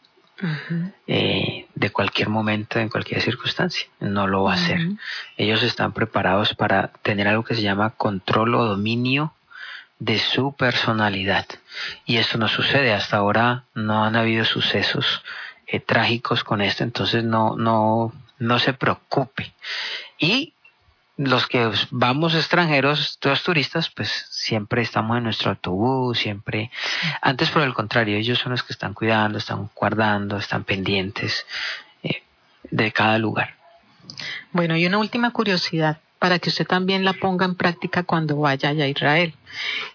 eh, 1.05 1.66
de 1.77 1.91
cualquier 1.91 2.29
momento, 2.29 2.79
en 2.79 2.89
cualquier 2.89 3.21
circunstancia. 3.21 3.87
No 3.99 4.25
lo 4.25 4.43
va 4.43 4.53
a 4.53 4.55
hacer. 4.55 4.79
Ellos 5.37 5.61
están 5.61 5.93
preparados 5.93 6.55
para 6.55 6.87
tener 7.03 7.27
algo 7.27 7.43
que 7.43 7.53
se 7.53 7.61
llama 7.61 7.91
control 7.91 8.55
o 8.55 8.65
dominio 8.65 9.33
de 9.99 10.17
su 10.17 10.55
personalidad. 10.55 11.45
Y 12.05 12.17
esto 12.17 12.39
no 12.39 12.47
sucede. 12.47 12.93
Hasta 12.93 13.17
ahora 13.17 13.65
no 13.75 14.03
han 14.03 14.15
habido 14.15 14.43
sucesos 14.43 15.23
eh, 15.67 15.79
trágicos 15.79 16.43
con 16.43 16.61
esto, 16.61 16.83
entonces 16.83 17.23
no, 17.23 17.55
no, 17.55 18.11
no 18.39 18.57
se 18.57 18.73
preocupe. 18.73 19.53
Y 20.17 20.53
los 21.17 21.47
que 21.47 21.71
vamos 21.89 22.35
extranjeros, 22.35 23.17
todos 23.19 23.43
turistas, 23.43 23.89
pues 23.89 24.27
siempre 24.29 24.83
estamos 24.83 25.17
en 25.17 25.23
nuestro 25.23 25.49
autobús, 25.49 26.19
siempre. 26.19 26.71
Antes, 27.21 27.49
por 27.49 27.63
el 27.63 27.73
contrario, 27.73 28.17
ellos 28.17 28.37
son 28.39 28.51
los 28.51 28.63
que 28.63 28.73
están 28.73 28.93
cuidando, 28.93 29.39
están 29.39 29.69
guardando, 29.75 30.37
están 30.37 30.63
pendientes 30.63 31.45
eh, 32.03 32.21
de 32.69 32.91
cada 32.91 33.17
lugar. 33.17 33.55
Bueno, 34.51 34.77
y 34.77 34.85
una 34.85 34.99
última 34.99 35.31
curiosidad 35.31 35.99
para 36.19 36.39
que 36.39 36.49
usted 36.49 36.65
también 36.65 37.03
la 37.03 37.13
ponga 37.13 37.45
en 37.45 37.55
práctica 37.55 38.03
cuando 38.03 38.37
vaya 38.37 38.69
a 38.69 38.87
Israel. 38.87 39.33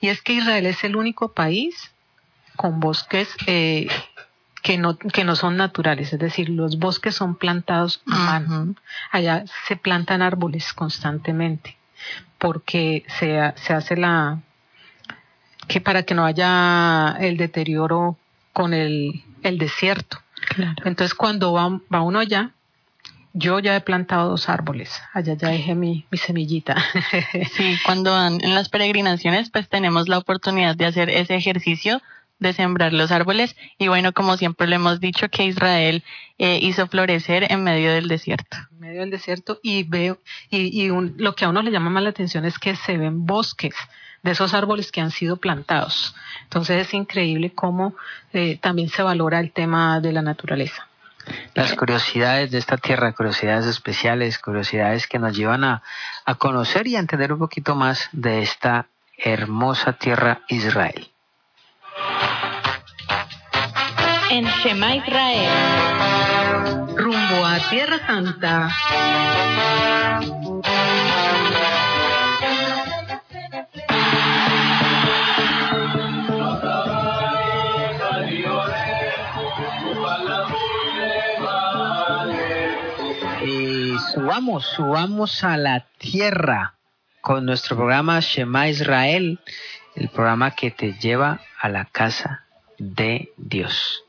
Y 0.00 0.08
es 0.08 0.22
que 0.22 0.34
Israel 0.34 0.66
es 0.66 0.82
el 0.84 0.96
único 0.96 1.32
país 1.32 1.92
con 2.56 2.80
bosques 2.80 3.28
eh, 3.46 3.88
que 4.62 4.78
no, 4.78 4.96
que 4.96 5.24
no 5.24 5.34
son 5.34 5.56
naturales, 5.56 6.12
es 6.12 6.18
decir, 6.20 6.48
los 6.48 6.78
bosques 6.78 7.16
son 7.16 7.34
plantados 7.34 8.00
a 8.10 8.16
mano. 8.16 8.74
Allá 9.10 9.44
se 9.66 9.76
plantan 9.76 10.22
árboles 10.22 10.72
constantemente 10.72 11.76
porque 12.38 13.04
se, 13.18 13.52
se 13.56 13.72
hace 13.72 13.96
la 13.96 14.40
que 15.68 15.80
para 15.80 16.02
que 16.02 16.14
no 16.14 16.24
haya 16.24 17.16
el 17.20 17.36
deterioro 17.36 18.16
con 18.52 18.74
el, 18.74 19.22
el 19.42 19.58
desierto. 19.58 20.18
Entonces 20.84 21.14
cuando 21.14 21.52
va, 21.52 21.80
va 21.92 22.02
uno 22.02 22.18
allá, 22.18 22.50
yo 23.32 23.58
ya 23.60 23.74
he 23.76 23.80
plantado 23.80 24.30
dos 24.30 24.48
árboles, 24.48 25.00
allá 25.12 25.34
ya 25.34 25.48
dejé 25.48 25.74
mi, 25.74 26.04
mi 26.10 26.18
semillita. 26.18 26.76
sí, 27.52 27.78
cuando 27.84 28.12
van 28.12 28.40
en 28.42 28.54
las 28.54 28.68
peregrinaciones, 28.68 29.50
pues 29.50 29.68
tenemos 29.68 30.08
la 30.08 30.18
oportunidad 30.18 30.76
de 30.76 30.86
hacer 30.86 31.08
ese 31.08 31.34
ejercicio 31.34 32.02
de 32.42 32.52
sembrar 32.52 32.92
los 32.92 33.10
árboles 33.10 33.56
y 33.78 33.88
bueno, 33.88 34.12
como 34.12 34.36
siempre 34.36 34.66
le 34.66 34.76
hemos 34.76 35.00
dicho 35.00 35.28
que 35.28 35.44
Israel 35.44 36.04
eh, 36.38 36.58
hizo 36.60 36.86
florecer 36.88 37.50
en 37.50 37.64
medio 37.64 37.92
del 37.92 38.08
desierto. 38.08 38.56
En 38.72 38.80
medio 38.80 39.00
del 39.00 39.10
desierto 39.10 39.60
y 39.62 39.84
veo 39.84 40.18
y, 40.50 40.82
y 40.82 40.90
lo 41.16 41.34
que 41.34 41.44
a 41.44 41.48
uno 41.48 41.62
le 41.62 41.70
llama 41.70 41.90
más 41.90 42.02
la 42.02 42.10
atención 42.10 42.44
es 42.44 42.58
que 42.58 42.76
se 42.76 42.98
ven 42.98 43.24
bosques 43.24 43.74
de 44.22 44.30
esos 44.32 44.54
árboles 44.54 44.92
que 44.92 45.00
han 45.00 45.10
sido 45.10 45.36
plantados. 45.36 46.14
Entonces 46.44 46.86
es 46.86 46.94
increíble 46.94 47.52
cómo 47.52 47.94
eh, 48.32 48.58
también 48.60 48.88
se 48.88 49.02
valora 49.02 49.40
el 49.40 49.52
tema 49.52 50.00
de 50.00 50.12
la 50.12 50.22
naturaleza. 50.22 50.86
Las 51.54 51.74
curiosidades 51.74 52.50
de 52.50 52.58
esta 52.58 52.76
tierra, 52.76 53.12
curiosidades 53.12 53.66
especiales, 53.66 54.38
curiosidades 54.38 55.06
que 55.06 55.20
nos 55.20 55.36
llevan 55.36 55.62
a, 55.62 55.82
a 56.24 56.34
conocer 56.34 56.86
y 56.88 56.96
a 56.96 56.98
entender 56.98 57.32
un 57.32 57.38
poquito 57.38 57.76
más 57.76 58.08
de 58.12 58.42
esta 58.42 58.86
hermosa 59.16 59.92
tierra 59.92 60.40
Israel. 60.48 61.11
En 64.32 64.46
Shema 64.46 64.96
Israel. 64.96 65.50
Rumbo 66.96 67.46
a 67.46 67.58
Tierra 67.68 67.98
Santa. 68.06 68.70
Y 83.44 83.98
subamos, 84.14 84.64
subamos 84.64 85.44
a 85.44 85.56
la 85.58 85.86
tierra 85.98 86.74
con 87.20 87.44
nuestro 87.44 87.76
programa 87.76 88.20
Shema 88.20 88.68
Israel, 88.68 89.40
el 89.94 90.08
programa 90.08 90.52
que 90.52 90.70
te 90.70 90.94
lleva 90.94 91.40
a 91.60 91.68
la 91.68 91.84
casa 91.86 92.44
de 92.78 93.32
Dios. 93.36 94.04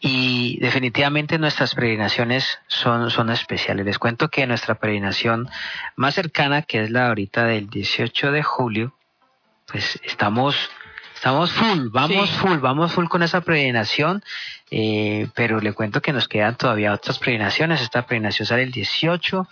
Y 0.00 0.58
definitivamente 0.60 1.38
nuestras 1.38 1.74
peregrinaciones 1.74 2.58
son, 2.66 3.10
son 3.10 3.30
especiales. 3.30 3.86
Les 3.86 3.98
cuento 3.98 4.28
que 4.28 4.46
nuestra 4.46 4.74
peregrinación 4.74 5.48
más 5.96 6.14
cercana, 6.14 6.62
que 6.62 6.82
es 6.82 6.90
la 6.90 7.08
ahorita 7.08 7.44
del 7.44 7.70
18 7.70 8.32
de 8.32 8.42
julio, 8.42 8.94
pues 9.66 10.00
estamos 10.04 10.70
Estamos 11.14 11.52
full, 11.52 11.88
vamos 11.90 12.28
full, 12.32 12.58
vamos 12.58 12.92
full 12.92 13.06
con 13.06 13.22
esa 13.22 13.40
peregrinación, 13.40 14.22
eh, 14.70 15.28
pero 15.34 15.58
le 15.58 15.72
cuento 15.72 16.02
que 16.02 16.12
nos 16.12 16.28
quedan 16.28 16.56
todavía 16.56 16.92
otras 16.92 17.18
peregrinaciones. 17.18 17.80
Esta 17.80 18.02
peregrinación 18.02 18.46
sale 18.46 18.64
el 18.64 18.72
18, 18.72 19.48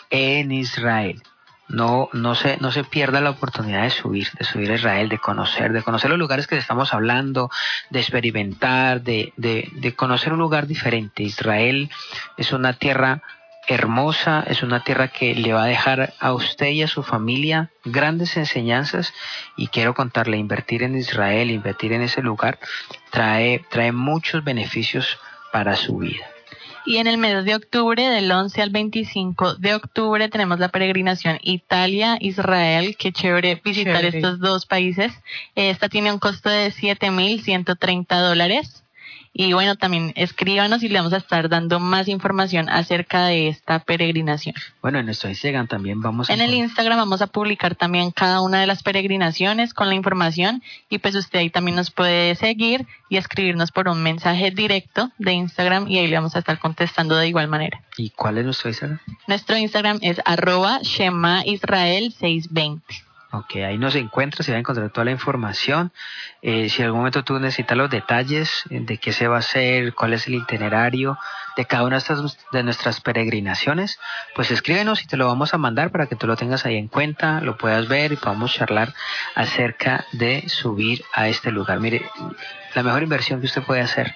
en 0.10 0.51
Israel 0.51 1.24
no, 1.68 2.10
no 2.14 2.36
se, 2.36 2.58
no 2.58 2.72
se 2.72 2.84
pierda 2.84 3.22
la 3.22 3.32
oportunidad 3.32 3.84
de 3.84 3.89
subir, 3.89 4.28
de 4.38 4.45
subir 4.45 4.70
a 4.70 4.76
Israel, 4.76 5.10
de 5.10 5.18
conocer, 5.18 5.72
de 5.72 5.82
conocer 5.82 6.10
los 6.10 6.20
lugares 6.20 6.45
que 6.45 6.58
estamos 6.58 6.93
hablando, 6.93 7.49
de 7.89 7.99
experimentar, 8.01 9.01
de, 9.01 9.34
de, 9.38 9.70
de 9.72 9.95
conocer 9.95 10.34
un 10.34 10.39
lugar 10.39 10.68
diferente. 10.68 11.24
Israel 11.24 11.89
es 12.38 12.51
una 12.51 12.74
tierra 12.74 13.24
hermosa, 13.68 14.43
es 14.47 14.62
una 14.62 14.84
tierra 14.84 15.08
que 15.08 15.34
le 15.34 15.53
va 15.53 15.64
a 15.64 15.68
dejar 15.68 16.14
a 16.20 16.34
usted 16.34 16.68
y 16.68 16.84
a 16.84 16.88
su 16.88 17.01
familia 17.01 17.72
grandes 17.84 18.38
enseñanzas 18.38 19.14
y 19.58 19.68
quiero 19.68 19.95
contarle, 19.95 20.38
invertir 20.38 20.84
en 20.84 20.95
Israel, 20.95 21.49
invertir 21.49 21.93
en 21.93 22.01
ese 22.01 22.22
lugar, 22.22 22.60
trae, 23.10 23.66
trae 23.70 23.91
muchos 23.91 24.43
beneficios 24.43 25.18
para 25.56 25.78
su 25.78 25.99
vida. 25.99 26.26
Y 26.86 26.97
en 26.97 27.08
el 27.08 27.18
mes 27.18 27.45
de 27.45 27.56
octubre, 27.56 28.06
del 28.06 28.30
11 28.30 28.62
al 28.62 28.72
25 28.72 29.56
de 29.56 29.74
octubre, 29.74 30.28
tenemos 30.28 30.60
la 30.60 30.68
peregrinación 30.68 31.39
Italia-Israel. 31.41 32.97
Qué 32.99 33.14
chévere 33.14 33.62
visitar 33.64 34.03
estos 34.03 34.39
dos 34.39 34.66
países. 34.66 35.14
Esta 35.56 35.88
tiene 35.88 36.12
un 36.12 36.20
costo 36.20 36.49
de 36.49 36.74
7.130 36.74 38.20
dólares. 38.20 38.84
Y 39.38 39.51
bueno, 39.51 39.75
también 39.75 40.13
escríbanos 40.15 40.81
y 40.81 40.88
le 40.88 40.97
vamos 40.97 41.11
a 41.11 41.17
estar 41.17 41.49
dando 41.49 41.81
más 41.81 42.07
información 42.07 42.69
acerca 42.69 43.25
de 43.25 43.49
esta 43.49 43.79
peregrinación. 43.79 44.55
Bueno, 44.81 44.99
en 44.99 45.07
nuestro 45.07 45.27
Instagram 45.27 45.67
también 45.67 45.99
vamos 45.99 46.29
a... 46.29 46.33
En 46.33 46.39
el 46.39 46.53
Instagram 46.53 46.97
vamos 46.97 47.21
a 47.21 47.27
publicar 47.27 47.75
también 47.75 48.11
cada 48.11 48.39
una 48.39 48.61
de 48.61 48.65
las 48.65 48.81
peregrinaciones 48.81 49.73
con 49.73 49.89
la 49.89 49.95
información 49.95 50.63
y 50.89 50.99
pues 50.99 51.15
usted 51.15 51.39
ahí 51.39 51.49
también 51.49 51.75
nos 51.75 51.91
puede 51.91 52.33
seguir 52.36 52.88
y 53.09 53.17
escribirnos 53.17 53.73
por 53.73 53.89
un 53.89 54.01
mensaje 54.01 54.51
directo 54.51 55.11
de 55.17 55.33
Instagram 55.33 55.89
y 55.89 55.97
ahí 55.97 56.07
le 56.07 56.15
vamos 56.15 56.38
a 56.38 56.39
estar 56.39 56.57
contestando 56.57 57.17
de 57.17 57.27
igual 57.27 57.49
manera. 57.49 57.81
¿Y 57.97 58.11
cuál 58.11 58.38
es 58.38 58.45
nuestro 58.45 58.69
Instagram? 58.69 58.99
Nuestro 59.27 59.57
Instagram 59.57 59.99
es 60.01 60.21
arroba 60.23 60.79
Shema 60.81 61.45
Israel 61.45 62.13
620. 62.17 63.05
Ok, 63.32 63.55
ahí 63.57 63.78
nos 63.78 63.95
encuentras 63.95 64.47
y 64.47 64.51
va 64.51 64.57
a 64.57 64.59
encontrar 64.59 64.89
toda 64.91 65.05
la 65.05 65.11
información. 65.11 65.91
Eh, 66.41 66.69
si 66.69 66.82
en 66.82 66.86
algún 66.86 67.01
momento 67.01 67.23
tú 67.23 67.38
necesitas 67.39 67.78
los 67.78 67.89
detalles 67.89 68.63
de 68.69 68.97
qué 68.97 69.11
se 69.11 69.28
va 69.28 69.38
a 69.38 69.39
hacer, 69.39 69.93
cuál 69.93 70.13
es 70.13 70.28
el 70.28 70.36
itinerario 70.36 71.17
de 71.57 71.65
cada 71.65 71.84
una 71.84 71.99
de 72.51 72.63
nuestras 72.63 73.01
peregrinaciones, 73.01 73.99
pues 74.36 74.51
escríbenos 74.51 75.03
y 75.03 75.07
te 75.07 75.17
lo 75.17 75.28
vamos 75.28 75.53
a 75.53 75.57
mandar 75.57 75.91
para 75.91 76.05
que 76.07 76.15
tú 76.15 76.28
lo 76.28 76.36
tengas 76.36 76.65
ahí 76.65 76.78
en 76.78 76.88
cuenta, 76.88 77.41
lo 77.41 77.57
puedas 77.57 77.88
ver 77.88 78.11
y 78.11 78.17
podamos 78.17 78.53
charlar 78.53 78.93
acerca 79.36 80.05
de 80.11 80.47
subir 80.47 81.03
a 81.13 81.28
este 81.28 81.51
lugar. 81.51 81.80
Mire, 81.80 82.09
la 82.73 82.84
mejor 82.84 83.03
inversión 83.03 83.39
que 83.39 83.47
usted 83.47 83.63
puede 83.63 83.82
hacer 83.82 84.15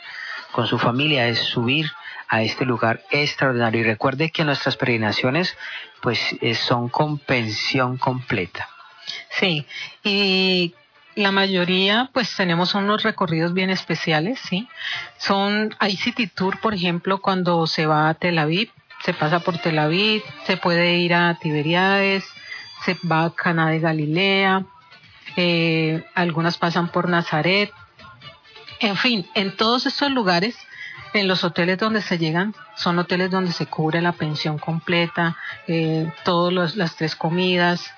con 0.51 0.67
su 0.67 0.77
familia 0.77 1.27
es 1.27 1.39
subir 1.39 1.91
a 2.27 2.41
este 2.41 2.65
lugar 2.65 3.03
extraordinario. 3.09 3.81
Y 3.81 3.83
recuerde 3.85 4.31
que 4.31 4.43
nuestras 4.43 4.77
peregrinaciones 4.77 5.57
pues 6.01 6.35
eh, 6.41 6.55
son 6.55 6.89
con 6.89 7.17
pensión 7.17 7.97
completa. 7.97 8.69
Sí, 9.29 9.65
y 10.03 10.73
la 11.15 11.31
mayoría 11.31 12.09
pues 12.13 12.35
tenemos 12.35 12.75
unos 12.75 13.03
recorridos 13.03 13.53
bien 13.53 13.69
especiales, 13.69 14.39
¿sí? 14.39 14.67
Son, 15.17 15.75
hay 15.79 15.95
City 15.97 16.27
Tour, 16.27 16.59
por 16.59 16.73
ejemplo, 16.73 17.21
cuando 17.21 17.67
se 17.67 17.85
va 17.85 18.09
a 18.09 18.13
Tel 18.13 18.39
Aviv, 18.39 18.71
se 19.03 19.13
pasa 19.13 19.39
por 19.39 19.57
Tel 19.57 19.79
Aviv, 19.79 20.23
se 20.45 20.57
puede 20.57 20.97
ir 20.97 21.13
a 21.13 21.37
Tiberiades, 21.39 22.25
se 22.85 22.97
va 23.09 23.25
a 23.25 23.33
Cana 23.33 23.69
de 23.69 23.79
Galilea, 23.79 24.65
eh, 25.35 26.03
algunas 26.15 26.57
pasan 26.57 26.89
por 26.89 27.09
Nazaret, 27.09 27.71
en 28.79 28.95
fin, 28.95 29.27
en 29.35 29.55
todos 29.55 29.85
estos 29.85 30.11
lugares, 30.11 30.57
en 31.13 31.27
los 31.27 31.43
hoteles 31.43 31.77
donde 31.77 32.01
se 32.01 32.17
llegan, 32.17 32.55
son 32.75 32.99
hoteles 32.99 33.31
donde 33.31 33.51
se 33.51 33.65
cubre 33.65 34.01
la 34.01 34.13
pensión 34.13 34.57
completa, 34.57 35.37
eh, 35.67 36.11
todas 36.23 36.75
las 36.75 36.95
tres 36.95 37.15
comidas, 37.15 37.91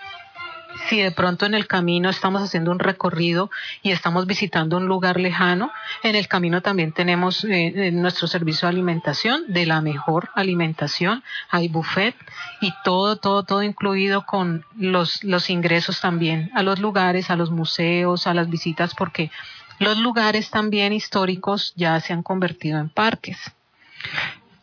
si 0.89 0.99
de 0.99 1.11
pronto 1.11 1.45
en 1.45 1.53
el 1.53 1.67
camino 1.67 2.09
estamos 2.09 2.41
haciendo 2.41 2.71
un 2.71 2.79
recorrido 2.79 3.49
y 3.81 3.91
estamos 3.91 4.25
visitando 4.25 4.77
un 4.77 4.87
lugar 4.87 5.19
lejano, 5.19 5.71
en 6.03 6.15
el 6.15 6.27
camino 6.27 6.61
también 6.61 6.91
tenemos 6.91 7.43
eh, 7.43 7.73
eh, 7.75 7.91
nuestro 7.91 8.27
servicio 8.27 8.67
de 8.67 8.73
alimentación, 8.73 9.43
de 9.47 9.65
la 9.65 9.81
mejor 9.81 10.29
alimentación, 10.35 11.23
hay 11.49 11.67
buffet 11.67 12.15
y 12.61 12.73
todo, 12.83 13.15
todo, 13.15 13.43
todo 13.43 13.63
incluido 13.63 14.25
con 14.25 14.65
los, 14.75 15.23
los 15.23 15.49
ingresos 15.49 16.01
también 16.01 16.51
a 16.55 16.63
los 16.63 16.79
lugares, 16.79 17.29
a 17.29 17.35
los 17.35 17.51
museos, 17.51 18.27
a 18.27 18.33
las 18.33 18.49
visitas, 18.49 18.95
porque 18.95 19.31
los 19.79 19.97
lugares 19.97 20.49
también 20.49 20.93
históricos 20.93 21.73
ya 21.75 21.99
se 21.99 22.13
han 22.13 22.23
convertido 22.23 22.79
en 22.79 22.89
parques. 22.89 23.51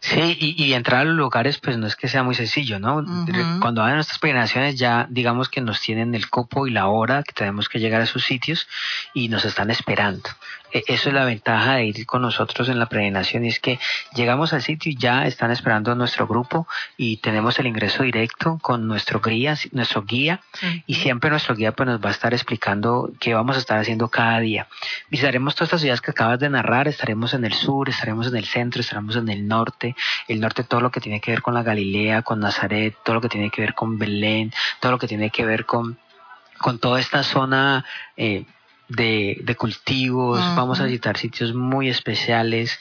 Sí, 0.01 0.37
y, 0.39 0.73
entrar 0.75 1.01
a 1.01 1.05
los 1.05 1.17
lugares 1.17 1.59
pues 1.59 1.77
no 1.77 1.87
es 1.89 1.97
que 1.97 2.07
sea 2.07 2.23
muy 2.23 2.37
sencillo, 2.37 2.79
¿no? 2.79 3.05
Cuando 3.61 3.81
van 3.81 3.93
a 3.93 3.95
nuestras 3.97 4.21
peregrinaciones 4.21 4.77
ya 4.77 5.09
digamos 5.11 5.49
que 5.49 5.61
nos 5.61 5.81
tienen 5.81 6.15
el 6.15 6.31
copo 6.31 6.69
y 6.69 6.71
la 6.71 6.87
hora 6.87 7.25
que 7.25 7.33
tenemos 7.33 7.69
que 7.69 7.81
llegar 7.81 8.01
a 8.01 8.05
esos 8.05 8.25
sitios 8.25 8.69
y 9.13 9.29
nos 9.29 9.45
están 9.45 9.71
esperando. 9.71 10.29
E, 10.73 10.85
eso 10.87 11.09
es 11.09 11.15
la 11.15 11.25
ventaja 11.25 11.77
de 11.77 11.87
ir 11.87 12.07
con 12.07 12.23
nosotros 12.23 12.69
en 12.69 12.79
la 12.79 12.87
peregrinación 12.87 13.45
y 13.45 13.49
es 13.49 13.61
que 13.61 13.79
llegamos 14.15 14.53
al 14.53 14.63
sitio 14.63 14.93
y 14.93 14.97
ya 14.97 15.27
están 15.27 15.51
esperando 15.51 15.95
nuestro 15.95 16.27
grupo 16.27 16.67
y 16.97 17.19
tenemos 17.19 17.59
el 17.59 17.67
ingreso 17.67 18.03
directo 18.03 18.59
con 18.61 18.87
nuestro 18.87 19.21
guía, 19.21 19.57
nuestro 19.73 20.03
guía 20.03 20.41
y 20.87 20.95
siempre 20.95 21.31
nuestro 21.31 21.55
guía 21.55 21.73
pues 21.73 21.89
nos 21.89 22.03
va 22.03 22.09
a 22.09 22.13
estar 22.13 22.35
explicando 22.35 23.11
qué 23.21 23.35
vamos 23.35 23.57
a 23.57 23.61
estar 23.61 23.79
haciendo 23.79 24.09
cada 24.09 24.41
día. 24.41 24.69
Visitaremos 25.11 25.55
todas 25.55 25.69
estas 25.69 25.81
ciudades 25.81 26.01
que 26.01 26.11
acabas 26.11 26.39
de 26.41 26.51
narrar, 26.51 26.89
estaremos 26.89 27.35
en 27.35 27.45
el 27.45 27.55
sur, 27.55 27.89
estaremos 27.89 28.29
en 28.29 28.37
el 28.37 28.45
centro, 28.45 28.81
estaremos 28.81 29.17
en 29.17 29.29
el 29.29 29.47
norte, 29.47 29.97
el 30.29 30.41
norte 30.41 30.65
todo 30.65 30.81
lo 30.81 30.91
que 30.91 31.01
tiene 31.01 31.21
que 31.21 31.31
ver 31.31 31.43
con 31.43 31.55
la 31.55 31.63
Galilea, 31.63 32.23
con 32.23 32.41
Nazaret, 32.41 32.95
todo 33.05 33.15
lo 33.15 33.21
que 33.21 33.29
tiene 33.29 33.51
que 33.51 33.63
ver 33.63 33.75
con 33.75 33.99
Belén, 33.99 34.53
todo 34.81 34.93
lo 34.93 34.99
que 34.99 35.09
tiene 35.09 35.31
que 35.31 35.45
ver 35.45 35.65
con 35.65 35.99
con 36.59 36.79
toda 36.79 37.01
esta 37.01 37.23
zona 37.23 37.85
eh, 38.17 38.45
de, 38.89 39.39
de 39.43 39.55
cultivos, 39.57 40.41
vamos 40.57 40.81
a 40.81 40.85
visitar 40.85 41.17
sitios 41.17 41.55
muy 41.55 41.89
especiales, 41.89 42.79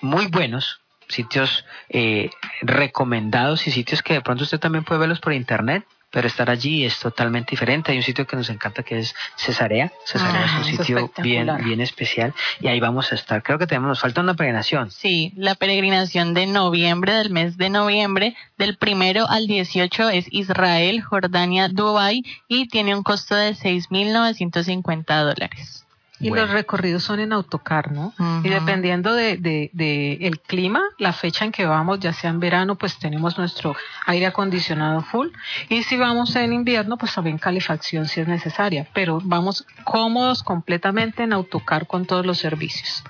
muy 0.00 0.26
buenos, 0.26 0.80
sitios 1.08 1.64
eh, 1.88 2.30
recomendados 2.62 3.66
y 3.66 3.70
sitios 3.70 4.02
que 4.02 4.14
de 4.14 4.20
pronto 4.20 4.44
usted 4.44 4.60
también 4.60 4.84
puede 4.84 5.00
verlos 5.00 5.20
por 5.20 5.32
internet 5.32 5.84
pero 6.12 6.28
estar 6.28 6.50
allí 6.50 6.84
es 6.84 6.98
totalmente 7.00 7.50
diferente. 7.50 7.90
Hay 7.90 7.98
un 7.98 8.04
sitio 8.04 8.26
que 8.26 8.36
nos 8.36 8.50
encanta 8.50 8.82
que 8.82 8.98
es 8.98 9.14
Cesarea. 9.36 9.90
Cesarea 10.04 10.42
Ah, 10.44 10.60
es 10.60 10.68
es 10.68 10.78
un 10.78 10.84
sitio 10.84 11.12
bien, 11.22 11.50
bien 11.64 11.80
especial 11.80 12.34
y 12.60 12.68
ahí 12.68 12.78
vamos 12.78 13.10
a 13.10 13.14
estar. 13.14 13.42
Creo 13.42 13.58
que 13.58 13.66
tenemos, 13.66 13.88
nos 13.88 14.00
falta 14.00 14.20
una 14.20 14.34
peregrinación. 14.34 14.90
Sí, 14.90 15.32
la 15.36 15.54
peregrinación 15.54 16.34
de 16.34 16.46
noviembre, 16.46 17.14
del 17.14 17.30
mes 17.30 17.56
de 17.56 17.70
noviembre, 17.70 18.36
del 18.58 18.76
primero 18.76 19.28
al 19.28 19.46
18 19.46 20.10
es 20.10 20.26
Israel, 20.30 21.02
Jordania, 21.02 21.68
Dubái 21.68 22.22
y 22.46 22.68
tiene 22.68 22.94
un 22.94 23.02
costo 23.02 23.34
de 23.34 23.54
6.950 23.54 25.24
dólares. 25.24 25.81
Y 26.22 26.28
Bueno. 26.30 26.44
los 26.46 26.52
recorridos 26.52 27.02
son 27.02 27.20
en 27.20 27.32
autocar, 27.32 27.90
¿no? 27.92 28.14
Y 28.44 28.48
dependiendo 28.48 29.12
de, 29.14 29.36
de, 29.36 29.70
de 29.72 30.14
el 30.22 30.40
clima, 30.40 30.80
la 30.98 31.12
fecha 31.12 31.44
en 31.44 31.52
que 31.52 31.66
vamos, 31.66 31.98
ya 32.00 32.12
sea 32.12 32.30
en 32.30 32.38
verano, 32.40 32.76
pues 32.76 32.98
tenemos 32.98 33.36
nuestro 33.38 33.74
aire 34.06 34.26
acondicionado 34.26 35.02
full. 35.02 35.28
Y 35.68 35.82
si 35.82 35.96
vamos 35.96 36.34
en 36.36 36.52
invierno, 36.52 36.96
pues 36.96 37.12
también 37.14 37.38
calefacción 37.38 38.06
si 38.06 38.20
es 38.20 38.28
necesaria. 38.28 38.86
Pero 38.94 39.20
vamos 39.22 39.66
cómodos 39.84 40.42
completamente 40.42 41.24
en 41.24 41.32
autocar 41.32 41.86
con 41.86 42.06
todos 42.06 42.24
los 42.24 42.38
servicios. 42.38 43.02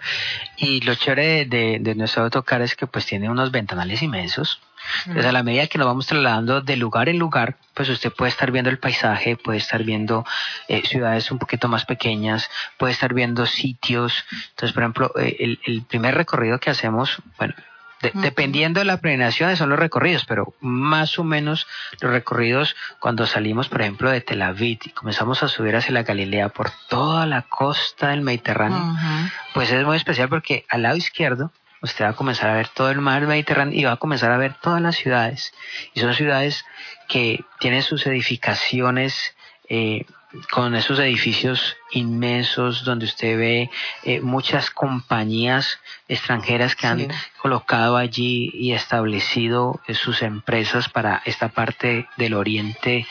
Y 0.57 0.81
lo 0.81 0.95
chévere 0.95 1.45
de, 1.45 1.47
de, 1.47 1.79
de 1.81 1.95
nuestro 1.95 2.25
autocar 2.25 2.63
es 2.63 2.75
que 2.75 2.87
pues 2.87 3.05
tiene 3.07 3.29
unos 3.29 3.51
ventanales 3.53 4.03
inmensos. 4.03 4.61
Entonces 5.07 5.27
a 5.27 5.33
la 5.33 5.43
medida 5.43 5.67
que 5.67 5.79
nos 5.79 5.87
vamos 5.87 6.07
trasladando 6.07 6.61
de 6.61 6.77
lugar 6.77 7.09
en 7.09 7.19
lugar, 7.19 7.57
pues 7.75 7.89
usted 7.89 8.13
puede 8.13 8.31
estar 8.31 8.51
viendo 8.51 8.71
el 8.71 8.79
paisaje, 8.79 9.37
puede 9.37 9.59
estar 9.59 9.83
viendo 9.85 10.25
eh, 10.69 10.83
ciudades 10.87 11.31
un 11.31 11.39
poquito 11.39 11.69
más 11.69 11.85
pequeñas, 11.85 12.51
puede 12.79 12.93
estar 12.93 13.15
viendo 13.15 13.47
sitios. 13.47 14.25
Entonces, 14.51 14.73
por 14.73 14.83
ejemplo, 14.83 15.13
eh, 15.19 15.37
el, 15.41 15.61
el 15.65 15.83
primer 15.83 16.15
recorrido 16.15 16.59
que 16.61 16.71
hacemos, 16.71 17.17
bueno, 17.39 17.55
de- 18.03 18.11
dependiendo 18.15 18.81
de 18.81 18.85
la 18.85 18.97
peregrinación 18.97 19.57
son 19.57 19.71
los 19.71 19.79
recorridos, 19.79 20.25
pero 20.25 20.55
más 20.61 21.19
o 21.21 21.25
menos 21.25 21.67
los 22.01 22.11
recorridos 22.11 22.75
cuando 22.99 23.27
salimos, 23.27 23.69
por 23.69 23.81
ejemplo, 23.81 24.11
de 24.11 24.21
Tel 24.21 24.43
Aviv 24.43 24.81
y 24.85 24.91
comenzamos 24.91 25.43
a 25.45 25.49
subir 25.49 25.77
hacia 25.77 25.93
la 25.93 26.03
Galilea 26.03 26.49
por 26.49 26.71
toda 26.89 27.27
la 27.27 27.43
costa 27.43 28.09
del 28.09 28.23
Mediterráneo, 28.23 28.79
pues 29.55 29.71
es 29.71 29.85
muy 29.85 29.97
especial 29.97 30.29
porque 30.29 30.67
al 30.69 30.83
lado 30.83 30.97
izquierdo 30.97 31.53
usted 31.83 32.05
va 32.05 32.11
a 32.11 32.17
comenzar 32.17 32.51
a 32.51 32.55
ver 32.55 32.69
todo 32.69 32.91
el 32.91 33.01
mar 33.01 33.27
Mediterráneo 33.27 33.79
y 33.79 33.85
va 33.85 33.93
a 33.93 33.97
comenzar 33.97 34.31
a 34.33 34.37
ver 34.39 34.55
todas 34.63 34.81
las 34.81 34.97
ciudades. 34.97 35.53
Y 35.95 36.01
son 36.01 36.15
ciudades 36.15 36.65
que 37.09 37.45
tienen 37.59 37.83
sus 37.83 38.07
edificaciones 38.07 39.35
eh, 39.69 40.05
con 40.51 40.75
esos 40.75 40.99
edificios 40.99 41.77
inmensos 41.91 42.85
donde 42.85 43.05
usted 43.05 43.37
ve 43.37 43.71
eh, 44.05 44.21
muchas 44.21 44.71
compañías 44.71 45.79
extranjeras 46.09 46.75
que 46.75 46.87
han 46.87 46.99
Sí. 47.01 47.09
colocado 47.41 47.97
allí 47.99 48.51
y 48.55 48.73
establecido 48.73 49.81
eh, 49.87 49.95
sus 49.95 50.23
empresas 50.23 50.89
para 50.89 51.21
esta 51.27 51.49
parte 51.49 52.07
del 52.17 52.35
oriente 52.35 53.07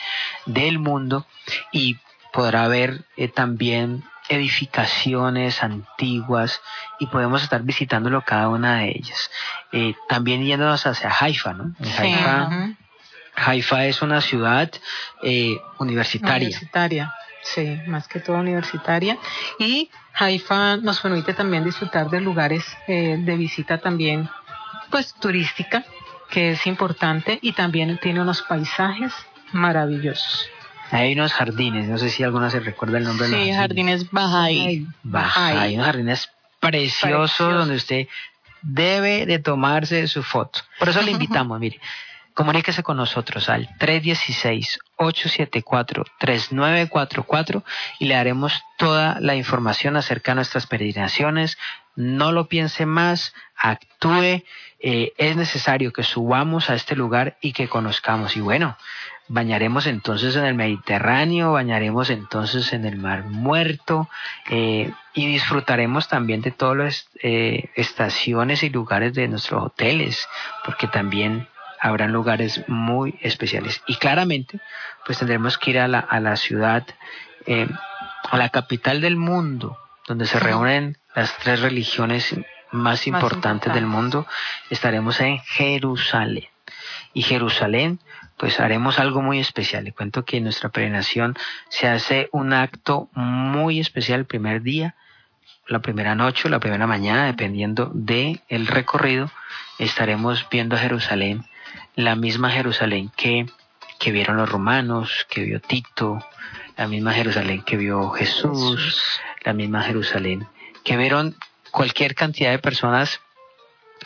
del 0.46 0.78
mundo 0.80 1.26
y 1.70 1.96
podrá 2.32 2.66
ver 2.66 3.04
eh, 3.16 3.28
también 3.28 4.02
edificaciones 4.28 5.62
antiguas 5.62 6.60
y 6.98 7.06
podemos 7.06 7.42
estar 7.42 7.62
visitándolo 7.62 8.22
cada 8.22 8.48
una 8.48 8.78
de 8.78 8.90
ellas. 8.90 9.30
Eh, 9.72 9.94
también 10.08 10.44
yéndonos 10.44 10.86
hacia 10.86 11.10
Haifa, 11.10 11.52
¿no? 11.52 11.74
Sí. 11.82 12.14
Haifa 13.34 13.86
es 13.86 14.02
una 14.02 14.20
ciudad 14.20 14.70
eh, 15.22 15.56
universitaria. 15.78 16.48
Universitaria, 16.48 17.14
sí, 17.42 17.78
más 17.86 18.06
que 18.06 18.20
todo 18.20 18.36
universitaria. 18.36 19.18
Y 19.58 19.90
Haifa 20.14 20.76
nos 20.76 21.00
permite 21.00 21.32
también 21.32 21.64
disfrutar 21.64 22.10
de 22.10 22.20
lugares 22.20 22.64
eh, 22.86 23.16
de 23.18 23.36
visita 23.36 23.78
también, 23.78 24.28
pues 24.90 25.14
turística, 25.14 25.84
que 26.30 26.52
es 26.52 26.66
importante 26.66 27.38
y 27.42 27.52
también 27.52 27.98
tiene 27.98 28.20
unos 28.20 28.42
paisajes 28.42 29.12
maravillosos. 29.52 30.48
Hay 30.92 31.12
unos 31.14 31.32
jardines, 31.32 31.88
no 31.88 31.98
sé 31.98 32.10
si 32.10 32.22
alguno 32.22 32.48
se 32.50 32.60
recuerda 32.60 32.98
el 32.98 33.04
nombre 33.04 33.26
de 33.28 33.32
los 33.36 33.44
Sí, 33.46 33.52
jardines 33.52 34.10
Bahá'í. 34.10 34.86
Hay 35.58 35.74
unos 35.74 35.86
jardines 35.86 36.30
preciosos 36.60 37.00
Preciosos. 37.32 37.54
donde 37.58 37.74
usted 37.76 38.06
debe 38.62 39.26
de 39.26 39.38
tomarse 39.40 40.06
su 40.06 40.22
foto. 40.22 40.60
Por 40.78 40.88
eso 40.90 41.02
le 41.02 41.10
invitamos, 41.16 41.58
mire, 41.58 41.80
comuníquese 42.34 42.82
con 42.82 42.96
nosotros 42.98 43.48
al 43.48 43.68
316-874-3944 46.58 47.62
y 47.98 48.06
le 48.06 48.14
daremos 48.14 48.62
toda 48.78 49.18
la 49.20 49.34
información 49.34 49.96
acerca 49.96 50.32
de 50.32 50.36
nuestras 50.36 50.66
peregrinaciones. 50.66 51.58
No 51.94 52.32
lo 52.32 52.48
piense 52.48 52.86
más, 52.86 53.34
actúe. 53.56 54.42
eh, 54.84 55.12
es 55.18 55.36
necesario 55.36 55.92
que 55.92 56.02
subamos 56.02 56.70
a 56.70 56.74
este 56.74 56.96
lugar 56.96 57.36
y 57.40 57.52
que 57.52 57.68
conozcamos. 57.68 58.36
Y 58.36 58.40
bueno, 58.40 58.76
bañaremos 59.28 59.86
entonces 59.86 60.36
en 60.36 60.44
el 60.44 60.54
Mediterráneo, 60.54 61.52
bañaremos 61.52 62.10
entonces 62.10 62.72
en 62.72 62.84
el 62.84 62.96
Mar 62.96 63.24
Muerto 63.24 64.08
eh, 64.50 64.92
y 65.14 65.26
disfrutaremos 65.26 66.08
también 66.08 66.42
de 66.42 66.50
todas 66.50 66.76
las 66.76 67.08
eh, 67.22 67.70
estaciones 67.74 68.62
y 68.62 68.70
lugares 68.70 69.14
de 69.14 69.28
nuestros 69.28 69.62
hoteles, 69.62 70.28
porque 70.64 70.86
también 70.86 71.48
habrán 71.80 72.12
lugares 72.12 72.62
muy 72.68 73.18
especiales. 73.22 73.82
Y 73.86 73.96
claramente, 73.96 74.60
pues 75.04 75.18
tendremos 75.18 75.58
que 75.58 75.70
ir 75.72 75.78
a 75.80 75.88
la, 75.88 75.98
a 75.98 76.20
la 76.20 76.36
ciudad, 76.36 76.86
eh, 77.46 77.68
a 78.30 78.36
la 78.36 78.50
capital 78.50 79.00
del 79.00 79.16
mundo, 79.16 79.78
donde 80.06 80.26
se 80.26 80.38
reúnen 80.38 80.98
las 81.14 81.36
tres 81.38 81.60
religiones 81.60 82.34
más 82.70 83.06
importantes 83.06 83.74
del 83.74 83.84
importantes. 83.84 84.14
mundo. 84.22 84.26
Estaremos 84.70 85.20
en 85.20 85.38
Jerusalén. 85.40 86.48
Y 87.14 87.22
Jerusalén, 87.22 87.98
pues 88.42 88.58
haremos 88.58 88.98
algo 88.98 89.22
muy 89.22 89.38
especial. 89.38 89.84
Le 89.84 89.92
cuento 89.92 90.24
que 90.24 90.38
en 90.38 90.42
nuestra 90.42 90.68
peregrinación 90.68 91.36
se 91.68 91.86
hace 91.86 92.28
un 92.32 92.52
acto 92.52 93.08
muy 93.14 93.78
especial 93.78 94.18
el 94.18 94.26
primer 94.26 94.62
día, 94.62 94.96
la 95.68 95.78
primera 95.78 96.16
noche 96.16 96.48
o 96.48 96.50
la 96.50 96.58
primera 96.58 96.88
mañana, 96.88 97.26
dependiendo 97.26 97.92
de 97.94 98.40
el 98.48 98.66
recorrido, 98.66 99.30
estaremos 99.78 100.44
viendo 100.50 100.74
a 100.74 100.80
Jerusalén, 100.80 101.44
la 101.94 102.16
misma 102.16 102.50
Jerusalén 102.50 103.12
que, 103.16 103.46
que 104.00 104.10
vieron 104.10 104.38
los 104.38 104.50
romanos, 104.50 105.24
que 105.30 105.44
vio 105.44 105.60
Tito, 105.60 106.18
la 106.76 106.88
misma 106.88 107.12
Jerusalén 107.12 107.62
que 107.62 107.76
vio 107.76 108.10
Jesús, 108.10 108.74
Jesús. 108.76 109.20
la 109.44 109.52
misma 109.52 109.84
Jerusalén 109.84 110.48
que 110.82 110.96
vieron 110.96 111.36
cualquier 111.70 112.16
cantidad 112.16 112.50
de 112.50 112.58
personas, 112.58 113.20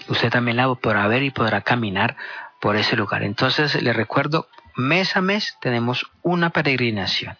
usted 0.09 0.29
también 0.29 0.59
la 0.59 0.75
podrá 0.75 1.07
ver 1.09 1.23
y 1.23 1.31
podrá 1.31 1.63
caminar 1.63 2.19
por 2.67 2.75
ese 2.77 2.97
lugar. 2.97 3.23
Entonces, 3.23 3.81
le 3.81 3.93
recuerdo, 3.93 4.49
mes 4.75 5.17
a 5.17 5.21
mes 5.21 5.57
tenemos 5.61 6.05
una 6.23 6.51
peregrinación. 6.51 7.37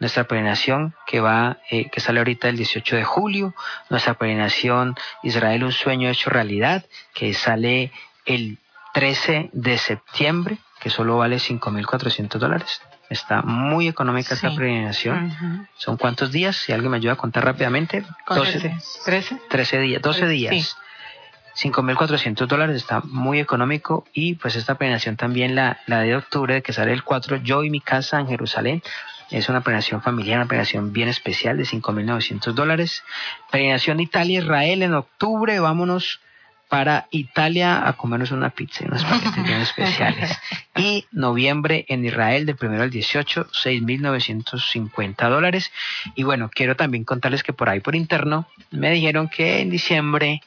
Nuestra 0.00 0.24
peregrinación 0.24 0.94
que 1.06 1.20
va, 1.20 1.58
eh, 1.70 1.90
que 1.90 2.00
sale 2.00 2.20
ahorita 2.20 2.48
el 2.48 2.56
18 2.56 2.96
de 2.96 3.04
julio, 3.04 3.54
nuestra 3.90 4.14
peregrinación 4.14 4.94
Israel 5.22 5.64
un 5.64 5.72
sueño 5.72 6.08
hecho 6.08 6.30
realidad, 6.30 6.86
que 7.12 7.34
sale 7.34 7.92
el 8.24 8.56
13 8.94 9.50
de 9.52 9.76
septiembre, 9.76 10.56
que 10.80 10.88
solo 10.88 11.18
vale 11.18 11.36
5.400 11.36 12.38
dólares. 12.38 12.80
Está 13.10 13.42
muy 13.42 13.88
económica 13.88 14.32
esta 14.32 14.48
Sí. 14.48 14.56
peregrinación. 14.56 15.68
¿Son 15.76 15.98
cuántos 15.98 16.32
días? 16.32 16.56
Si 16.56 16.72
alguien 16.72 16.92
me 16.92 16.96
ayuda 16.96 17.12
a 17.12 17.16
contar 17.16 17.44
rápidamente. 17.44 18.06
Con 18.24 18.38
12, 18.38 18.58
trece. 18.58 18.76
¿Trece? 19.04 19.38
13 19.50 19.80
días, 19.80 20.00
12 20.00 20.20
Trece, 20.20 20.32
días. 20.32 20.76
5.400 21.62 22.46
dólares 22.46 22.76
está 22.76 23.00
muy 23.04 23.38
económico 23.38 24.04
y 24.12 24.34
pues 24.34 24.56
esta 24.56 24.74
peregrinación 24.74 25.16
también 25.16 25.54
la, 25.54 25.78
la 25.86 26.00
de 26.00 26.16
octubre 26.16 26.62
que 26.62 26.72
sale 26.72 26.92
el 26.92 27.04
4 27.04 27.36
yo 27.36 27.62
y 27.62 27.70
mi 27.70 27.80
casa 27.80 28.18
en 28.18 28.26
Jerusalén 28.26 28.82
es 29.30 29.48
una 29.48 29.60
peregrinación 29.60 30.02
familiar, 30.02 30.38
una 30.38 30.46
peregrinación 30.46 30.92
bien 30.92 31.08
especial 31.08 31.56
de 31.56 31.64
5.900 31.64 32.52
dólares. 32.52 33.02
Peregrinación 33.50 34.00
Italia-Israel 34.00 34.82
en 34.82 34.94
octubre, 34.94 35.58
vámonos 35.58 36.20
para 36.68 37.06
Italia 37.10 37.86
a 37.86 37.92
comernos 37.94 38.30
una 38.30 38.48
pizza 38.50 38.82
y 38.82 38.88
unos 38.88 39.04
paquetes 39.04 39.44
bien 39.44 39.60
especiales. 39.62 40.38
Y 40.76 41.06
noviembre 41.12 41.84
en 41.88 42.04
Israel 42.04 42.46
del 42.46 42.56
primero 42.56 42.82
al 42.82 42.90
18, 42.90 43.46
6.950 43.46 45.28
dólares. 45.28 45.70
Y 46.14 46.22
bueno, 46.22 46.50
quiero 46.52 46.74
también 46.74 47.04
contarles 47.04 47.42
que 47.42 47.52
por 47.52 47.68
ahí 47.68 47.80
por 47.80 47.94
interno 47.94 48.46
me 48.70 48.90
dijeron 48.90 49.28
que 49.28 49.60
en 49.60 49.70
diciembre 49.70 50.42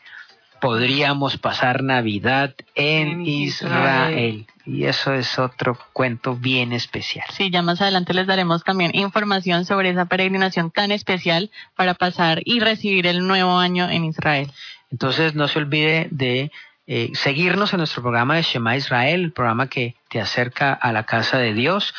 podríamos 0.60 1.38
pasar 1.38 1.84
Navidad 1.84 2.56
en, 2.76 3.08
En 3.08 3.26
Israel. 3.26 3.76
Israel. 4.10 4.48
Y 4.66 4.86
eso 4.86 5.14
es 5.14 5.38
otro 5.38 5.78
cuento 5.94 6.36
bien 6.36 6.74
especial. 6.74 7.26
Sí, 7.32 7.52
ya 7.52 7.62
más 7.62 7.82
adelante 7.82 8.14
les 8.14 8.26
daremos 8.26 8.64
también 8.64 8.92
información 8.96 9.66
sobre 9.66 9.90
esa 9.90 10.06
peregrinación 10.06 10.72
tan 10.72 10.92
especial 10.92 11.52
para 11.76 11.94
pasar 11.94 12.42
y 12.46 12.60
recibir 12.60 13.06
el 13.06 13.28
nuevo 13.28 13.58
año 13.58 13.90
en 13.90 14.06
Israel. 14.06 14.52
Entonces 14.92 15.36
no 15.36 15.48
se 15.48 15.60
olvide 15.60 16.08
de 16.10 16.52
eh, 16.88 17.12
seguirnos 17.14 17.74
en 17.74 17.80
nuestro 17.80 18.02
programa 18.02 18.36
de 18.36 18.44
Shema 18.44 18.78
Israel, 18.78 19.22
el 19.26 19.32
programa 19.32 19.68
que 19.68 19.96
te 20.10 20.22
acerca 20.22 20.74
a 20.74 20.92
la 20.92 21.04
casa 21.04 21.38
de 21.38 21.54
Dios, 21.54 21.94